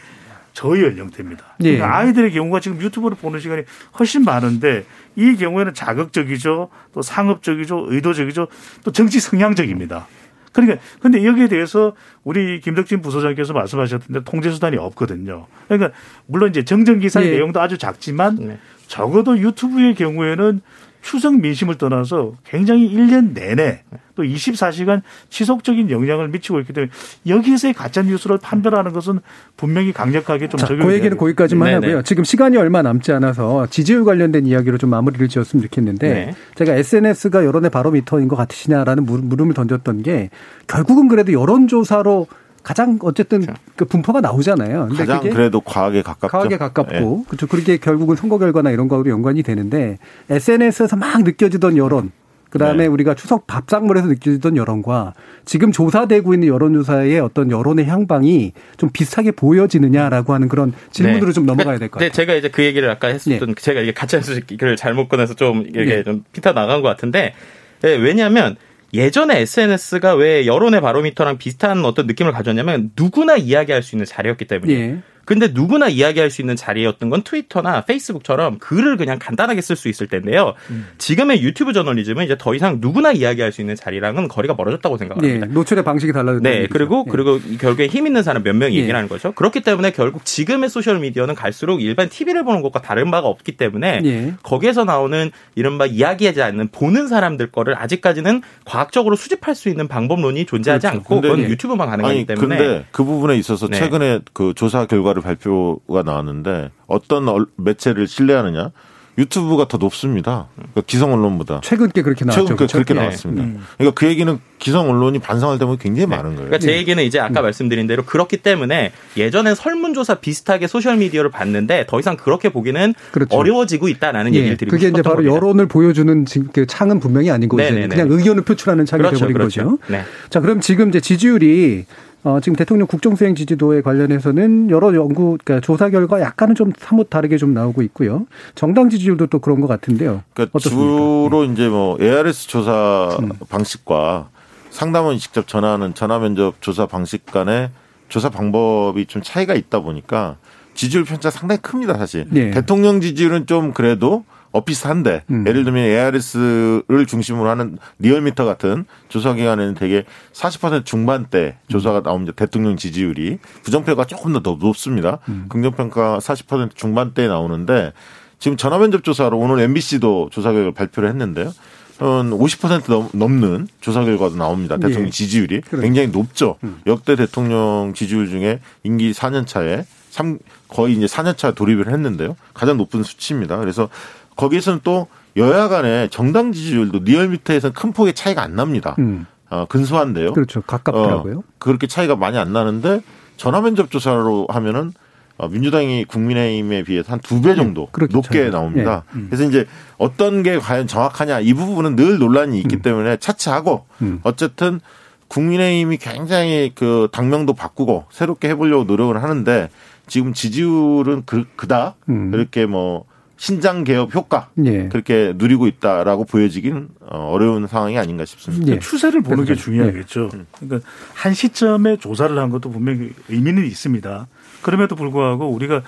[0.55, 1.45] 저희 연령대입니다.
[1.61, 1.77] 예.
[1.77, 3.62] 그러니까 아이들의 경우가 지금 유튜브를 보는 시간이
[3.99, 8.49] 훨씬 많은데 이 경우에는 자극적이죠, 또 상업적이죠, 의도적이죠,
[8.85, 10.07] 또 정치 성향적입니다.
[10.55, 15.47] 그러니까 근데 여기에 대해서 우리 김덕진 부소장께서 말씀하셨던데 통제 수단이 없거든요.
[15.69, 15.91] 그러니까
[16.27, 17.33] 물론 이제 정정 기사의 네.
[17.35, 18.59] 내용도 아주 작지만 네.
[18.87, 20.61] 적어도 유튜브의 경우에는
[21.05, 23.83] 추석 민심을 떠나서 굉장히 1년 내내
[24.15, 26.91] 또 24시간 지속적인 영향을 미치고 있기 때문에
[27.27, 29.21] 여기에서의 가짜 뉴스를 판별하는 것은
[29.55, 31.87] 분명히 강력하게 좀 적용이 그 얘기는 거기까지만 네네.
[31.89, 32.03] 하고요.
[32.05, 36.35] 지금 시간이 얼마 남지 않아서 지지율 관련된 이야기로 좀 마무리를 지었으면 좋겠는데 네.
[36.55, 40.31] 제가 SNS가 여론의 바로미터인 것 같으시냐라는 물음을 던졌던 게
[40.67, 42.29] 결국은 그래도 여론조사로
[42.65, 43.61] 가장 어쨌든 그렇죠.
[43.77, 44.89] 그 분포가 나오잖아요.
[44.89, 46.29] 근데 가장 그래도 과학에 가깝죠.
[46.29, 47.25] 과학에 가깝고 네.
[47.29, 47.47] 그렇죠.
[47.47, 49.99] 그렇게 결국은 선거 결과나 이런 거하고 연관이 되는데
[50.31, 52.11] SNS에서 막 느껴지던 여론
[52.51, 52.87] 그다음에 네.
[52.87, 60.35] 우리가 추석 밥상머리에서 느껴지던 여론과 지금 조사되고 있는 여론조사의 어떤 여론의 향방이 좀 비슷하게 보여지느냐라고
[60.35, 61.33] 하는 그런 질문으로 네.
[61.33, 62.09] 좀 넘어가야 될 것 같아요.
[62.11, 63.55] 네, 제가 이제 그 얘기를 아까 했었던 네.
[63.57, 66.03] 제가 이게 가짜 뉴스를 잘못 꺼내서 좀 이게 네.
[66.05, 67.35] 좀 피타 나간 것 같은데
[67.83, 68.57] 네, 왜냐하면
[68.95, 74.73] 예전에 SNS가 왜 여론의 바로미터랑 비슷한 어떤 느낌을 가졌냐면 누구나 이야기할 수 있는 자리였기 때문에
[74.73, 74.99] 예.
[75.25, 80.07] 근데 누구나 이야기할 수 있는 자리였던 건 트위터나 페이스북처럼 글을 그냥 간단하게 쓸 수 있을
[80.07, 80.55] 텐데요.
[80.70, 80.87] 음.
[80.99, 85.47] 지금의 유튜브 저널리즘은 이제 더 이상 누구나 이야기할 수 있는 자리랑은 거리가 멀어졌다고 생각합니다.
[85.47, 86.49] 네, 노출의 방식이 달라졌다.
[86.49, 87.11] 네, 그리고 네.
[87.11, 88.81] 그리고 결국에 힘 있는 사람 몇 명이 네.
[88.81, 89.33] 얘기를 하는 거죠.
[89.33, 94.01] 그렇기 때문에 결국 지금의 소셜 미디어는 갈수록 일반 TV를 보는 것과 다른 바가 없기 때문에
[94.01, 94.35] 네.
[94.43, 100.87] 거기에서 나오는 이른바 이야기하지 않는 보는 사람들 거를 아직까지는 과학적으로 수집할 수 있는 방법론이 존재하지
[100.87, 100.99] 그렇죠.
[100.99, 102.57] 않고 그건 유튜브만 가능하기 때문에.
[102.57, 103.79] 근데 그 부분에 있어서 네.
[103.79, 108.73] 최근에 그 조사 결과 를 발표가 나왔는데 어떤 매체를 신뢰하느냐
[109.17, 110.49] 유튜브가 더 높습니다.
[110.57, 111.61] 그러니까 기성 언론보다.
[111.62, 112.47] 최근 게 그렇게 나왔죠.
[112.47, 113.01] 최근 게 그렇게 네.
[113.01, 113.45] 나왔습니다.
[113.45, 113.61] 음.
[113.79, 116.17] 그러니까 그 얘기는 기성 언론이 반성할 때문에 굉장히 네.
[116.17, 116.49] 많은 거예요.
[116.49, 116.79] 그러니까 제 네.
[116.79, 117.45] 얘기는 이제 아까 음.
[117.45, 123.37] 말씀드린 대로 그렇기 때문에 예전엔 설문조사 비슷하게 소셜 미디어를 봤는데 더 이상 그렇게 보기는 그렇죠.
[123.37, 124.39] 어려워지고 있다라는 예.
[124.39, 125.37] 얘기를 드리고 그게 이제 바로 겁니다.
[125.37, 129.65] 여론을 보여주는 그 창은 분명히 아니고 이제 그냥 의견을 표출하는 창이 그렇죠, 되버린 그렇죠.
[129.65, 129.79] 거죠.
[129.93, 130.03] 네.
[130.31, 131.85] 자 그럼 지금 이제 지지율이
[132.25, 137.37] 어, 지금 대통령 국정수행 지지도에 관련해서는 여러 연구, 그러니까 조사 결과 약간은 좀 사뭇 다르게
[137.37, 138.27] 좀 나오고 있고요.
[138.55, 140.22] 정당 지지율도 또 그런 것 같은데요.
[140.33, 143.29] 그러니까 주로 이제 뭐 ARS 조사 음.
[143.51, 144.31] 방식과
[144.70, 147.70] 상담원 직접 전화하는 전화 면접 조사 방식 간의
[148.09, 150.37] 조사 방법이 좀 차이가 있다 보니까
[150.75, 152.27] 지지율 편차 상당히 큽니다, 사실.
[152.31, 152.51] 네.
[152.51, 154.25] 대통령 지지율은 좀 그래도
[154.55, 155.45] 어 비슷한데 음.
[155.49, 162.33] 예를 들면 ARS를 중심으로 하는 리얼미터 같은 조사 기관에는 되게 40% 중반대 조사가 나옵니다.
[162.37, 165.19] 대통령 지지율이 부정평가 조금 더 높습니다.
[165.29, 165.47] 음.
[165.49, 167.93] 긍정평가 40% 중반대에 나오는데
[168.39, 171.53] 지금 전화면접 조사로 오늘 MBC도 조사 결과를 발표를 했는데요.
[171.99, 174.77] 한50% 넘는 조사 결과도 나옵니다.
[174.77, 175.11] 대통령 예.
[175.11, 175.83] 지지율이 그래.
[175.83, 176.59] 굉장히 높죠.
[176.63, 176.81] 음.
[176.87, 180.39] 역대 대통령 지지율 중에 임기 4년 차에 3
[180.69, 182.37] 거의 이제 4년 차 돌입을 했는데요.
[182.53, 183.57] 가장 높은 수치입니다.
[183.59, 183.89] 그래서
[184.37, 185.07] 거기에서는 또
[185.37, 188.95] 여야 간의 정당 지지율도 리얼미터에서는 큰 폭의 차이가 안 납니다.
[188.99, 189.26] 음.
[189.51, 190.32] 어, 근소한데요.
[190.32, 190.62] 그렇죠.
[190.62, 191.39] 가깝더라고요.
[191.39, 193.01] 어, 그렇게 차이가 많이 안 나는데
[193.37, 194.93] 전화면접 조사로 하면은
[195.37, 198.59] 어, 민주당이 국민의힘에 비해서 한 두 배 정도 네, 높게 차이가.
[198.59, 199.03] 나옵니다.
[199.12, 199.18] 네.
[199.20, 199.26] 음.
[199.28, 199.66] 그래서 이제
[199.99, 202.82] 어떤 게 과연 정확하냐 이 부분은 늘 논란이 있기 음.
[202.82, 204.20] 때문에 차치하고 음.
[204.22, 204.80] 어쨌든
[205.28, 209.68] 국민의힘이 굉장히 그 당명도 바꾸고 새롭게 해보려고 노력을 하는데
[210.07, 212.30] 지금 지지율은 그, 그다 음.
[212.30, 213.05] 그렇게 뭐
[213.37, 214.89] 신장 개업 효과 예.
[214.89, 218.72] 그렇게 누리고 있다라고 보여지긴 어, 어려운 상황이 아닌가 싶습니다.
[218.72, 218.78] 예.
[218.78, 220.30] 추세를 보는 게 중요하겠죠.
[220.35, 220.39] 예.
[220.61, 224.26] 그러니까 한 시점에 조사를 한 것도 분명히 의미는 있습니다.
[224.62, 225.82] 그럼에도 불구하고 우리가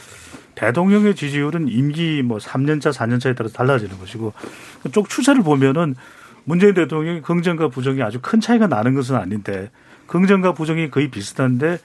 [0.57, 4.33] 대통령의 지지율은 임기 뭐 3년차, 4년차에 따라 달라지는 것이고
[4.93, 5.95] 쪽 추세를 보면은
[6.45, 9.71] 문재인 대통령이 긍정과 부정이 아주 큰 차이가 나는 것은 아닌데
[10.07, 11.79] 긍정과 부정이 거의 비슷한데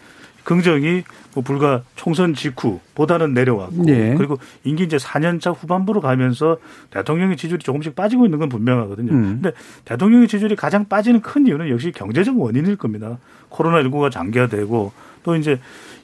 [0.44, 4.16] 긍정이 뭐 불과 총선 직후보다는 내려왔고 네.
[4.18, 6.58] 그리고 임기 이제 4년차 후반부로 가면서
[6.89, 9.12] 대통령의 지지율이 조금씩 빠지고 있는 건 분명하거든요.
[9.12, 9.39] 음.
[9.42, 9.52] 근데
[9.86, 13.18] 대통령의 지지율이 가장 빠지는 큰 이유는 역시 경제적 원인일 겁니다.
[13.50, 14.92] 코로나19가 장기화되고
[15.24, 15.60] 또 이제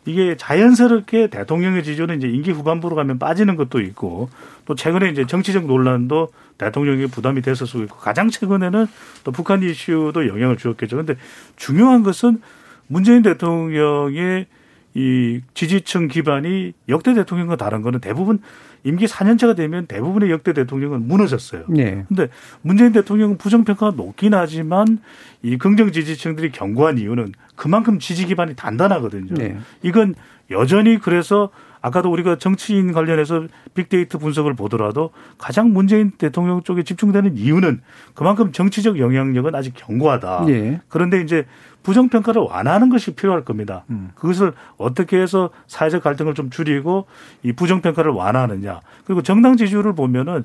[0.05, 4.29] 이게 자연스럽게 대통령의 지지율은 이제 임기 후반부로 가면 빠지는 것도 있고
[4.65, 8.87] 또 최근에 이제 정치적 논란도 대통령이 부담이 있고 가장 최근에는
[9.25, 10.97] 또 북한 이슈도 영향을 주었겠죠.
[10.97, 11.15] 근데
[11.57, 12.41] 중요한 것은
[12.87, 14.47] 문재인 대통령의
[14.93, 18.39] 이 지지층 기반이 역대 대통령과 다른 거는 대부분
[18.83, 21.65] 임기 4년차가 되면 대부분의 역대 대통령은 무너졌어요.
[21.69, 22.05] 네.
[22.07, 22.29] 근데
[22.61, 24.99] 문재인 대통령은 부정평가가 높긴 하지만
[25.43, 29.35] 이 긍정 지지층들이 견고한 이유는 그만큼 지지 기반이 단단하거든요.
[29.35, 29.57] 네.
[29.83, 30.15] 이건
[30.49, 31.49] 여전히 그래서
[31.87, 37.81] 아까도 우리가 정치인 관련해서 빅데이터 분석을 보더라도 가장 문재인 대통령 쪽에 집중되는 이유는
[38.13, 40.45] 그만큼 정치적 영향력은 아직 견고하다.
[40.49, 40.81] 예.
[40.89, 41.45] 그런데 이제
[41.83, 43.85] 부정평가를 완화하는 것이 필요할 겁니다.
[43.89, 44.11] 음.
[44.15, 47.05] 그것을 어떻게 해서 사회적 갈등을 좀 줄이고
[47.43, 48.81] 이 부정평가를 완화하느냐.
[49.05, 50.43] 그리고 정당 지지율을 보면은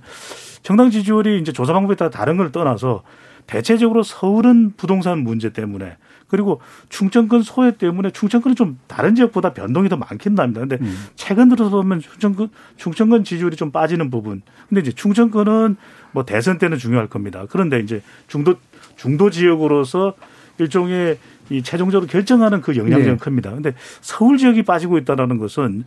[0.63, 3.03] 정당 지지율이 이제 조사 방법에 따라 다른 걸 떠나서
[3.49, 5.97] 대체적으로 서울은 부동산 문제 때문에
[6.33, 10.61] 그리고 충청권 소외 때문에 충청권은 좀 다른 지역보다 변동이 더 많긴 합니다.
[10.63, 11.07] 근데 음.
[11.15, 14.41] 최근 들어서 보면 충청권, 충청권 지지율이 좀 빠지는 부분.
[14.67, 15.77] 근데 이제 충청권은
[16.13, 17.45] 뭐 대선 때는 중요할 겁니다.
[17.51, 18.55] 그런데 이제 중도,
[18.97, 20.15] 중도 지역으로서
[20.57, 21.19] 일종의
[21.51, 23.17] 이 최종적으로 결정하는 그 영향력은 네.
[23.19, 23.51] 큽니다.
[23.51, 25.85] 근데 서울 지역이 빠지고 있다는 것은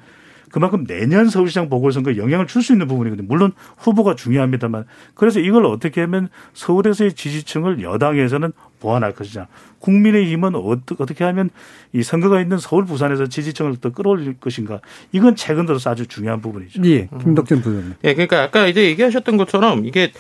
[0.56, 3.28] 그만큼 내년 서울시장 보궐선거에 영향을 줄 수 있는 부분이거든요.
[3.28, 9.48] 물론 후보가 중요합니다만 그래서 이걸 어떻게 하면 서울에서의 지지층을 여당에서는 보완할 것이냐.
[9.80, 11.50] 국민의힘은 어떻게 하면
[11.92, 14.80] 이 선거가 있는 서울, 부산에서 지지층을 더 끌어올릴 것인가.
[15.12, 16.82] 이건 최근 들어서 아주 중요한 부분이죠.
[16.86, 17.96] 예, 김덕진 부장님.
[18.06, 20.14] 예, 그러니까 아까 이제 얘기하셨던 것처럼 이게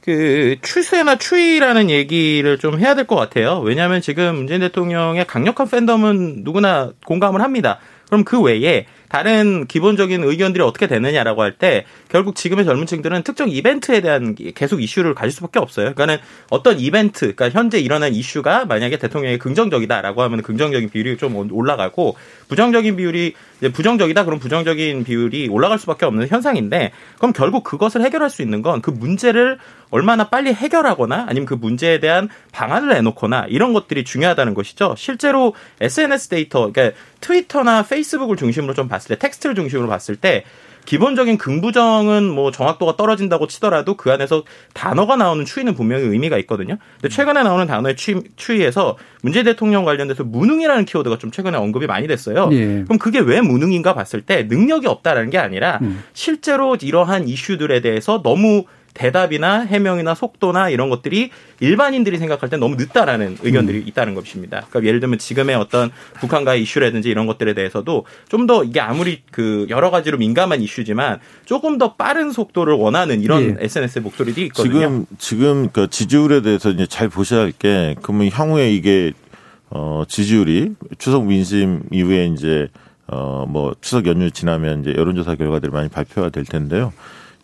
[0.00, 3.60] 그 추세나 추이라는 얘기를 좀 해야 될 것 같아요.
[3.60, 7.78] 왜냐하면 지금 문재인 대통령의 강력한 팬덤은 누구나 공감을 합니다.
[8.06, 13.50] 그럼 그 외에 다른 기본적인 의견들이 어떻게 되느냐라고 할 때 결국 지금의 젊은 층들은 특정
[13.50, 15.92] 이벤트에 대한 계속 이슈를 가질 수밖에 없어요.
[15.92, 16.16] 그러니까는
[16.48, 22.16] 어떤 이벤트, 그러니까 현재 일어난 이슈가 만약에 대통령이 긍정적이다라고 하면 긍정적인 비율이 좀 올라가고
[22.48, 23.34] 부정적인 비율이
[23.74, 28.80] 부정적이다 그럼 부정적인 비율이 올라갈 수밖에 없는 현상인데 그럼 결국 그것을 해결할 수 있는 건
[28.80, 29.58] 그 문제를
[29.90, 34.94] 얼마나 빨리 해결하거나 아니면 그 문제에 대한 방안을 내놓거나 이런 것들이 중요하다는 것이죠.
[34.96, 40.44] 실제로 SNS 데이터, 그러니까 트위터나 페이스북을 중심으로 좀 봤을 때 텍스트를 중심으로 봤을 때
[40.84, 44.44] 기본적인 긍부정은 뭐 정확도가 떨어진다고 치더라도 그 안에서
[44.74, 46.78] 단어가 나오는 추이는 분명히 의미가 있거든요.
[47.00, 51.86] 근데 최근에 나오는 단어의 추, 추이 에서 문재 대통령 관련돼서 무능이라는 키워드가 좀 최근에 언급이
[51.86, 52.48] 많이 됐어요.
[52.52, 52.82] 예.
[52.84, 56.02] 그럼 그게 왜 무능인가 봤을 때 능력이 없다라는 게 아니라 음.
[56.12, 58.64] 실제로 이러한 이슈들에 대해서 너무
[58.94, 61.30] 대답이나 해명이나 속도나 이런 것들이
[61.60, 63.84] 일반인들이 생각할 때 너무 늦다라는 의견들이 음.
[63.88, 64.64] 있다는 것입니다.
[64.68, 65.90] 그러니까 예를 들면 지금의 어떤
[66.20, 71.78] 북한과의 이슈라든지 이런 것들에 대해서도 좀 더 이게 아무리 그 여러 가지로 민감한 이슈지만 조금
[71.78, 73.64] 더 빠른 속도를 원하는 이런 예.
[73.64, 74.72] SNS 목소리들이 있거든요.
[74.74, 79.12] 지금 지금 그 지지율에 대해서 이제 잘 보셔야 할 게 그러면 향후에 이게
[79.70, 82.68] 어 지지율이 추석 민심 이후에 이제
[83.06, 86.92] 어뭐 추석 연휴 지나면 이제 여론조사 결과들이 많이 발표가 될 텐데요.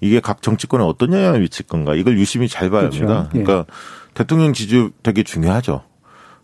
[0.01, 3.07] 이게 각 정치권에 어떤 영향을 미칠 건가 이걸 유심히 잘 봐야 그렇죠.
[3.07, 3.30] 합니다.
[3.34, 3.42] 예.
[3.42, 3.72] 그러니까
[4.14, 5.82] 대통령 지지율 되게 중요하죠.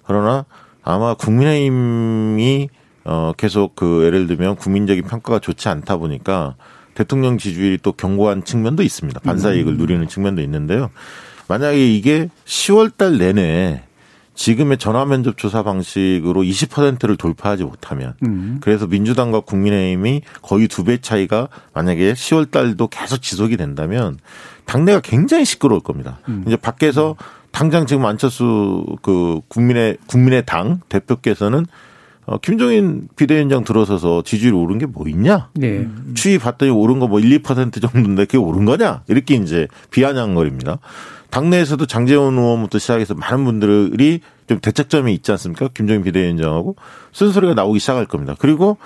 [0.07, 0.45] 그러나
[0.83, 2.69] 아마 국민의힘이
[3.05, 6.57] 어 계속 그 예를 들면 국민적인 평가가 좋지 않다 보니까
[6.95, 9.21] 대통령 지지율이 또 견고한 측면도 있습니다.
[9.21, 9.79] 반사 이익을 음.
[9.79, 10.91] 누리는 측면도 있는데요.
[11.49, 13.85] 만약에 이게 10월 달 내내
[14.35, 18.59] 지금의 전화 면접 조사 방식으로 20%를 돌파하지 못하면 음.
[18.61, 24.19] 그래서 민주당과 국민의힘이 거의 두 배 차이가 만약에 10월 달도 계속 지속이 된다면
[24.67, 26.19] 당내가 굉장히 시끄러울 겁니다.
[26.29, 26.45] 음.
[26.47, 27.17] 이제 밖에서
[27.53, 31.67] 당장 지금 안철수 그 국민의 국민의 당 대표께서는
[32.27, 35.51] 어, 김종인 비대위원장 들어서서 지지율이 오른 게 뭐 있냐?
[35.55, 35.87] 네.
[36.15, 39.03] 추이 봤더니 오른 거 뭐 1, 2% 정도인데 그게 오른 거냐?
[39.09, 40.79] 이렇게 이제 비아냥거립니다.
[41.31, 45.69] 당내에서도 장재원 의원부터 시작해서 많은 분들이 좀 대책점이 있지 않습니까?
[45.75, 46.77] 김정인 비대위원장하고
[47.13, 48.35] 쓴소리가 나오기 시작할 겁니다.
[48.39, 48.77] 그리고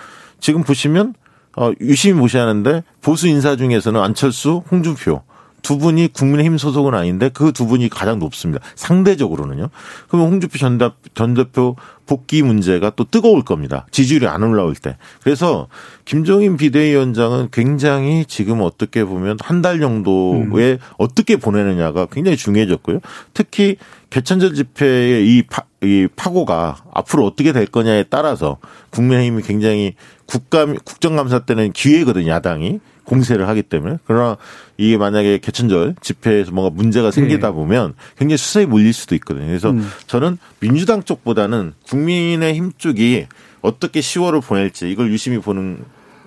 [0.41, 1.15] 지금 보시면
[1.57, 5.23] 어 유심히 보셔야 하는데 보수 인사 중에서는 안철수, 홍준표
[5.63, 8.65] 두 분이 국민의힘 소속은 아닌데 그 두 분이 가장 높습니다.
[8.77, 9.69] 상대적으로는요.
[10.09, 10.79] 그러면 홍준표 전,
[11.15, 13.87] 전 대표 복귀 문제가 또 뜨거울 겁니다.
[13.91, 14.97] 지지율이 안 올라올 때.
[15.23, 15.69] 그래서
[16.05, 20.79] 김종인 비대위원장은 굉장히 지금 어떻게 보면 한 달 정도에 음.
[20.99, 23.01] 어떻게 보내느냐가 굉장히 중요해졌고요.
[23.35, 23.77] 특히
[24.11, 28.59] 개천절 집회의 이, 파, 이 파고가 앞으로 어떻게 될 거냐에 따라서
[28.91, 29.95] 국민의힘이 굉장히
[30.27, 32.79] 국감 국정감사 때는 기회거든요, 야당이.
[33.09, 34.37] 공세를 하기 때문에 그러나
[34.77, 37.55] 이게 만약에 개천절 집회에서 뭔가 문제가 생기다 네.
[37.55, 39.47] 보면 굉장히 수사에 몰릴 수도 있거든요.
[39.47, 39.89] 그래서 음.
[40.07, 43.27] 저는 민주당 쪽보다는 국민의 힘 쪽이
[43.63, 45.79] 어떻게 10월을 보낼지 이걸 유심히 보는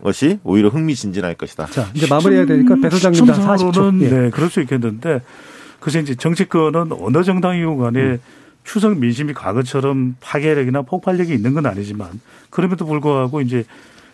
[0.04, 1.68] 것이 오히려 흥미진진할 것이다.
[1.68, 4.02] 자, 이제 마무리해야 되니까 배 소장님 다 40초.
[4.02, 4.10] 예.
[4.10, 5.22] 네, 그럴 수 있겠는데
[5.80, 8.20] 그래서 이제 정치권은 어느 정당이고 간에 음.
[8.64, 12.10] 추석 민심이 과거처럼 파괴력이나 폭발력이 있는 건 아니지만
[12.50, 13.66] 그럼에도 불구하고 이제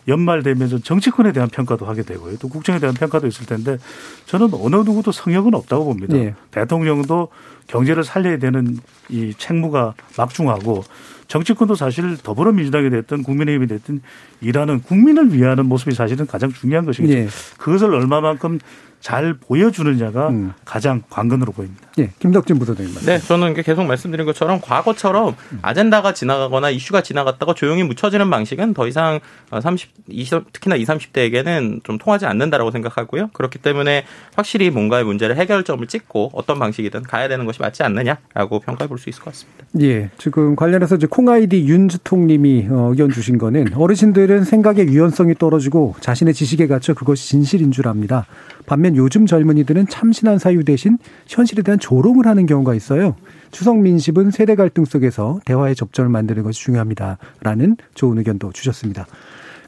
[0.08, 2.38] 연말 되면서 정치권에 대한 평가도 하게 되고요.
[2.38, 3.78] 또 국정에 대한 평가도 있을 텐데
[4.26, 6.16] 저는 어느 누구도 성역은 없다고 봅니다.
[6.16, 6.34] 네.
[6.52, 7.30] 대통령도
[7.68, 8.78] 경제를 살려야 되는
[9.10, 10.84] 이 책무가 막중하고
[11.28, 14.02] 정치권도 사실 더불어민주당이 됐든 국민의힘이 됐든
[14.40, 17.08] 일하는 국민을 위하는 모습이 사실은 가장 중요한 것이죠.
[17.08, 17.28] 네.
[17.58, 18.60] 그것을 얼마만큼
[19.08, 20.52] 잘 보여주느냐가 음.
[20.66, 21.88] 가장 관건으로 보입니다.
[21.98, 22.94] 예, 김덕진 부소장님.
[23.06, 25.60] 네, 저는 계속 말씀드린 것처럼 과거처럼 음.
[25.62, 29.22] 아젠다가 지나가거나 이슈가 지나갔다가 조용히 묻혀지는 방식은 더 이상
[29.62, 33.30] 30, 20, 특히나 20, 30대에게는 좀 통하지 않는다라고 생각하고요.
[33.32, 34.04] 그렇기 때문에
[34.36, 39.10] 확실히 뭔가의 문제를 해결점을 찍고 어떤 방식이든 가야 되는 것이 맞지 않느냐라고 평가해 볼 수
[39.10, 39.64] 있을 것 같습니다.
[39.80, 46.34] 예, 지금 관련해서 이제 콩아이디 윤주통님이 어, 의견 주신 거는 어르신들은 생각의 유연성이 떨어지고 자신의
[46.34, 48.26] 지식에 갇혀 그것이 진실인 줄 압니다.
[48.68, 53.16] 반면 요즘 젊은이들은 참신한 사유 대신 현실에 대한 조롱을 하는 경우가 있어요.
[53.50, 57.18] 추석 민심은 세대 갈등 속에서 대화의 접점을 만드는 것이 중요합니다.
[57.42, 59.08] 라는 좋은 의견도 주셨습니다.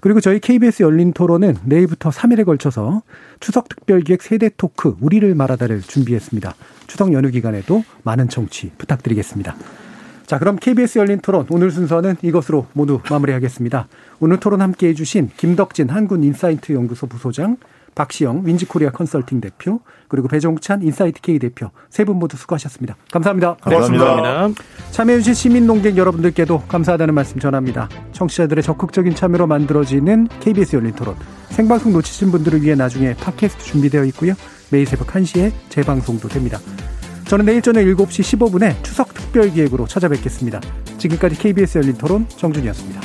[0.02, 3.02] 그리고 저희 KBS 열린 토론은 내일부터 3일에 걸쳐서
[3.40, 6.54] 추석 특별기획 세대 토크 우리를 말하다를 준비했습니다.
[6.88, 9.56] 추석 연휴 기간에도 많은 청취 부탁드리겠습니다.
[10.26, 13.88] 자, 그럼 KBS 열린 토론 오늘 순서는 이것으로 모두 마무리하겠습니다.
[14.20, 17.58] 오늘 토론 함께 해주신 김덕진 한국인사이트 연구소 부소장,
[17.96, 22.96] 박시영 윈지코리아 컨설팅 대표 그리고 배종찬 인사이트 K 대표 세 분 모두 수고하셨습니다.
[23.12, 23.56] 감사합니다.
[23.64, 24.06] 고맙습니다.
[24.06, 24.64] 감사합니다.
[24.92, 27.90] 참여해주신 시민 논객 여러분들께도 감사하다는 말씀 전합니다.
[28.14, 31.16] 청취자들의 적극적인 참여로 만들어지는 KBS 열린 토론
[31.50, 34.34] 생방송 놓치신 분들을 위해 나중에 팟캐스트 준비되어 있고요.
[34.72, 36.60] 매일 새벽 1시에 재방송도 됩니다.
[37.26, 40.62] 저는 내일 저녁 7시 15분에 추석 특별 기획으로 찾아뵙겠습니다.
[40.98, 43.02] 지금까지 KBS 열린 토론 정준이었습니다.